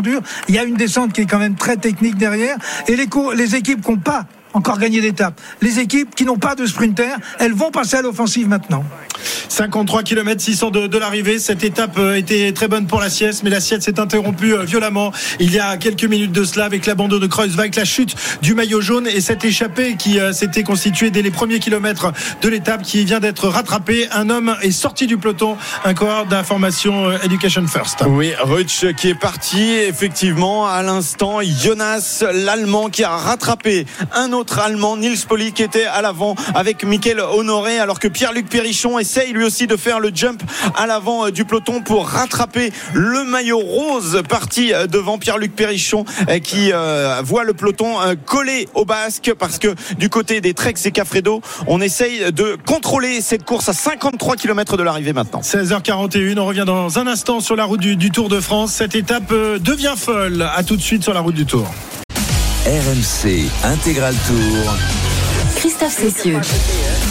Il 0.47 0.55
y 0.55 0.59
a 0.59 0.63
une 0.63 0.75
descente 0.75 1.13
qui 1.13 1.21
est 1.21 1.25
quand 1.25 1.39
même 1.39 1.55
très 1.55 1.77
technique 1.77 2.17
derrière. 2.17 2.57
Et 2.87 2.95
les, 2.95 3.07
les 3.35 3.55
équipes 3.55 3.81
qui 3.81 3.91
n'ont 3.91 3.97
pas 3.97 4.25
encore 4.57 4.79
gagné 4.79 5.01
d'étape, 5.01 5.39
les 5.61 5.79
équipes 5.79 6.15
qui 6.15 6.25
n'ont 6.25 6.37
pas 6.37 6.55
de 6.55 6.65
sprinter, 6.65 7.15
elles 7.39 7.53
vont 7.53 7.69
passer 7.69 7.97
à 7.97 8.01
l'offensive 8.01 8.47
maintenant. 8.47 8.83
53 9.49 10.03
km 10.03 10.41
600 10.41 10.71
de, 10.71 10.87
de 10.87 10.97
l'arrivée. 10.97 11.39
Cette 11.39 11.63
étape 11.63 11.97
euh, 11.97 12.15
était 12.15 12.51
très 12.51 12.67
bonne 12.67 12.87
pour 12.87 12.99
la 12.99 13.09
sieste, 13.09 13.43
mais 13.43 13.49
la 13.49 13.59
sieste 13.59 13.83
s'est 13.83 13.99
interrompue 13.99 14.53
euh, 14.53 14.63
violemment 14.63 15.11
il 15.39 15.51
y 15.51 15.59
a 15.59 15.77
quelques 15.77 16.03
minutes 16.03 16.31
de 16.31 16.43
cela 16.43 16.65
avec 16.65 16.85
l'abandon 16.85 17.19
de 17.19 17.27
Kreuzweig, 17.27 17.75
la 17.75 17.85
chute 17.85 18.15
du 18.41 18.53
maillot 18.53 18.81
jaune 18.81 19.07
et 19.07 19.21
cette 19.21 19.45
échappée 19.45 19.95
qui 19.95 20.19
euh, 20.19 20.33
s'était 20.33 20.63
constituée 20.63 21.11
dès 21.11 21.21
les 21.21 21.31
premiers 21.31 21.59
kilomètres 21.59 22.11
de 22.41 22.49
l'étape 22.49 22.81
qui 22.81 23.05
vient 23.05 23.19
d'être 23.19 23.47
rattrapée. 23.47 24.07
Un 24.11 24.29
homme 24.29 24.55
est 24.61 24.71
sorti 24.71 25.07
du 25.07 25.17
peloton, 25.17 25.57
un 25.83 25.93
coureur 25.93 26.25
d'information 26.25 27.11
Education 27.23 27.65
First. 27.67 28.03
Oui, 28.07 28.33
Rutsch 28.39 28.85
qui 28.95 29.09
est 29.09 29.19
parti, 29.19 29.61
effectivement, 29.61 30.67
à 30.67 30.83
l'instant, 30.83 31.39
Jonas, 31.41 32.23
l'Allemand, 32.33 32.89
qui 32.89 33.03
a 33.03 33.15
rattrapé 33.15 33.85
un 34.13 34.33
autre 34.33 34.46
Allemand, 34.57 34.97
Nils 34.97 35.25
Poli, 35.27 35.51
qui 35.51 35.63
était 35.63 35.85
à 35.85 36.01
l'avant 36.01 36.35
avec 36.55 36.83
Michael 36.83 37.19
Honoré, 37.19 37.79
alors 37.79 37.99
que 37.99 38.07
Pierre-Luc 38.07 38.49
Perrichon 38.49 38.97
essaye 38.99 39.33
lui 39.33 39.43
aussi 39.43 39.67
de 39.67 39.75
faire 39.75 39.99
le 39.99 40.11
jump 40.13 40.41
à 40.75 40.87
l'avant 40.87 41.27
euh, 41.27 41.31
du 41.31 41.45
peloton 41.45 41.81
pour 41.81 42.07
rattraper 42.07 42.71
le 42.93 43.23
maillot 43.23 43.59
rose 43.59 44.21
parti 44.27 44.73
euh, 44.73 44.87
devant 44.87 45.17
Pierre-Luc 45.17 45.55
Perrichon 45.55 46.05
euh, 46.29 46.39
qui 46.39 46.71
voit 47.23 47.43
le 47.43 47.53
peloton 47.53 47.95
collé 48.25 48.67
au 48.73 48.85
basque 48.85 49.33
parce 49.37 49.57
que 49.57 49.75
du 49.97 50.09
côté 50.09 50.41
des 50.41 50.53
Trek 50.53 50.75
et 50.85 50.91
Cafredo, 50.91 51.41
on 51.67 51.81
essaye 51.81 52.31
de 52.31 52.57
contrôler 52.65 53.21
cette 53.21 53.43
course 53.43 53.69
à 53.69 53.73
53 53.73 54.35
km 54.35 54.77
de 54.77 54.83
l'arrivée 54.83 55.13
maintenant. 55.13 55.41
16h41, 55.41 56.39
on 56.39 56.45
revient 56.45 56.65
dans 56.65 56.99
un 56.99 57.07
instant 57.07 57.39
sur 57.39 57.55
la 57.55 57.65
route 57.65 57.79
du, 57.79 58.11
Tour 58.11 58.29
de 58.29 58.39
France. 58.39 58.73
Cette 58.73 58.95
étape 58.95 59.31
devient 59.31 59.95
folle. 59.97 60.47
À 60.55 60.63
tout 60.63 60.77
de 60.77 60.81
suite 60.81 61.03
sur 61.03 61.13
la 61.13 61.19
route 61.19 61.35
du 61.35 61.45
Tour. 61.45 61.67
RMC 62.67 63.49
Intégral 63.63 64.13
Tour. 64.27 64.75
Cessieux. 65.79 66.39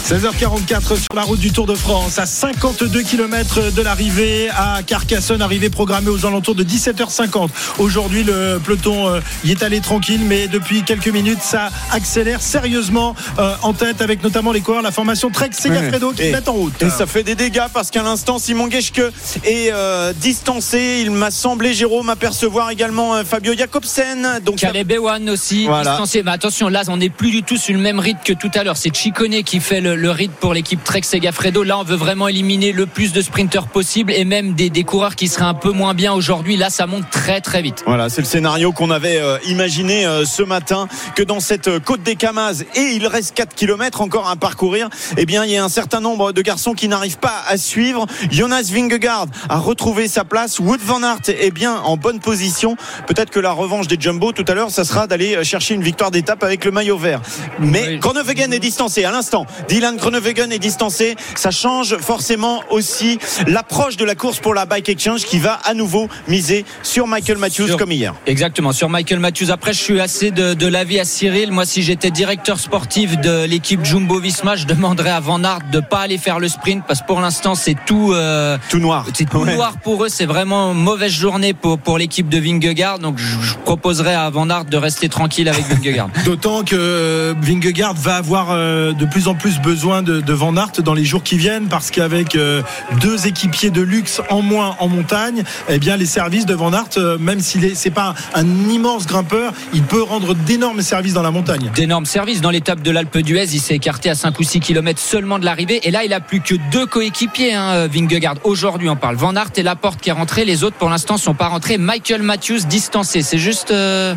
16h44 0.07 0.95
sur 0.97 1.07
la 1.15 1.23
route 1.23 1.39
du 1.39 1.51
Tour 1.51 1.65
de 1.65 1.73
France, 1.73 2.19
à 2.19 2.25
52 2.25 3.01
km 3.01 3.71
de 3.71 3.81
l'arrivée 3.81 4.49
à 4.55 4.81
Carcassonne, 4.85 5.41
arrivée 5.41 5.69
programmée 5.69 6.09
aux 6.09 6.25
alentours 6.25 6.53
de 6.53 6.63
17h50. 6.63 7.49
Aujourd'hui, 7.79 8.23
le 8.23 8.59
peloton 8.63 9.07
euh, 9.07 9.19
y 9.43 9.51
est 9.51 9.63
allé 9.63 9.79
tranquille, 9.81 10.21
mais 10.25 10.47
depuis 10.47 10.83
quelques 10.83 11.07
minutes, 11.07 11.41
ça 11.41 11.69
accélère 11.91 12.41
sérieusement 12.41 13.15
euh, 13.39 13.53
en 13.63 13.73
tête, 13.73 14.01
avec 14.01 14.21
notamment 14.23 14.51
les 14.51 14.61
coureurs, 14.61 14.81
la 14.83 14.91
formation 14.91 15.29
Trek 15.29 15.49
Segafredo 15.53 16.11
qui 16.11 16.23
Et- 16.23 16.31
mettent 16.31 16.49
en 16.49 16.53
route. 16.53 16.81
Et 16.81 16.89
ça 16.89 17.05
fait 17.07 17.23
des 17.23 17.35
dégâts 17.35 17.63
parce 17.73 17.89
qu'à 17.89 18.03
l'instant, 18.03 18.37
Simon 18.37 18.69
Geschke 18.69 19.01
est 19.43 19.71
euh, 19.73 20.13
distancé. 20.13 20.99
Il 21.01 21.11
m'a 21.11 21.31
semblé, 21.31 21.73
Jérôme, 21.73 22.09
apercevoir 22.09 22.69
également 22.69 23.23
Fabio 23.25 23.53
Jacobsen. 23.57 24.39
Donc 24.45 24.57
Caleb 24.57 24.91
Ewan 24.91 25.29
aussi 25.29 25.65
Voilà. 25.65 25.91
distancé. 25.91 26.21
Mais 26.23 26.31
attention, 26.31 26.69
là, 26.69 26.83
on 26.89 26.97
n'est 26.97 27.09
plus 27.09 27.31
du 27.31 27.43
tout 27.43 27.57
sur 27.57 27.73
le 27.73 27.79
même 27.81 27.99
rythme 27.99 28.19
que 28.23 28.33
tout 28.57 28.61
à 28.61 28.63
l'heure. 28.63 28.77
C'est 28.77 28.95
Chicone 28.95 29.43
qui 29.43 29.59
fait 29.59 29.81
le, 29.81 29.95
le 29.95 30.09
rythme 30.09 30.33
pour 30.39 30.55
l'équipe 30.55 30.83
Trek 30.83 31.03
Segafredo. 31.03 31.61
Là, 31.61 31.77
on 31.77 31.83
veut 31.83 31.95
vraiment 31.95 32.27
éliminer 32.27 32.71
le 32.71 32.87
plus 32.87 33.13
de 33.13 33.21
sprinteurs 33.21 33.67
possible 33.67 34.11
et 34.11 34.25
même 34.25 34.53
des, 34.53 34.71
des 34.71 34.83
coureurs 34.83 35.15
qui 35.15 35.27
seraient 35.27 35.45
un 35.45 35.53
peu 35.53 35.71
moins 35.71 35.93
bien 35.93 36.13
aujourd'hui. 36.13 36.57
Là, 36.57 36.71
ça 36.71 36.87
monte 36.87 37.07
très 37.11 37.39
très 37.39 37.61
vite. 37.61 37.83
Voilà, 37.85 38.09
c'est 38.09 38.21
le 38.21 38.27
scénario 38.27 38.71
qu'on 38.71 38.89
avait 38.89 39.17
euh, 39.17 39.37
imaginé 39.45 40.07
euh, 40.07 40.25
ce 40.25 40.41
matin 40.41 40.87
que 41.15 41.21
dans 41.21 41.39
cette 41.39 41.67
euh, 41.67 41.79
côte 41.79 42.01
des 42.01 42.15
Camazes 42.15 42.65
et 42.73 42.93
il 42.95 43.05
reste 43.05 43.35
4 43.35 43.53
km 43.53 44.01
encore 44.01 44.27
à 44.27 44.35
parcourir, 44.35 44.89
eh 45.17 45.27
bien 45.27 45.45
il 45.45 45.51
y 45.51 45.57
a 45.57 45.63
un 45.63 45.69
certain 45.69 45.99
nombre 45.99 46.31
de 46.31 46.41
garçons 46.41 46.73
qui 46.73 46.87
n'arrivent 46.87 47.19
pas 47.19 47.43
à 47.47 47.57
suivre. 47.57 48.07
Jonas 48.31 48.71
Vingegaard 48.73 49.27
a 49.49 49.59
retrouvé 49.59 50.07
sa 50.07 50.23
place, 50.23 50.57
Wood 50.57 50.81
van 50.81 51.03
Aert 51.03 51.29
est 51.29 51.51
bien 51.51 51.75
en 51.75 51.95
bonne 51.95 52.19
position. 52.19 52.75
Peut-être 53.05 53.29
que 53.29 53.39
la 53.39 53.51
revanche 53.51 53.87
des 53.87 53.97
Jumbo 53.99 54.31
tout 54.31 54.45
à 54.47 54.55
l'heure, 54.55 54.71
ça 54.71 54.83
sera 54.83 55.05
d'aller 55.05 55.43
chercher 55.43 55.75
une 55.75 55.83
victoire 55.83 56.09
d'étape 56.09 56.43
avec 56.43 56.65
le 56.65 56.71
maillot 56.71 56.97
vert. 56.97 57.21
Mais 57.59 57.87
Oui. 57.87 57.97
Groenewegen 57.99 58.46
est 58.51 58.59
distancé 58.59 59.03
à 59.05 59.11
l'instant. 59.11 59.45
Dylan 59.67 59.97
Groenewegen 59.97 60.51
est 60.51 60.59
distancé, 60.59 61.15
ça 61.35 61.51
change 61.51 61.97
forcément 61.97 62.61
aussi 62.69 63.19
l'approche 63.47 63.97
de 63.97 64.05
la 64.05 64.15
course 64.15 64.39
pour 64.39 64.53
la 64.53 64.65
Bike 64.65 64.89
Exchange 64.89 65.23
qui 65.25 65.39
va 65.39 65.53
à 65.65 65.73
nouveau 65.73 66.07
miser 66.27 66.65
sur 66.83 67.07
Michael 67.07 67.37
Matthews 67.37 67.67
Sur- 67.67 67.77
comme 67.77 67.91
hier. 67.91 68.13
Exactement, 68.25 68.71
sur 68.71 68.89
Michael 68.89 69.19
Matthews. 69.19 69.51
Après, 69.51 69.73
je 69.73 69.79
suis 69.81 69.99
assez 69.99 70.31
de, 70.31 70.53
de 70.53 70.67
l'avis 70.67 70.99
à 70.99 71.05
Cyril. 71.05 71.51
Moi, 71.51 71.65
si 71.65 71.81
j'étais 71.83 72.11
directeur 72.11 72.59
sportif 72.59 73.17
de 73.19 73.45
l'équipe 73.45 73.83
Jumbo 73.83 74.19
Visma, 74.19 74.55
je 74.55 74.65
demanderais 74.65 75.09
à 75.11 75.19
Van 75.19 75.43
Aert 75.43 75.59
de 75.71 75.79
pas 75.79 75.99
aller 75.99 76.17
faire 76.17 76.39
le 76.39 76.47
sprint 76.47 76.83
parce 76.87 77.01
que 77.01 77.07
pour 77.07 77.21
l'instant, 77.21 77.55
c'est 77.55 77.75
tout. 77.85 78.11
euh, 78.13 78.57
Tout 78.69 78.79
noir. 78.79 79.05
c'est 79.13 79.29
tout 79.29 79.37
Ouais. 79.39 79.55
noir 79.55 79.73
pour 79.83 80.03
eux, 80.03 80.09
c'est 80.09 80.25
vraiment 80.25 80.71
une 80.73 80.79
mauvaise 80.81 81.11
journée 81.11 81.53
pour, 81.53 81.77
pour 81.79 81.97
l'équipe 81.97 82.27
de 82.29 82.37
Vingegaard. 82.39 82.99
Donc 82.99 83.17
je, 83.17 83.25
je 83.41 83.53
proposerais 83.65 84.13
à 84.15 84.29
Van 84.29 84.49
Aert 84.49 84.65
de 84.65 84.77
rester 84.77 85.09
tranquille 85.09 85.47
avec 85.49 85.65
Vingegaard. 85.67 86.09
D'autant 86.25 86.63
que 86.63 86.75
euh, 86.77 87.33
Vingegaard 87.41 87.93
va 87.95 88.15
avoir 88.17 88.36
euh, 88.49 88.93
de 88.93 89.05
plus 89.05 89.27
en 89.27 89.35
plus 89.35 89.59
besoin 89.59 90.01
de, 90.01 90.21
de 90.21 90.33
Van 90.33 90.55
Aert 90.55 90.81
dans 90.83 90.93
les 90.93 91.03
jours 91.03 91.23
qui 91.23 91.37
viennent 91.37 91.67
parce 91.67 91.91
qu'avec 91.91 92.35
euh, 92.35 92.61
deux 93.01 93.27
équipiers 93.27 93.69
de 93.69 93.81
luxe 93.81 94.21
en 94.29 94.41
moins 94.41 94.75
en 94.79 94.87
montagne, 94.87 95.43
eh 95.69 95.79
bien 95.79 95.97
les 95.97 96.05
services 96.05 96.45
de 96.45 96.53
Van 96.53 96.71
Aert, 96.73 96.97
euh, 96.97 97.17
même 97.17 97.39
s'il 97.39 97.65
est 97.65 97.75
c'est 97.75 97.89
pas 97.91 98.13
un 98.33 98.45
immense 98.69 99.07
grimpeur, 99.07 99.53
il 99.73 99.83
peut 99.83 100.03
rendre 100.03 100.35
d'énormes 100.35 100.81
services 100.81 101.13
dans 101.13 101.23
la 101.23 101.31
montagne. 101.31 101.71
D'énormes 101.75 102.05
services. 102.05 102.41
Dans 102.41 102.51
l'étape 102.51 102.81
de 102.81 102.91
l'Alpe 102.91 103.17
d'Huez, 103.17 103.47
il 103.53 103.59
s'est 103.59 103.75
écarté 103.75 104.09
à 104.09 104.15
5 104.15 104.39
ou 104.39 104.43
6 104.43 104.59
km 104.59 104.99
seulement 104.99 105.39
de 105.39 105.45
l'arrivée. 105.45 105.79
Et 105.87 105.91
là, 105.91 106.03
il 106.03 106.13
a 106.13 106.19
plus 106.19 106.41
que 106.41 106.55
deux 106.71 106.85
coéquipiers, 106.85 107.53
hein, 107.53 107.87
Vingegaard. 107.87 108.35
Aujourd'hui, 108.43 108.89
on 108.89 108.95
parle 108.95 109.15
Van 109.15 109.35
Aert 109.35 109.51
et 109.55 109.63
Laporte 109.63 110.01
qui 110.01 110.09
est 110.09 110.13
rentré. 110.13 110.45
Les 110.45 110.63
autres, 110.63 110.77
pour 110.77 110.89
l'instant, 110.89 111.17
sont 111.17 111.33
pas 111.33 111.47
rentrés. 111.47 111.77
Michael 111.77 112.21
Matthews 112.21 112.65
distancé. 112.67 113.21
C'est 113.21 113.37
juste. 113.37 113.71
euh, 113.71 114.13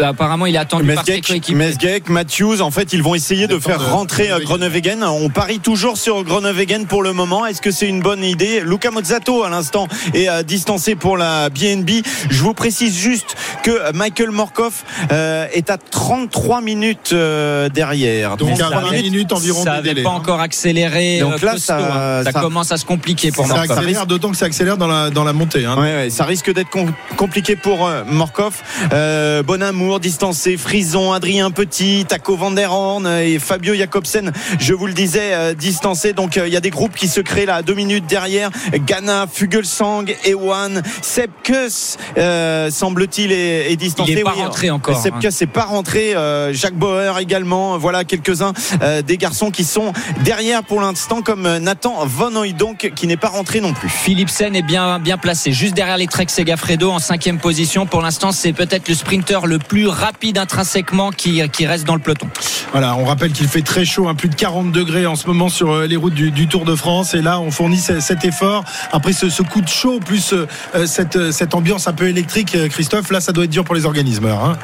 euh, 0.00 0.04
apparemment, 0.04 0.46
il 0.46 0.54
est 0.54 0.58
attendu 0.58 0.92
par 0.94 1.04
ses 1.04 1.20
coéquipiers. 1.20 1.54
Mesgek, 1.54 2.08
Matthews, 2.08 2.60
en 2.60 2.70
fait, 2.70 2.92
ils 2.94 3.02
vont 3.02 3.14
essayer 3.14 3.46
de 3.46 3.58
faire 3.58 3.78
de 3.78 3.84
rentrer 3.84 4.30
euh, 4.30 4.38
Groenewegen. 4.38 5.02
On 5.04 5.28
parie 5.28 5.58
toujours 5.58 5.98
sur 5.98 6.22
Groenewegen 6.22 6.86
pour 6.86 7.02
le 7.02 7.12
moment. 7.12 7.44
Est-ce 7.44 7.60
que 7.60 7.70
c'est 7.70 7.88
une 7.88 8.00
bonne 8.00 8.22
idée? 8.24 8.60
Luca 8.64 8.90
Mozzato, 8.90 9.42
à 9.44 9.50
l'instant, 9.50 9.88
est 10.14 10.28
euh, 10.28 10.42
distancé 10.42 10.94
pour 10.94 11.16
la 11.16 11.50
BNB. 11.50 11.90
Je 12.30 12.42
vous 12.42 12.54
précise 12.54 12.96
juste 12.96 13.36
que 13.62 13.70
euh, 13.70 13.90
Michael 13.92 14.30
Morkov 14.30 14.72
euh, 15.12 15.46
est 15.52 15.70
à 15.70 15.76
33 15.78 16.60
minutes 16.60 17.10
euh, 17.12 17.68
derrière. 17.68 18.36
Donc 18.36 18.56
ça 18.56 18.68
à 18.68 18.80
20 18.80 18.88
avait- 18.88 19.02
minutes 19.02 19.32
environ 19.32 19.62
ça 19.64 19.72
de 19.72 19.76
avait 19.78 19.88
délai. 19.90 20.02
pas 20.02 20.10
hein. 20.10 20.14
encore 20.14 20.40
accéléré. 20.40 21.18
Donc 21.20 21.32
euh, 21.42 21.46
là, 21.46 21.52
costaud, 21.52 21.58
ça- 21.66 21.78
hein. 22.20 22.24
ça, 22.24 22.32
ça- 22.32 22.40
commence 22.40 22.70
à 22.72 22.76
se 22.76 22.84
compliquer 22.84 23.32
pour 23.32 23.46
Ça 23.46 23.54
Morkov. 23.56 23.78
accélère, 23.78 24.06
d'autant 24.06 24.30
que 24.30 24.36
ça 24.36 24.46
accélère 24.46 24.76
dans 24.76 24.86
la, 24.86 25.10
dans 25.10 25.24
la 25.24 25.32
montée. 25.32 25.64
hein. 25.66 25.74
Ouais, 25.76 25.94
ouais, 25.96 26.10
ça 26.10 26.24
risque 26.24 26.52
d'être 26.52 26.70
com- 26.70 26.92
compliqué 27.16 27.56
pour 27.56 27.86
euh, 27.86 28.04
Morkov. 28.06 28.54
Euh, 28.92 29.42
Bonamour, 29.42 29.98
distancé, 30.00 30.56
Frison, 30.56 31.12
Adrien 31.12 31.50
Petit, 31.50 32.04
Taco 32.08 32.36
Van 32.36 32.50
der 32.52 32.72
Horn 32.84 33.06
et 33.06 33.38
Fabio 33.38 33.74
Jacobsen, 33.74 34.32
je 34.58 34.74
vous 34.74 34.86
le 34.86 34.92
disais, 34.92 35.32
euh, 35.34 35.54
distancé. 35.54 36.12
Donc 36.12 36.36
euh, 36.36 36.46
il 36.46 36.52
y 36.52 36.56
a 36.56 36.60
des 36.60 36.70
groupes 36.70 36.94
qui 36.94 37.08
se 37.08 37.20
créent 37.20 37.46
là, 37.46 37.56
à 37.56 37.62
deux 37.62 37.74
minutes 37.74 38.06
derrière. 38.06 38.50
Ghana, 38.72 39.26
Fugelsang, 39.32 40.04
Ewan, 40.24 40.82
Sepkus, 41.02 41.96
euh, 42.18 42.70
semble-t-il, 42.70 43.32
est, 43.32 43.72
est 43.72 43.76
distancé. 43.76 44.12
Il 44.12 44.18
est 44.18 44.22
pas 44.22 44.32
Oui, 44.36 44.42
rentré 44.42 44.70
encore, 44.70 45.00
Sepkus 45.00 45.28
n'est 45.40 45.46
pas 45.46 45.64
rentré. 45.64 46.14
euh, 46.14 46.52
Jacques 46.52 46.74
Bauer 46.74 47.18
également. 47.18 47.78
Voilà 47.78 48.04
quelques-uns 48.04 48.52
euh, 48.82 49.02
des 49.02 49.16
garçons 49.16 49.50
qui 49.50 49.64
sont 49.64 49.92
derrière 50.22 50.62
pour 50.62 50.80
l'instant, 50.80 51.22
comme 51.22 51.58
Nathan 51.58 52.04
Van 52.06 52.30
Hooydonk 52.34 52.92
qui 52.94 53.06
n'est 53.06 53.16
pas 53.16 53.28
rentré 53.28 53.60
non 53.60 53.72
plus. 53.72 53.88
Philipsen 53.88 54.54
est 54.54 54.62
bien, 54.62 54.98
bien 54.98 55.16
placé, 55.18 55.52
juste 55.52 55.74
derrière 55.74 55.96
les 55.96 56.06
Trek 56.06 56.26
Segafredo 56.28 56.90
en 56.90 56.98
cinquième 56.98 57.38
position. 57.38 57.86
Pour 57.86 58.02
l'instant, 58.02 58.32
c'est 58.32 58.52
peut-être 58.52 58.88
le 58.88 58.94
sprinter 58.94 59.46
le 59.46 59.58
plus 59.58 59.86
rapide 59.86 60.38
intrinsèquement 60.38 61.10
qui, 61.10 61.42
qui 61.50 61.66
reste 61.66 61.84
dans 61.86 61.94
le 61.94 62.00
peloton. 62.00 62.28
Voilà, 62.74 62.96
on 62.96 63.04
rappelle 63.04 63.30
qu'il 63.30 63.46
fait 63.46 63.62
très 63.62 63.84
chaud, 63.84 64.08
hein, 64.08 64.16
plus 64.16 64.28
de 64.28 64.34
40 64.34 64.72
degrés 64.72 65.06
en 65.06 65.14
ce 65.14 65.28
moment 65.28 65.48
sur 65.48 65.70
euh, 65.70 65.86
les 65.86 65.94
routes 65.94 66.12
du, 66.14 66.32
du 66.32 66.48
Tour 66.48 66.64
de 66.64 66.74
France. 66.74 67.14
Et 67.14 67.22
là, 67.22 67.38
on 67.38 67.52
fournit 67.52 67.78
ce- 67.78 68.00
cet 68.00 68.24
effort. 68.24 68.64
Après 68.92 69.12
ce, 69.12 69.30
ce 69.30 69.42
coup 69.44 69.60
de 69.60 69.68
chaud, 69.68 70.00
plus 70.04 70.32
euh, 70.32 70.46
euh, 70.74 70.84
cette, 70.84 71.30
cette 71.30 71.54
ambiance 71.54 71.86
un 71.86 71.92
peu 71.92 72.08
électrique, 72.08 72.56
Christophe, 72.70 73.12
là, 73.12 73.20
ça 73.20 73.30
doit 73.30 73.44
être 73.44 73.50
dur 73.50 73.62
pour 73.62 73.76
les 73.76 73.86
organismeurs. 73.86 74.44
hein. 74.44 74.58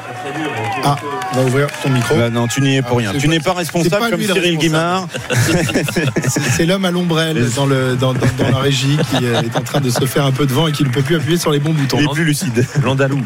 Ah, 0.83 0.97
on 1.33 1.37
va 1.37 1.43
ouvrir 1.47 1.67
ton 1.83 1.89
micro. 1.89 2.15
Bah 2.15 2.29
non, 2.29 2.47
tu 2.47 2.59
n'y 2.61 2.75
es 2.75 2.81
pour 2.81 2.97
rien. 2.97 3.11
c'est 3.13 3.19
Tu 3.19 3.27
n'es 3.29 3.39
pas 3.39 3.51
c'est 3.51 3.57
responsable 3.59 3.97
pas 4.03 4.09
comme 4.09 4.21
Cyril. 4.21 4.57
Guimard. 4.57 5.07
C'est 6.49 6.65
l'homme 6.65 6.83
à 6.85 6.91
l'ombrelle 6.91 7.47
dans, 7.55 7.65
le, 7.65 7.95
dans, 7.95 8.13
dans- 8.13 8.19
dans 8.37 8.49
la 8.49 8.57
régie 8.57 8.97
qui 9.11 9.23
est 9.25 9.55
en 9.55 9.61
train 9.61 9.79
de 9.79 9.89
se 9.89 10.05
faire 10.05 10.25
un 10.25 10.31
peu 10.31 10.45
de 10.45 10.51
vent 10.53 10.67
et 10.67 10.71
qui 10.73 10.83
ne 10.83 10.89
peut 10.89 11.01
plus 11.01 11.15
appuyer 11.15 11.37
sur 11.37 11.51
les 11.51 11.59
bons 11.59 11.73
boutons. 11.73 11.97
Il 11.99 12.05
est 12.05 12.13
plus 12.13 12.25
lucide. 12.25 12.65
L'Andalou. 12.83 13.21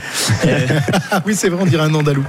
Ah 1.11 1.21
oui, 1.25 1.33
c'est 1.35 1.49
vrai, 1.49 1.63
on 1.63 1.65
dirait 1.65 1.85
un 1.85 1.93
Andalou. 1.95 2.23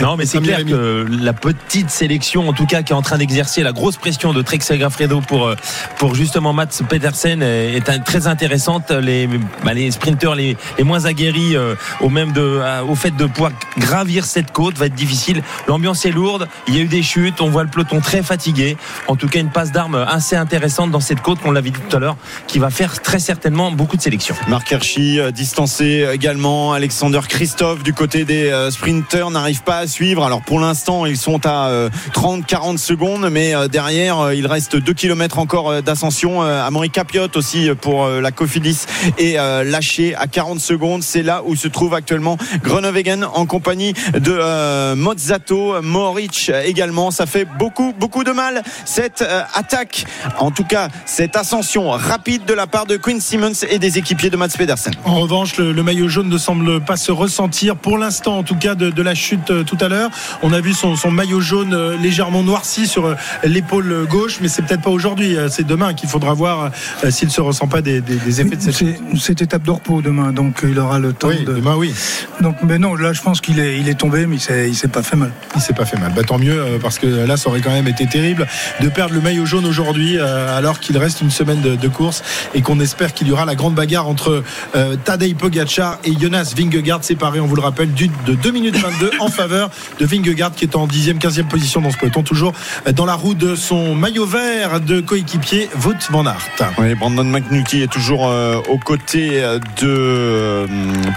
Non, 0.00 0.16
mais 0.16 0.26
c'est 0.26 0.40
clair 0.40 0.64
que 0.64 1.06
la 1.10 1.32
petite 1.32 1.90
sélection, 1.90 2.48
en 2.48 2.52
tout 2.52 2.66
cas, 2.66 2.82
qui 2.82 2.92
est 2.92 2.96
en 2.96 3.02
train 3.02 3.18
d'exercer 3.18 3.62
la 3.62 3.72
grosse 3.72 3.96
pression 3.96 4.32
de 4.32 4.42
Trek 4.42 4.60
Segafredo 4.60 5.20
pour, 5.20 5.46
euh, 5.46 5.56
pour 5.98 6.14
justement 6.14 6.52
Mats 6.52 6.66
Pedersen 6.88 7.40
euh, 7.42 7.76
est 7.76 8.04
très 8.04 8.26
intéressante. 8.26 8.90
Les, 8.90 9.28
bah, 9.64 9.74
les 9.74 9.90
sprinteurs 9.90 10.34
les, 10.34 10.56
les 10.78 10.84
moins 10.84 11.04
aguerris 11.04 11.56
euh, 11.56 11.74
au 12.00 12.08
même 12.08 12.32
de, 12.32 12.60
à- 12.60 12.84
au 12.84 12.94
fait 12.94 13.14
de 13.14 13.26
pouvoir 13.26 13.52
gravir 13.78 14.24
cette 14.24 14.52
côte 14.52 14.78
va 14.78 14.86
être 14.86 14.94
difficile. 14.94 15.42
L'ambiance 15.68 16.04
est 16.06 16.10
lourde. 16.12 16.48
Il 16.66 16.74
y 16.74 16.78
a 16.78 16.82
eu 16.82 16.88
des 16.88 17.02
chutes. 17.02 17.40
On 17.40 17.50
voit 17.50 17.64
le 17.64 17.70
peloton 17.70 18.00
très 18.00 18.22
fatigué. 18.22 18.76
En 19.06 19.16
tout 19.16 19.28
cas, 19.28 19.40
une 19.40 19.50
passe 19.50 19.72
d'armes 19.72 19.96
assez 20.08 20.36
intéressante 20.36 20.90
dans 20.90 21.00
cette 21.00 21.20
côte 21.20 21.40
qu'on 21.40 21.52
l'avait 21.52 21.70
dit 21.70 21.80
tout 21.88 21.96
à 21.96 22.00
l'heure, 22.00 22.16
qui 22.46 22.58
va 22.58 22.70
faire 22.70 23.02
très 23.02 23.18
certainement 23.18 23.70
beaucoup 23.72 23.96
de 23.96 24.02
sélections. 24.02 24.34
Marc 24.48 24.72
euh, 24.72 25.30
distancé 25.30 26.06
également. 26.12 26.72
Alexander 26.72 27.20
Christophe 27.28 27.82
du 27.82 27.92
côté 27.92 28.24
des 28.24 28.50
euh, 28.50 28.70
sprinteurs 28.70 29.30
n'arrive 29.30 29.62
pas 29.62 29.78
à 29.78 29.86
suivre. 29.90 30.24
Alors 30.24 30.40
pour 30.40 30.60
l'instant, 30.60 31.04
ils 31.04 31.18
sont 31.18 31.46
à 31.46 31.88
30-40 32.14 32.78
secondes, 32.78 33.28
mais 33.30 33.54
euh, 33.54 33.68
derrière, 33.68 34.20
euh, 34.20 34.34
il 34.34 34.46
reste 34.46 34.76
2 34.76 34.92
km 34.92 35.38
encore 35.38 35.70
euh, 35.70 35.80
d'ascension. 35.80 36.42
Euh, 36.42 36.64
Amaury 36.64 36.90
Capiot 36.90 37.28
aussi 37.34 37.68
euh, 37.68 37.74
pour 37.74 38.04
euh, 38.04 38.20
la 38.20 38.30
Cofidis 38.32 38.86
est 39.18 39.38
euh, 39.38 39.64
lâché 39.64 40.14
à 40.14 40.26
40 40.26 40.60
secondes. 40.60 41.02
C'est 41.02 41.22
là 41.22 41.42
où 41.44 41.56
se 41.56 41.68
trouve 41.68 41.94
actuellement 41.94 42.38
Groenewegen 42.62 43.24
en 43.24 43.46
compagnie 43.46 43.92
de 44.14 44.36
euh, 44.38 44.94
Mozzato, 44.94 45.82
Moric 45.82 46.50
également. 46.64 47.10
Ça 47.10 47.26
fait 47.26 47.46
beaucoup, 47.58 47.92
beaucoup 47.98 48.24
de 48.24 48.32
mal 48.32 48.62
cette 48.84 49.22
euh, 49.22 49.42
attaque. 49.54 50.04
En 50.38 50.50
tout 50.50 50.64
cas, 50.64 50.88
cette 51.06 51.36
ascension 51.36 51.90
rapide 51.90 52.44
de 52.44 52.54
la 52.54 52.66
part 52.66 52.86
de 52.86 52.96
Quinn 52.96 53.20
Simmons 53.20 53.52
et 53.68 53.78
des 53.78 53.98
équipiers 53.98 54.30
de 54.30 54.36
Mats 54.36 54.48
Pedersen. 54.48 54.92
En 55.04 55.20
revanche, 55.20 55.56
le, 55.56 55.82
maillot 55.82 56.08
jaune 56.08 56.28
ne 56.28 56.38
semble 56.38 56.80
pas 56.80 56.96
se 56.96 57.12
ressentir 57.12 57.76
pour 57.76 57.98
l'instant, 57.98 58.38
en 58.38 58.42
tout 58.42 58.56
cas, 58.56 58.74
de, 58.74 59.02
la 59.02 59.14
chute 59.14 59.50
euh, 59.50 59.64
tout 59.64 59.78
l'heure. 59.88 60.10
On 60.42 60.52
a 60.52 60.60
vu 60.60 60.72
son, 60.72 60.96
son 60.96 61.10
maillot 61.10 61.40
jaune 61.40 61.74
euh, 61.74 61.96
légèrement 61.96 62.42
noirci 62.42 62.86
sur 62.86 63.06
euh, 63.06 63.14
l'épaule 63.44 64.06
gauche, 64.08 64.38
mais 64.40 64.48
c'est 64.48 64.62
peut-être 64.62 64.82
pas 64.82 64.90
aujourd'hui. 64.90 65.36
Euh, 65.36 65.48
C'est 65.50 65.66
demain 65.66 65.94
qu'il 65.94 66.08
faudra 66.08 66.34
voir 66.34 66.70
s'il 67.10 67.30
se 67.30 67.40
ressent 67.40 67.66
pas 67.66 67.82
des, 67.82 68.00
des- 68.00 68.16
des 68.16 68.40
effets 68.40 68.56
de 68.56 68.60
cette. 68.62 68.96
C'est 69.20 69.42
étape 69.42 69.62
de 69.62 69.70
repos 69.70 70.00
demain, 70.02 70.32
donc 70.32 70.60
il 70.62 70.78
aura 70.78 70.98
le 70.98 71.12
temps 71.12 71.28
Oui, 71.28 71.44
de. 71.44 71.52
demain, 71.54 71.74
oui. 71.76 71.92
Donc, 72.40 72.56
mais 72.62 72.78
non, 72.78 72.94
là, 72.94 73.12
je 73.12 73.20
pense 73.22 73.40
qu'il 73.40 73.58
est, 73.58 73.78
il 73.78 73.88
est 73.88 73.94
tombé, 73.98 74.26
mais 74.26 74.36
il 74.36 74.74
s'est, 74.74 74.88
pas 74.88 75.02
fait 75.02 75.16
mal. 75.16 75.32
Il 75.54 75.60
s'est 75.60 75.72
pas 75.74 75.84
fait 75.84 75.98
mal. 75.98 76.12
Bah, 76.14 76.22
tant 76.26 76.38
mieux, 76.38 76.62
parce 76.82 76.98
que 76.98 77.06
là, 77.06 77.36
ça 77.36 77.48
aurait 77.48 77.60
quand 77.60 77.70
même 77.72 77.88
été 77.88 78.06
terrible 78.06 78.46
de 78.80 78.88
perdre 78.88 79.14
le 79.14 79.20
maillot 79.20 79.44
jaune 79.46 79.66
aujourd'hui, 79.66 80.18
alors 80.18 80.80
qu'il 80.80 80.96
reste 80.98 81.20
une 81.20 81.30
semaine 81.30 81.60
de, 81.60 81.76
de 81.76 81.88
course 81.88 82.22
et 82.54 82.62
qu'on 82.62 82.80
espère 82.80 83.12
qu'il 83.14 83.28
y 83.28 83.32
aura 83.32 83.44
la 83.44 83.54
grande 83.54 83.74
bagarre 83.74 84.08
entre 84.08 84.42
euh, 84.76 84.96
Tadej 85.04 85.34
Pogacar 85.34 85.98
et 86.04 86.12
Jonas 86.18 86.54
Vingegaard, 86.56 87.04
séparés, 87.04 87.40
on 87.40 87.46
vous 87.46 87.56
le 87.56 87.62
rappelle, 87.62 87.90
de 87.92 88.34
2 88.34 88.50
minutes 88.50 88.76
22 88.76 89.10
en 89.20 89.28
faveur 89.28 89.59
de 89.98 90.06
Vingegaard, 90.06 90.52
qui 90.52 90.64
est 90.64 90.76
en 90.76 90.86
10e, 90.86 91.18
15e 91.18 91.48
position 91.48 91.80
dans 91.80 91.90
ce 91.90 91.98
peloton, 91.98 92.22
toujours 92.22 92.52
dans 92.94 93.06
la 93.06 93.14
roue 93.14 93.34
de 93.34 93.54
son 93.54 93.94
maillot 93.94 94.26
vert 94.26 94.80
de 94.80 95.00
coéquipier 95.00 95.68
Wout 95.84 95.96
van 96.10 96.26
Aert. 96.26 96.48
Oui, 96.78 96.94
Brandon 96.94 97.24
McNulty 97.24 97.82
est 97.82 97.90
toujours 97.90 98.28
euh, 98.28 98.60
aux 98.68 98.78
côtés 98.78 99.42
euh, 99.42 99.58
de 99.80 99.86
euh, 99.86 100.66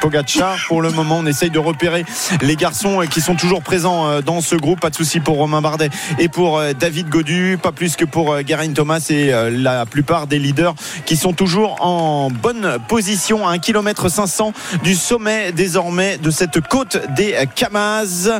Pogacar. 0.01 0.57
Pour 0.67 0.81
le 0.81 0.91
moment, 0.91 1.19
on 1.19 1.25
essaye 1.25 1.49
de 1.49 1.59
repérer 1.59 2.05
les 2.41 2.55
garçons 2.55 3.01
qui 3.09 3.21
sont 3.21 3.35
toujours 3.35 3.61
présents 3.61 4.21
dans 4.21 4.41
ce 4.41 4.55
groupe. 4.55 4.79
Pas 4.79 4.89
de 4.89 4.95
souci 4.95 5.19
pour 5.19 5.37
Romain 5.37 5.61
Bardet 5.61 5.89
et 6.19 6.27
pour 6.27 6.61
David 6.79 7.09
Godu, 7.09 7.57
pas 7.61 7.71
plus 7.71 7.95
que 7.95 8.05
pour 8.05 8.35
Geraint 8.45 8.73
Thomas 8.73 9.05
et 9.09 9.31
la 9.51 9.85
plupart 9.85 10.27
des 10.27 10.39
leaders 10.39 10.75
qui 11.05 11.15
sont 11.15 11.33
toujours 11.33 11.77
en 11.81 12.29
bonne 12.29 12.77
position 12.87 13.47
à 13.47 13.51
1 13.51 13.59
km 13.59 14.09
500 14.09 14.53
du 14.83 14.95
sommet 14.95 15.51
désormais 15.51 16.17
de 16.17 16.31
cette 16.31 16.59
côte 16.67 16.97
des 17.15 17.35
Camaz. 17.55 18.32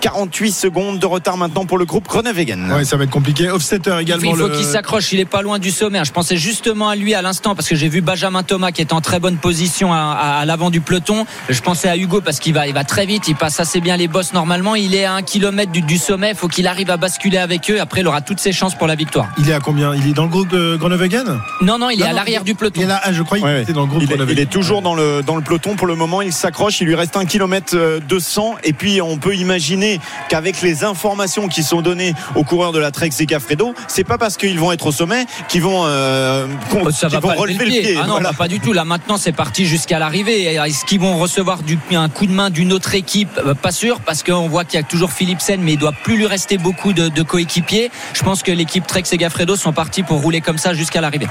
48 0.00 0.52
secondes 0.52 0.98
de 0.98 1.06
retard 1.06 1.36
maintenant 1.36 1.64
pour 1.66 1.78
le 1.78 1.84
groupe 1.84 2.06
Groenewegen. 2.08 2.72
Ouais, 2.72 2.84
ça 2.84 2.96
va 2.96 3.04
être 3.04 3.10
compliqué. 3.10 3.50
Offsetter 3.50 3.96
également. 4.00 4.30
Il 4.32 4.36
faut 4.36 4.48
le- 4.48 4.54
qu'il 4.56 4.64
s'accroche, 4.64 5.12
il 5.12 5.20
est 5.20 5.24
pas 5.24 5.42
loin 5.42 5.58
du 5.58 5.70
sommet. 5.70 6.04
Je 6.04 6.12
pensais 6.12 6.36
justement 6.36 6.88
à 6.88 6.96
lui 6.96 7.14
à 7.14 7.22
l'instant 7.22 7.54
parce 7.54 7.68
que 7.68 7.74
j'ai 7.76 7.88
vu 7.88 8.00
Benjamin 8.00 8.42
Thomas 8.42 8.70
qui 8.72 8.80
est 8.80 8.92
en 8.92 9.00
très 9.00 9.20
bonne 9.20 9.36
position 9.36 9.92
à, 9.92 9.96
à- 9.98 10.38
à 10.40 10.44
l'avant 10.44 10.70
du 10.70 10.80
peloton. 10.80 11.26
Je 11.48 11.60
pensais 11.60 11.88
à 11.88 11.96
Hugo 11.96 12.20
parce 12.20 12.38
qu'il 12.40 12.54
va, 12.54 12.66
il 12.66 12.74
va 12.74 12.84
très 12.84 13.06
vite, 13.06 13.28
il 13.28 13.34
passe 13.36 13.60
assez 13.60 13.80
bien 13.80 13.96
les 13.96 14.08
bosses 14.08 14.32
normalement. 14.32 14.74
Il 14.74 14.94
est 14.94 15.04
à 15.04 15.14
un 15.14 15.22
kilomètre 15.22 15.72
du, 15.72 15.82
du 15.82 15.98
sommet, 15.98 16.30
il 16.30 16.36
faut 16.36 16.48
qu'il 16.48 16.66
arrive 16.66 16.90
à 16.90 16.96
basculer 16.96 17.38
avec 17.38 17.70
eux. 17.70 17.80
Après, 17.80 18.00
il 18.00 18.06
aura 18.08 18.20
toutes 18.20 18.40
ses 18.40 18.52
chances 18.52 18.74
pour 18.74 18.86
la 18.86 18.94
victoire. 18.94 19.28
Il 19.38 19.48
est 19.48 19.52
à 19.54 19.60
combien? 19.60 19.94
Il 19.94 20.08
est 20.08 20.12
dans 20.12 20.24
le 20.24 20.28
groupe 20.30 20.48
de 20.48 20.76
Groenewegen 20.76 21.38
Non, 21.62 21.78
non, 21.78 21.90
il 21.90 22.00
est 22.00 22.04
Non, 22.04 22.10
à 22.10 22.12
l'arrière 22.12 22.44
du 22.44 22.54
peloton. 22.54 22.80
Il 22.80 22.84
est 22.84 22.88
là, 22.88 23.00
ah, 23.02 23.12
je 23.12 23.22
croyais 23.22 23.44
Ouais, 23.44 23.52
qu'il 23.54 23.62
était 23.62 23.72
dans 23.72 23.82
le 23.82 23.86
groupe 23.88 24.02
il 24.02 24.04
est, 24.04 24.16
Groenewegen. 24.16 24.36
il 24.36 24.40
est 24.40 24.46
toujours 24.50 24.82
dans 24.82 24.94
le, 24.94 25.22
dans 25.22 25.36
le 25.36 25.42
peloton 25.42 25.76
pour 25.76 25.86
le 25.86 25.94
moment. 25.94 26.22
Il 26.22 26.32
s'accroche. 26.32 26.80
Il 26.80 26.86
lui 26.86 26.94
reste 26.94 27.16
un 27.16 27.24
kilomètre 27.24 27.74
euh, 27.76 28.00
200. 28.08 28.56
Et 28.64 28.72
puis, 28.72 29.00
on 29.00 29.16
peut 29.18 29.34
imaginer 29.40 30.00
qu'avec 30.28 30.62
les 30.62 30.84
informations 30.84 31.48
qui 31.48 31.62
sont 31.62 31.80
données 31.82 32.14
aux 32.34 32.44
coureurs 32.44 32.72
de 32.72 32.78
la 32.78 32.90
Trek 32.90 33.10
Segafredo, 33.10 33.74
c'est 33.88 34.04
pas 34.04 34.18
parce 34.18 34.36
qu'ils 34.36 34.58
vont 34.58 34.72
être 34.72 34.86
au 34.86 34.92
sommet 34.92 35.26
qu'ils 35.48 35.62
vont, 35.62 35.82
euh, 35.86 36.46
Ça 36.92 37.08
va 37.08 37.20
vont 37.20 37.28
pas 37.28 37.34
lever 37.34 37.40
relever 37.42 37.64
le 37.64 37.70
pied. 37.70 37.96
Ah 38.00 38.06
non, 38.06 38.12
Voilà. 38.14 38.30
bah, 38.30 38.36
pas 38.38 38.48
du 38.48 38.60
tout. 38.60 38.72
Là 38.72 38.84
maintenant, 38.84 39.16
c'est 39.16 39.32
parti 39.32 39.66
jusqu'à 39.66 39.98
l'arrivée. 39.98 40.42
Est-ce 40.54 40.84
qu'ils 40.84 41.00
vont 41.00 41.18
recevoir 41.18 41.62
du, 41.62 41.78
un 41.92 42.08
coup 42.08 42.26
de 42.26 42.32
main 42.32 42.50
d'une 42.50 42.72
autre 42.72 42.94
équipe? 42.94 43.30
Euh, 43.44 43.54
Pas 43.54 43.72
sûr, 43.72 44.00
parce 44.00 44.22
qu'on 44.22 44.48
voit 44.48 44.64
qu'il 44.64 44.78
y 44.78 44.82
a 44.82 44.86
toujours 44.86 45.12
Philipsen, 45.12 45.60
mais 45.60 45.72
il 45.72 45.78
doit 45.78 45.92
plus 45.92 46.16
lui 46.16 46.26
rester 46.26 46.58
beaucoup 46.58 46.92
de, 46.92 47.08
de 47.08 47.22
coéquipiers. 47.22 47.90
Je 48.14 48.22
pense 48.22 48.42
que 48.42 48.52
l'équipe 48.52 48.86
Trek 48.86 49.02
et 49.10 49.16
Gaffredo 49.16 49.56
sont 49.56 49.72
partis 49.72 50.02
pour 50.02 50.20
rouler 50.22 50.40
comme 50.40 50.58
ça 50.58 50.74
jusqu'à 50.74 51.00
l'arrivée. 51.00 51.28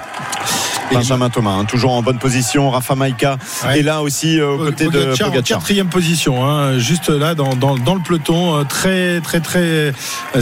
Benjamin 0.92 1.30
Thomas, 1.30 1.52
hein, 1.52 1.66
toujours 1.66 1.92
en 1.92 2.02
bonne 2.02 2.18
position. 2.18 2.72
Rafa 2.72 2.96
Maïka 2.96 3.38
Ouais. 3.66 3.80
est 3.80 3.84
là 3.84 4.02
aussi 4.02 4.40
euh, 4.40 4.54
aux 4.54 4.58
côtés 4.58 4.86
de 4.86 4.90
Pogacar 5.14 5.28
en 5.28 5.32
quatrième 5.32 5.88
position, 5.90 6.44
hein, 6.46 6.80
juste 6.80 7.10
là 7.10 7.36
dans, 7.36 7.56
dans, 7.56 7.76
dans 7.78 7.94
le 7.94 7.99
peloton, 8.00 8.58
euh, 8.58 8.64
très 8.64 9.22
très 9.22 9.40
très 9.40 9.60
euh, 9.60 9.92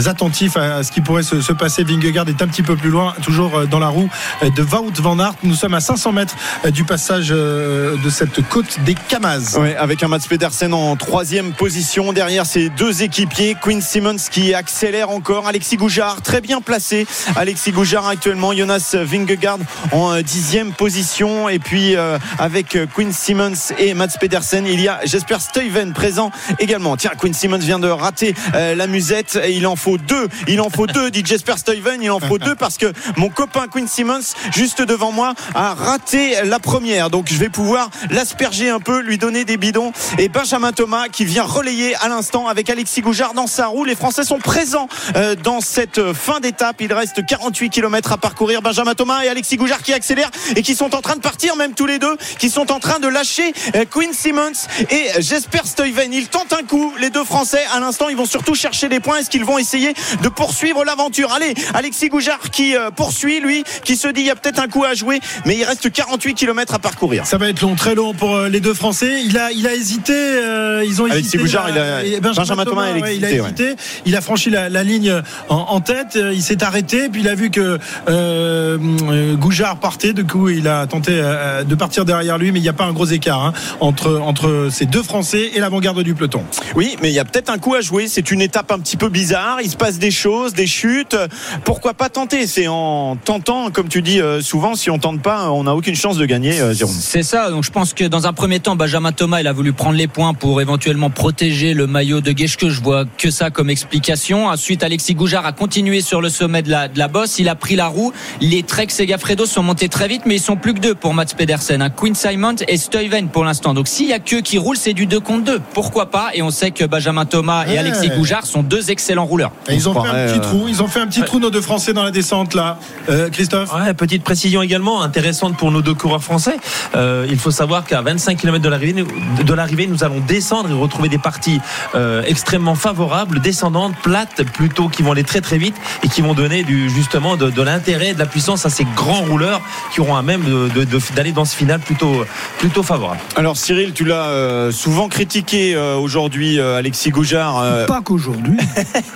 attentif 0.06 0.56
à, 0.56 0.82
ce 0.82 0.92
qui 0.92 1.00
pourrait 1.00 1.22
se, 1.22 1.40
se 1.40 1.52
passer. 1.52 1.84
Vingegaard 1.84 2.28
est 2.28 2.42
un 2.42 2.48
petit 2.48 2.62
peu 2.62 2.76
plus 2.76 2.90
loin, 2.90 3.14
toujours 3.22 3.56
euh, 3.56 3.66
dans 3.66 3.78
la 3.78 3.88
roue 3.88 4.08
de 4.42 4.62
Wout 4.62 4.92
van 5.00 5.18
Aert. 5.18 5.34
Nous 5.42 5.54
sommes 5.54 5.74
à 5.74 5.80
500 5.80 6.12
mètres 6.12 6.36
du 6.70 6.84
passage 6.84 7.28
de 7.28 8.10
cette 8.10 8.46
côte 8.48 8.78
des 8.84 8.94
Camaz. 8.94 9.56
Ouais, 9.58 9.76
avec 9.76 10.02
un 10.02 10.08
Mats 10.08 10.18
Pedersen 10.28 10.72
en 10.72 10.96
troisième 10.96 11.52
position. 11.52 12.12
Derrière 12.12 12.46
ses 12.46 12.68
deux 12.68 13.02
équipiers, 13.02 13.56
Quinn 13.60 13.80
Simmons 13.80 14.16
qui 14.30 14.54
accélère 14.54 15.10
encore. 15.10 15.46
Alexis 15.46 15.76
Goujard 15.76 16.22
très 16.22 16.40
bien 16.40 16.60
placé. 16.60 17.06
Alexis 17.36 17.72
Goujard 17.72 18.06
actuellement. 18.06 18.52
Jonas 18.52 18.94
Vingegaard 18.94 19.58
en 19.92 20.20
dixième 20.20 20.72
position. 20.72 21.48
Et 21.48 21.58
puis 21.58 21.96
avec 22.38 22.78
Quinn 22.94 23.12
Simmons 23.12 23.72
et 23.78 23.94
Mats 23.94 24.16
Pedersen, 24.20 24.66
il 24.66 24.80
y 24.80 24.88
a 24.88 25.00
Jesper 25.04 25.38
Stuyven 25.40 25.92
présent 25.92 26.30
également. 26.58 26.96
Tiens, 26.96 27.12
Quinn 27.18 27.34
Simmons 27.34 27.47
vient 27.56 27.78
de 27.78 27.88
rater 27.88 28.34
euh, 28.54 28.74
la 28.74 28.86
musette. 28.86 29.38
Et 29.42 29.52
il 29.52 29.66
en 29.66 29.76
faut 29.76 29.96
deux. 29.96 30.28
Il 30.46 30.60
en 30.60 30.68
faut 30.68 30.86
deux, 30.86 31.10
dit 31.10 31.22
Jesper 31.24 31.56
Stuyven. 31.56 32.02
Il 32.02 32.10
en 32.10 32.20
faut 32.20 32.38
deux 32.38 32.54
parce 32.54 32.76
que 32.76 32.92
mon 33.16 33.30
copain 33.30 33.66
Quinn 33.68 33.88
Simmons, 33.88 34.34
juste 34.54 34.82
devant 34.82 35.12
moi, 35.12 35.34
a 35.54 35.74
raté 35.74 36.36
la 36.44 36.58
première. 36.58 37.10
Donc 37.10 37.28
je 37.30 37.36
vais 37.36 37.48
pouvoir 37.48 37.90
l'asperger 38.10 38.68
un 38.68 38.80
peu, 38.80 39.00
lui 39.00 39.18
donner 39.18 39.44
des 39.44 39.56
bidons. 39.56 39.92
Et 40.18 40.28
Benjamin 40.28 40.72
Thomas 40.72 41.08
qui 41.08 41.24
vient 41.24 41.44
relayer 41.44 41.94
à 41.96 42.08
l'instant 42.08 42.48
avec 42.48 42.68
Alexis 42.68 43.00
Goujard 43.00 43.34
dans 43.34 43.46
sa 43.46 43.66
roue. 43.66 43.84
Les 43.84 43.94
Français 43.94 44.24
sont 44.24 44.38
présents 44.38 44.88
euh, 45.16 45.34
dans 45.34 45.60
cette 45.60 46.12
fin 46.12 46.40
d'étape. 46.40 46.80
Il 46.80 46.92
reste 46.92 47.24
48 47.24 47.70
km 47.70 48.12
à 48.12 48.18
parcourir. 48.18 48.60
Benjamin 48.62 48.94
Thomas 48.94 49.22
et 49.24 49.28
Alexis 49.28 49.56
Goujard 49.56 49.82
qui 49.82 49.92
accélèrent 49.92 50.30
et 50.56 50.62
qui 50.62 50.74
sont 50.74 50.94
en 50.94 51.00
train 51.00 51.16
de 51.16 51.20
partir, 51.20 51.56
même 51.56 51.74
tous 51.74 51.86
les 51.86 51.98
deux, 51.98 52.16
qui 52.38 52.50
sont 52.50 52.70
en 52.72 52.80
train 52.80 52.98
de 52.98 53.08
lâcher 53.08 53.52
euh, 53.74 53.84
Quinn 53.90 54.12
Simmons 54.12 54.52
et 54.90 55.22
Jesper 55.22 55.60
Stuyven. 55.64 56.12
Ils 56.12 56.28
tentent 56.28 56.52
un 56.52 56.64
coup, 56.64 56.92
les 56.98 57.10
deux 57.10 57.24
Français. 57.24 57.37
À 57.72 57.78
l'instant, 57.80 58.08
ils 58.08 58.16
vont 58.16 58.26
surtout 58.26 58.54
chercher 58.54 58.88
des 58.88 58.98
points. 59.00 59.18
Est-ce 59.18 59.30
qu'ils 59.30 59.44
vont 59.44 59.58
essayer 59.58 59.94
de 60.22 60.28
poursuivre 60.28 60.84
l'aventure? 60.84 61.32
Allez, 61.32 61.54
Alexis 61.74 62.08
Goujard 62.08 62.50
qui 62.50 62.76
euh, 62.76 62.90
poursuit, 62.90 63.40
lui, 63.40 63.62
qui 63.84 63.96
se 63.96 64.08
dit 64.08 64.22
il 64.22 64.26
y 64.26 64.30
a 64.30 64.34
peut-être 64.34 64.58
un 64.60 64.66
coup 64.68 64.84
à 64.84 64.94
jouer, 64.94 65.20
mais 65.46 65.56
il 65.56 65.62
reste 65.64 65.90
48 65.92 66.34
km 66.34 66.74
à 66.74 66.78
parcourir. 66.80 67.26
Ça 67.26 67.38
va 67.38 67.48
être 67.48 67.60
long, 67.60 67.74
très 67.76 67.94
long 67.94 68.12
pour 68.12 68.34
euh, 68.34 68.48
les 68.48 68.60
deux 68.60 68.74
Français. 68.74 69.22
Il 69.24 69.38
a, 69.38 69.52
il 69.52 69.66
a 69.68 69.74
hésité. 69.74 70.12
euh, 70.14 70.84
ils 70.84 71.00
ont 71.00 71.04
Alexis 71.04 71.20
hésité. 71.20 71.38
Goujard, 71.38 71.70
il 71.70 71.78
a- 71.78 72.04
et 72.04 72.20
Benjamin 72.20 72.64
Thomas, 72.64 72.90
il 72.90 72.98
a 72.98 73.00
ouais, 73.06 73.16
il 73.16 73.24
a 73.24 73.30
hésité, 73.30 73.40
ouais. 73.70 73.76
Il 74.04 74.16
a 74.16 74.20
franchi 74.20 74.50
la, 74.50 74.68
la 74.68 74.82
ligne 74.82 75.14
en, 75.48 75.54
en 75.56 75.80
tête. 75.80 76.18
Il 76.32 76.42
s'est 76.42 76.62
arrêté. 76.64 77.08
Puis 77.08 77.20
il 77.20 77.28
a 77.28 77.34
vu 77.36 77.50
que 77.50 77.78
euh, 78.08 79.34
Goujard 79.36 79.76
partait. 79.78 80.12
Du 80.12 80.24
coup, 80.24 80.48
il 80.48 80.66
a 80.68 80.86
tenté 80.86 81.12
de 81.12 81.74
partir 81.74 82.04
derrière 82.04 82.38
lui, 82.38 82.52
mais 82.52 82.58
il 82.58 82.62
n'y 82.62 82.68
a 82.68 82.72
pas 82.72 82.84
un 82.84 82.92
gros 82.92 83.06
écart 83.06 83.42
hein, 83.44 83.52
entre 83.80 84.18
entre 84.20 84.68
ces 84.70 84.86
deux 84.86 85.02
Français 85.02 85.50
et 85.54 85.60
l'avant-garde 85.60 86.02
du 86.02 86.14
peloton. 86.14 86.42
Oui, 86.74 86.96
mais 87.02 87.10
il 87.10 87.14
y 87.14 87.18
a 87.18 87.24
peut-être 87.30 87.50
un 87.50 87.58
coup 87.58 87.74
à 87.74 87.80
jouer. 87.80 88.08
C'est 88.08 88.30
une 88.30 88.40
étape 88.40 88.72
un 88.72 88.78
petit 88.78 88.96
peu 88.96 89.08
bizarre. 89.08 89.58
Il 89.62 89.70
se 89.70 89.76
passe 89.76 89.98
des 89.98 90.10
choses, 90.10 90.54
des 90.54 90.66
chutes. 90.66 91.16
Pourquoi 91.64 91.94
pas 91.94 92.08
tenter? 92.08 92.46
C'est 92.46 92.68
en 92.68 93.16
tentant, 93.16 93.70
comme 93.70 93.88
tu 93.88 94.02
dis 94.02 94.20
euh, 94.20 94.40
souvent, 94.40 94.74
si 94.74 94.90
on 94.90 94.98
tente 94.98 95.22
pas, 95.22 95.50
on 95.50 95.64
n'a 95.64 95.74
aucune 95.74 95.94
chance 95.94 96.16
de 96.16 96.26
gagner, 96.26 96.60
euh. 96.60 96.74
C'est 96.74 97.22
ça. 97.22 97.50
Donc 97.50 97.64
je 97.64 97.70
pense 97.70 97.94
que 97.94 98.04
dans 98.04 98.26
un 98.26 98.32
premier 98.32 98.60
temps, 98.60 98.76
Benjamin 98.76 99.12
Thomas, 99.12 99.40
il 99.40 99.46
a 99.46 99.52
voulu 99.52 99.72
prendre 99.72 99.96
les 99.96 100.08
points 100.08 100.34
pour 100.34 100.60
éventuellement 100.60 101.10
protéger 101.10 101.74
le 101.74 101.86
maillot 101.86 102.20
de 102.20 102.36
Geschke. 102.36 102.68
Je 102.68 102.80
vois 102.80 103.04
que 103.18 103.30
ça 103.30 103.50
comme 103.50 103.70
explication. 103.70 104.46
Ensuite, 104.46 104.82
Alexis 104.82 105.14
Goujard 105.14 105.46
a 105.46 105.52
continué 105.52 106.00
sur 106.00 106.20
le 106.20 106.28
sommet 106.28 106.62
de 106.62 106.70
la, 106.70 107.08
bosse. 107.08 107.38
Il 107.38 107.48
a 107.48 107.54
pris 107.54 107.76
la 107.76 107.88
roue. 107.88 108.12
Les 108.40 108.62
Trek 108.62 108.88
et 108.98 109.06
Gaffredo 109.06 109.46
sont 109.46 109.62
montés 109.62 109.88
très 109.88 110.08
vite, 110.08 110.22
mais 110.26 110.36
ils 110.36 110.42
sont 110.42 110.56
plus 110.56 110.74
que 110.74 110.80
deux 110.80 110.94
pour 110.94 111.14
Mats 111.14 111.26
Pedersen. 111.36 111.82
Hein. 111.82 111.90
Quinn 111.90 112.14
Simon 112.14 112.56
et 112.66 112.76
Stuyven 112.76 113.28
pour 113.28 113.44
l'instant. 113.44 113.74
Donc 113.74 113.88
s'il 113.88 114.08
y 114.08 114.12
a 114.12 114.18
que 114.18 114.36
qui 114.36 114.58
roulent, 114.58 114.76
c'est 114.76 114.94
du 114.94 115.06
2 115.06 115.20
contre 115.20 115.44
2. 115.44 115.60
Pourquoi 115.74 116.10
pas? 116.10 116.30
Et 116.34 116.42
on 116.42 116.50
sait 116.50 116.70
que 116.70 116.84
Benjamin 116.84 117.17
Thomas 117.24 117.64
et 117.66 117.70
Ouais. 117.70 117.78
Alexis 117.78 118.10
Goujard 118.10 118.44
sont 118.46 118.62
deux 118.62 118.90
excellents 118.90 119.24
rouleurs. 119.26 119.52
Et 119.68 119.74
ils 119.74 119.88
ont 119.88 119.92
fait 119.94 120.08
un 120.08 120.26
petit 120.26 120.38
euh, 120.38 120.42
trou. 120.42 120.64
Ils 120.68 120.82
ont 120.82 120.88
fait 120.88 121.00
un 121.00 121.06
petit 121.06 121.22
trou 121.22 121.38
nos 121.38 121.50
deux 121.50 121.60
Français 121.60 121.92
dans 121.92 122.02
la 122.02 122.10
descente 122.10 122.54
là. 122.54 122.78
Euh, 123.08 123.28
Christophe. 123.30 123.72
Ouais, 123.74 123.94
petite 123.94 124.24
précision 124.24 124.62
également 124.62 125.02
intéressante 125.02 125.56
pour 125.56 125.70
nos 125.70 125.82
deux 125.82 125.94
coureurs 125.94 126.22
français. 126.22 126.56
Euh, 126.96 127.26
il 127.30 127.38
faut 127.38 127.50
savoir 127.50 127.84
qu'à 127.84 128.00
25 128.02 128.36
km 128.38 128.62
de 128.62 128.68
l'arrivée, 128.68 128.92
nous- 129.04 129.42
de 129.44 129.54
l'arrivée, 129.54 129.86
nous 129.86 130.02
allons 130.04 130.20
descendre 130.20 130.70
et 130.70 130.72
retrouver 130.72 131.08
des 131.08 131.18
parties 131.18 131.60
euh, 131.94 132.22
extrêmement 132.26 132.74
favorables, 132.74 133.40
descendantes, 133.40 133.94
plates, 134.02 134.42
plutôt 134.52 134.88
qui 134.88 135.02
vont 135.02 135.12
aller 135.12 135.24
très 135.24 135.40
très 135.40 135.58
vite 135.58 135.76
et 136.02 136.08
qui 136.08 136.20
vont 136.22 136.34
donner 136.34 136.62
du 136.64 136.88
justement 136.90 137.36
de, 137.36 137.50
de 137.50 137.62
l'intérêt, 137.62 138.08
et 138.10 138.14
de 138.14 138.18
la 138.18 138.26
puissance 138.26 138.66
à 138.66 138.70
ces 138.70 138.84
grands 138.96 139.22
rouleurs 139.22 139.60
qui 139.92 140.00
auront 140.00 140.16
à 140.16 140.22
même 140.22 140.42
de- 140.44 140.68
de- 140.68 140.84
de- 140.84 141.00
d'aller 141.14 141.32
dans 141.32 141.44
ce 141.44 141.54
final 141.56 141.80
plutôt 141.80 142.24
plutôt 142.58 142.82
favorable. 142.82 143.20
Alors 143.36 143.56
Cyril, 143.56 143.92
tu 143.92 144.04
l'as 144.04 144.26
euh, 144.28 144.70
souvent 144.72 145.08
critiqué 145.08 145.74
euh, 145.74 145.96
aujourd'hui, 145.96 146.58
euh, 146.58 146.76
Alexis 146.98 147.10
Goujard. 147.10 147.58
euh, 147.62 147.86
Pas 147.86 148.00
qu'aujourd'hui. 148.02 148.56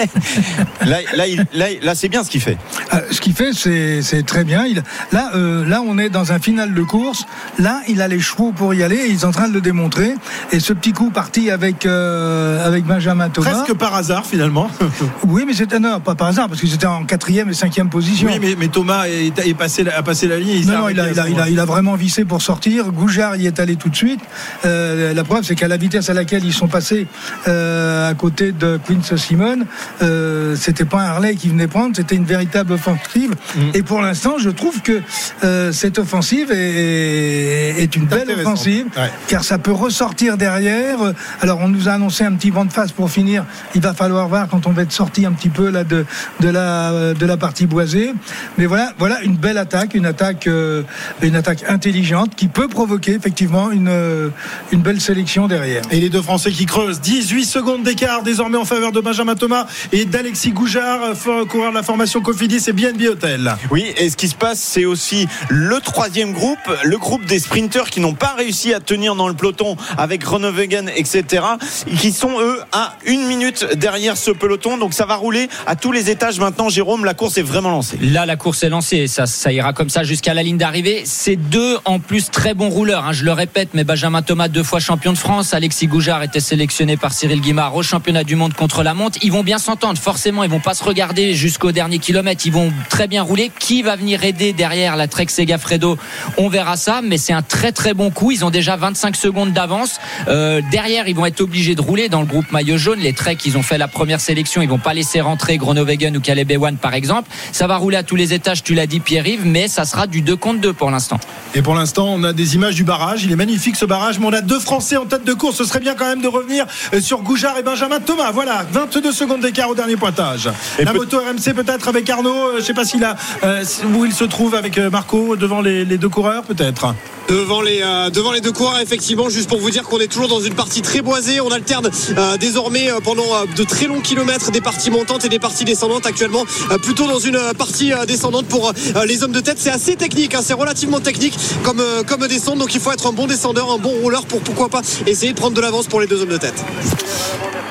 là, 0.86 0.98
là, 1.16 1.26
il- 1.26 1.44
là, 1.52 1.66
là, 1.82 1.94
c'est 1.96 2.08
bien 2.08 2.22
ce 2.22 2.30
qu'il 2.30 2.40
fait. 2.40 2.56
Euh, 2.94 2.98
ce 3.10 3.20
qu'il 3.20 3.32
fait, 3.34 3.52
c'est 3.52 4.22
très 4.24 4.44
bien. 4.44 4.64
Il, 4.66 4.84
là, 5.10 5.32
euh, 5.34 5.66
là, 5.66 5.82
on 5.84 5.98
est 5.98 6.08
dans 6.08 6.30
un 6.30 6.38
final 6.38 6.74
de 6.74 6.82
course. 6.82 7.24
Là, 7.58 7.80
il 7.88 8.00
a 8.00 8.06
les 8.06 8.20
chevaux 8.20 8.52
pour 8.52 8.72
y 8.72 8.84
aller. 8.84 8.94
Et 8.96 9.08
il 9.08 9.14
est 9.14 9.24
en 9.24 9.32
train 9.32 9.48
de 9.48 9.54
le 9.54 9.60
démontrer. 9.60 10.14
Et 10.52 10.60
ce 10.60 10.72
petit 10.72 10.92
coup 10.92 11.10
parti 11.10 11.50
avec 11.50 11.84
euh, 11.84 12.64
avec 12.64 12.84
Benjamin 12.84 13.28
Thomas. 13.30 13.50
Presque 13.50 13.74
par 13.74 13.94
hasard 13.96 14.26
finalement. 14.26 14.70
Oui, 15.26 15.44
mais 15.46 15.54
c'était 15.54 15.78
non, 15.80 15.98
pas 16.00 16.14
par 16.14 16.28
hasard 16.28 16.48
parce 16.48 16.60
que 16.60 16.66
c'était 16.66 16.86
en 16.86 17.04
quatrième 17.04 17.48
et 17.48 17.54
cinquième 17.54 17.88
position. 17.88 18.28
Oui, 18.30 18.38
mais, 18.40 18.54
mais 18.58 18.68
Thomas 18.68 19.06
est, 19.08 19.38
est 19.46 19.54
passé, 19.54 19.82
la- 19.82 19.96
a 19.96 20.02
passé 20.02 20.26
la 20.28 20.38
ligne. 20.38 20.58
il 20.60 20.66
non, 20.66 20.78
non, 20.80 20.88
il, 20.88 20.98
a, 21.00 21.04
arrêté 21.04 21.14
il, 21.16 21.20
à 21.20 21.22
a, 21.22 21.26
ce 21.26 21.30
il, 21.30 21.34
a, 21.34 21.36
moment-là. 21.36 21.50
il 21.50 21.60
a 21.60 21.64
vraiment 21.64 21.94
vissé 21.94 22.24
pour 22.24 22.42
sortir. 22.42 22.90
Goujard 22.92 23.36
y 23.36 23.46
est 23.46 23.58
allé 23.60 23.76
tout 23.76 23.88
de 23.88 23.96
suite. 23.96 24.20
Euh, 24.66 25.14
la 25.14 25.24
preuve, 25.24 25.42
c'est 25.44 25.54
qu'à 25.54 25.68
la 25.68 25.76
vitesse 25.76 26.10
à 26.10 26.14
laquelle 26.14 26.44
ils 26.44 26.52
sont 26.52 26.68
passés 26.68 27.06
euh, 27.48 27.71
à 28.10 28.14
côté 28.14 28.52
de 28.52 28.78
Quince 28.86 29.14
Simon, 29.16 29.58
euh, 30.02 30.56
c'était 30.56 30.84
pas 30.84 30.98
un 31.00 31.06
Harley 31.06 31.34
qui 31.34 31.48
venait 31.48 31.66
prendre, 31.66 31.94
c'était 31.96 32.14
une 32.16 32.24
véritable 32.24 32.72
offensive. 32.72 33.34
Mm. 33.54 33.60
Et 33.74 33.82
pour 33.82 34.00
l'instant, 34.00 34.34
je 34.38 34.50
trouve 34.50 34.80
que 34.82 35.00
euh, 35.44 35.72
cette 35.72 35.98
offensive 35.98 36.50
est, 36.52 37.74
est 37.82 37.96
une 37.96 38.06
belle 38.06 38.30
offensive, 38.30 38.86
Ouais. 38.96 39.10
car 39.28 39.44
ça 39.44 39.58
peut 39.58 39.72
ressortir 39.72 40.36
derrière. 40.36 40.98
Alors, 41.40 41.60
on 41.60 41.68
nous 41.68 41.88
a 41.88 41.92
annoncé 41.92 42.24
un 42.24 42.32
petit 42.32 42.50
vent 42.50 42.64
de 42.64 42.72
face 42.72 42.92
pour 42.92 43.10
finir. 43.10 43.44
Il 43.74 43.80
va 43.80 43.94
falloir 43.94 44.28
voir 44.28 44.48
quand 44.48 44.66
on 44.66 44.70
va 44.72 44.82
être 44.82 44.92
sorti 44.92 45.24
un 45.26 45.32
petit 45.32 45.48
peu 45.48 45.70
là 45.70 45.84
de, 45.84 46.04
de 46.40 46.48
la 46.48 47.14
de 47.14 47.26
la 47.26 47.36
partie 47.36 47.66
boisée. 47.66 48.12
Mais 48.58 48.66
voilà, 48.66 48.92
voilà 48.98 49.22
une 49.22 49.36
belle 49.36 49.58
attaque, 49.58 49.94
une 49.94 50.06
attaque, 50.06 50.46
euh, 50.46 50.82
une 51.22 51.36
attaque 51.36 51.64
intelligente 51.68 52.34
qui 52.36 52.48
peut 52.48 52.68
provoquer 52.68 53.12
effectivement 53.14 53.70
une 53.70 53.88
euh, 53.88 54.28
une 54.72 54.80
belle 54.82 55.00
sélection 55.00 55.48
derrière. 55.48 55.82
Et 55.90 56.00
les 56.00 56.08
deux 56.10 56.22
Français 56.22 56.50
qui 56.50 56.66
creusent. 56.66 57.00
18 57.00 57.44
secondes 57.44 57.61
d'écart 57.62 58.22
désormais 58.22 58.58
en 58.58 58.64
faveur 58.64 58.90
de 58.90 59.00
Benjamin 59.00 59.36
Thomas 59.36 59.66
et 59.92 60.04
d'Alexis 60.04 60.50
Goujard, 60.50 61.00
euh, 61.04 61.44
coureur 61.44 61.70
de 61.70 61.76
la 61.76 61.84
formation 61.84 62.20
Cofidis 62.20 62.64
et 62.66 62.72
BNB 62.72 63.02
Hotel. 63.08 63.54
Oui, 63.70 63.86
et 63.96 64.10
ce 64.10 64.16
qui 64.16 64.28
se 64.28 64.34
passe, 64.34 64.58
c'est 64.58 64.84
aussi 64.84 65.28
le 65.48 65.78
troisième 65.80 66.32
groupe, 66.32 66.58
le 66.82 66.98
groupe 66.98 67.24
des 67.24 67.38
sprinteurs 67.38 67.88
qui 67.88 68.00
n'ont 68.00 68.14
pas 68.14 68.34
réussi 68.36 68.74
à 68.74 68.80
tenir 68.80 69.14
dans 69.14 69.28
le 69.28 69.34
peloton 69.34 69.76
avec 69.96 70.22
Groenewegen, 70.22 70.90
etc., 70.94 71.44
et 71.86 71.94
qui 71.94 72.10
sont 72.12 72.40
eux 72.40 72.58
à 72.72 72.96
une 73.06 73.26
minute 73.26 73.64
derrière 73.76 74.16
ce 74.16 74.32
peloton. 74.32 74.76
Donc 74.76 74.92
ça 74.92 75.06
va 75.06 75.14
rouler 75.14 75.48
à 75.66 75.76
tous 75.76 75.92
les 75.92 76.10
étages 76.10 76.40
maintenant. 76.40 76.68
Jérôme, 76.68 77.04
la 77.04 77.14
course 77.14 77.38
est 77.38 77.42
vraiment 77.42 77.70
lancée. 77.70 77.96
Là, 78.00 78.26
la 78.26 78.36
course 78.36 78.64
est 78.64 78.68
lancée. 78.70 79.06
Ça, 79.06 79.26
ça 79.26 79.52
ira 79.52 79.72
comme 79.72 79.88
ça 79.88 80.02
jusqu'à 80.02 80.34
la 80.34 80.42
ligne 80.42 80.58
d'arrivée. 80.58 81.02
C'est 81.04 81.36
deux, 81.36 81.78
en 81.84 82.00
plus, 82.00 82.30
très 82.30 82.54
bons 82.54 82.70
rouleurs. 82.70 83.06
hein. 83.06 83.12
Je 83.12 83.24
le 83.24 83.32
répète, 83.32 83.68
mais 83.74 83.84
Benjamin 83.84 84.22
Thomas, 84.22 84.48
deux 84.48 84.64
fois 84.64 84.80
champion 84.80 85.12
de 85.12 85.18
France. 85.18 85.54
Alexis 85.54 85.86
Goujard 85.86 86.22
était 86.24 86.40
sélectionné 86.40 86.96
par 86.96 87.12
Cyril 87.12 87.40
Guimard 87.52 87.76
au 87.76 87.82
championnat 87.82 88.24
du 88.24 88.34
monde 88.34 88.54
contre 88.54 88.82
la 88.82 88.94
montre. 88.94 89.18
Ils 89.20 89.30
vont 89.30 89.42
bien 89.42 89.58
s'entendre. 89.58 89.98
Forcément, 89.98 90.42
ils 90.42 90.48
vont 90.48 90.58
pas 90.58 90.72
se 90.72 90.82
regarder 90.82 91.34
jusqu'au 91.34 91.70
dernier 91.70 91.98
kilomètre. 91.98 92.46
Ils 92.46 92.52
vont 92.52 92.72
très 92.88 93.08
bien 93.08 93.22
rouler. 93.22 93.50
Qui 93.58 93.82
va 93.82 93.94
venir 93.94 94.24
aider 94.24 94.54
derrière 94.54 94.96
la 94.96 95.06
Trek 95.06 95.26
Segafredo 95.28 95.98
On 96.38 96.48
verra 96.48 96.78
ça. 96.78 97.02
Mais 97.04 97.18
c'est 97.18 97.34
un 97.34 97.42
très 97.42 97.70
très 97.70 97.92
bon 97.92 98.10
coup. 98.10 98.30
Ils 98.30 98.42
ont 98.46 98.48
déjà 98.48 98.76
25 98.76 99.16
secondes 99.16 99.52
d'avance. 99.52 100.00
Euh, 100.28 100.62
derrière, 100.70 101.08
ils 101.08 101.14
vont 101.14 101.26
être 101.26 101.42
obligés 101.42 101.74
de 101.74 101.82
rouler 101.82 102.08
dans 102.08 102.22
le 102.22 102.26
groupe 102.26 102.50
maillot 102.52 102.78
jaune. 102.78 103.00
Les 103.00 103.12
Trek, 103.12 103.36
ils 103.44 103.58
ont 103.58 103.62
fait 103.62 103.76
la 103.76 103.86
première 103.86 104.22
sélection. 104.22 104.62
Ils 104.62 104.68
vont 104.70 104.78
pas 104.78 104.94
laisser 104.94 105.20
rentrer 105.20 105.58
Groenewegen 105.58 106.16
ou 106.16 106.20
Caleb 106.22 106.50
Ewan, 106.50 106.78
par 106.78 106.94
exemple. 106.94 107.30
Ça 107.52 107.66
va 107.66 107.76
rouler 107.76 107.98
à 107.98 108.02
tous 108.02 108.16
les 108.16 108.32
étages. 108.32 108.62
Tu 108.62 108.72
l'as 108.72 108.86
dit, 108.86 109.00
Pierre-Yves, 109.00 109.44
mais 109.44 109.68
ça 109.68 109.84
sera 109.84 110.06
du 110.06 110.22
2 110.22 110.36
contre 110.36 110.62
2 110.62 110.72
pour 110.72 110.90
l'instant. 110.90 111.20
Et 111.54 111.60
pour 111.60 111.74
l'instant, 111.74 112.06
on 112.08 112.24
a 112.24 112.32
des 112.32 112.54
images 112.54 112.76
du 112.76 112.84
barrage. 112.84 113.24
Il 113.24 113.30
est 113.30 113.36
magnifique 113.36 113.76
ce 113.76 113.84
barrage, 113.84 114.18
mais 114.18 114.24
on 114.24 114.32
a 114.32 114.40
deux 114.40 114.58
Français 114.58 114.96
en 114.96 115.04
tête 115.04 115.26
de 115.26 115.34
course. 115.34 115.56
Ce 115.56 115.64
serait 115.64 115.80
bien 115.80 115.94
quand 115.94 116.06
même 116.06 116.22
de 116.22 116.28
revenir 116.28 116.64
euh, 116.94 117.00
sur 117.02 117.20
Et 117.58 117.62
Benjamin 117.64 117.98
Thomas. 117.98 118.30
Voilà, 118.30 118.64
22 118.70 119.10
secondes 119.12 119.40
d'écart 119.40 119.68
au 119.68 119.74
dernier 119.74 119.96
pointage. 119.96 120.48
Et 120.78 120.84
la 120.84 120.92
peut- 120.92 120.98
moto 120.98 121.18
RMC 121.18 121.54
peut-être 121.54 121.88
avec 121.88 122.08
Arnaud. 122.08 122.30
euh, 122.50 122.56
Je 122.58 122.62
sais 122.62 122.72
pas 122.74 122.84
s'il 122.84 123.02
a 123.04 123.16
euh, 123.42 123.64
où 123.96 124.04
il 124.04 124.12
se 124.14 124.22
trouve 124.24 124.54
avec 124.54 124.78
euh, 124.78 124.90
Marco 124.90 125.34
devant 125.36 125.60
les, 125.60 125.84
les 125.84 125.98
deux 125.98 126.08
coureurs 126.08 126.44
peut-être. 126.44 126.94
devant 127.28 127.60
les 127.60 127.80
euh, 127.82 128.10
devant 128.10 128.30
les 128.30 128.40
deux 128.40 128.52
coureurs 128.52 128.78
effectivement 128.80 129.28
juste 129.28 129.48
pour 129.48 129.58
vous 129.58 129.70
dire 129.70 129.82
qu'on 129.82 129.98
est 129.98 130.06
toujours 130.06 130.28
dans 130.28 130.40
une 130.40 130.54
partie 130.54 130.82
très 130.82 131.00
boisée 131.02 131.40
on 131.40 131.50
alterne 131.50 131.88
euh, 132.16 132.36
désormais 132.36 132.90
pendant 133.02 133.24
de 133.56 133.64
très 133.64 133.86
longs 133.86 134.00
kilomètres 134.00 134.50
des 134.52 134.60
parties 134.60 134.90
montantes 134.90 135.24
et 135.24 135.28
des 135.28 135.38
parties 135.40 135.64
descendantes 135.64 136.06
actuellement 136.06 136.44
plutôt 136.82 137.06
dans 137.08 137.18
une 137.18 137.38
partie 137.58 137.92
descendante 138.06 138.46
pour 138.46 138.72
les 139.06 139.22
hommes 139.24 139.32
de 139.32 139.40
tête 139.40 139.58
c'est 139.58 139.70
assez 139.70 139.96
technique 139.96 140.34
hein, 140.34 140.40
c'est 140.42 140.52
relativement 140.54 141.00
technique 141.00 141.36
comme 141.64 141.82
comme 142.06 142.26
descente 142.28 142.58
donc 142.58 142.72
il 142.74 142.80
faut 142.80 142.92
être 142.92 143.06
un 143.08 143.12
bon 143.12 143.26
descendeur 143.26 143.70
un 143.72 143.78
bon 143.78 143.90
rouleur 144.02 144.26
pour 144.26 144.40
pourquoi 144.40 144.68
pas 144.68 144.82
essayer 145.06 145.32
de 145.32 145.36
prendre 145.38 145.54
de 145.56 145.60
l'avance 145.60 145.86
pour 145.86 146.00
les 146.00 146.06
deux 146.06 146.20
hommes 146.22 146.28
de 146.28 146.36
tête 146.38 146.62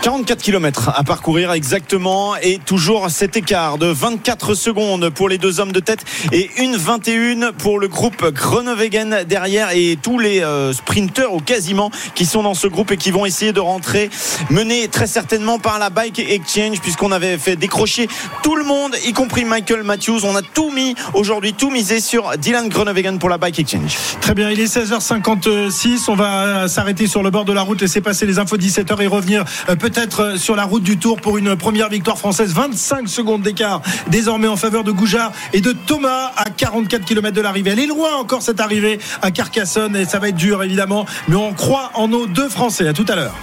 44 0.01 0.41
km 0.41 0.89
à 0.95 1.03
parcourir 1.03 1.51
exactement 1.51 2.35
et 2.35 2.57
toujours 2.57 3.09
cet 3.09 3.37
écart 3.37 3.77
de 3.77 3.85
24 3.85 4.55
secondes 4.55 5.09
pour 5.09 5.29
les 5.29 5.37
deux 5.37 5.59
hommes 5.59 5.71
de 5.71 5.79
tête 5.79 6.03
et 6.31 6.49
une 6.57 6.75
21 6.75 7.51
pour 7.53 7.79
le 7.79 7.87
groupe 7.87 8.25
Groenewegen 8.33 9.23
derrière 9.27 9.69
et 9.71 9.97
tous 10.01 10.17
les 10.17 10.41
euh, 10.41 10.73
sprinteurs 10.73 11.33
ou 11.33 11.39
quasiment 11.39 11.91
qui 12.15 12.25
sont 12.25 12.43
dans 12.43 12.55
ce 12.55 12.67
groupe 12.67 12.91
et 12.91 12.97
qui 12.97 13.11
vont 13.11 13.25
essayer 13.25 13.53
de 13.53 13.59
rentrer 13.59 14.09
menés 14.49 14.87
très 14.87 15.07
certainement 15.07 15.59
par 15.59 15.77
la 15.77 15.89
Bike 15.89 16.19
Exchange 16.19 16.81
puisqu'on 16.81 17.11
avait 17.11 17.37
fait 17.37 17.55
décrocher 17.55 18.07
tout 18.41 18.55
le 18.55 18.63
monde 18.63 18.95
y 19.05 19.13
compris 19.13 19.45
Michael 19.45 19.83
Matthews 19.83 20.21
on 20.23 20.35
a 20.35 20.41
tout 20.41 20.71
mis 20.71 20.95
aujourd'hui 21.13 21.53
tout 21.53 21.69
misé 21.69 21.99
sur 21.99 22.37
Dylan 22.37 22.69
Groenewegen 22.69 23.19
pour 23.19 23.29
la 23.29 23.37
Bike 23.37 23.59
Exchange 23.59 23.97
Très 24.21 24.33
bien, 24.33 24.49
il 24.49 24.59
est 24.59 24.73
16h56. 24.73 26.05
On 26.07 26.15
va 26.15 26.67
s'arrêter 26.67 27.07
sur 27.07 27.23
le 27.23 27.31
bord 27.31 27.45
de 27.45 27.53
la 27.53 27.61
route, 27.61 27.81
laisser 27.81 28.01
passer 28.01 28.25
les 28.25 28.39
infos 28.39 28.57
17h 28.57 29.01
et 29.01 29.07
revenir 29.07 29.43
peut-être 29.79 30.21
euh, 30.21 30.37
sur 30.37 30.55
la 30.55 30.63
route 30.63 30.83
du 30.83 30.97
Tour 30.97 31.19
pour 31.19 31.37
une 31.37 31.55
première 31.55 31.89
victoire 31.89 32.17
française. 32.17 32.53
25 32.53 33.07
secondes 33.07 33.41
d'écart 33.41 33.81
désormais 34.07 34.47
en 34.47 34.55
faveur 34.55 34.83
de 34.83 34.91
Goujard 34.91 35.31
et 35.53 35.61
de 35.61 35.71
Thomas 35.71 36.31
à 36.37 36.49
44 36.49 37.05
km 37.05 37.35
de 37.35 37.41
l'arrivée. 37.41 37.71
Elle 37.71 37.79
est 37.79 37.87
loin 37.87 38.15
encore 38.15 38.41
cette 38.41 38.59
arrivée 38.59 38.99
à 39.21 39.31
Carcassonne 39.31 39.95
et 39.95 40.05
ça 40.05 40.19
va 40.19 40.29
être 40.29 40.35
dur 40.35 40.63
évidemment, 40.63 41.05
mais 41.27 41.35
on 41.35 41.53
croit 41.53 41.91
en 41.95 42.07
nos 42.07 42.27
deux 42.27 42.49
Français. 42.49 42.87
À 42.87 42.93
tout 42.93 43.05
à 43.07 43.15
l'heure. 43.15 43.35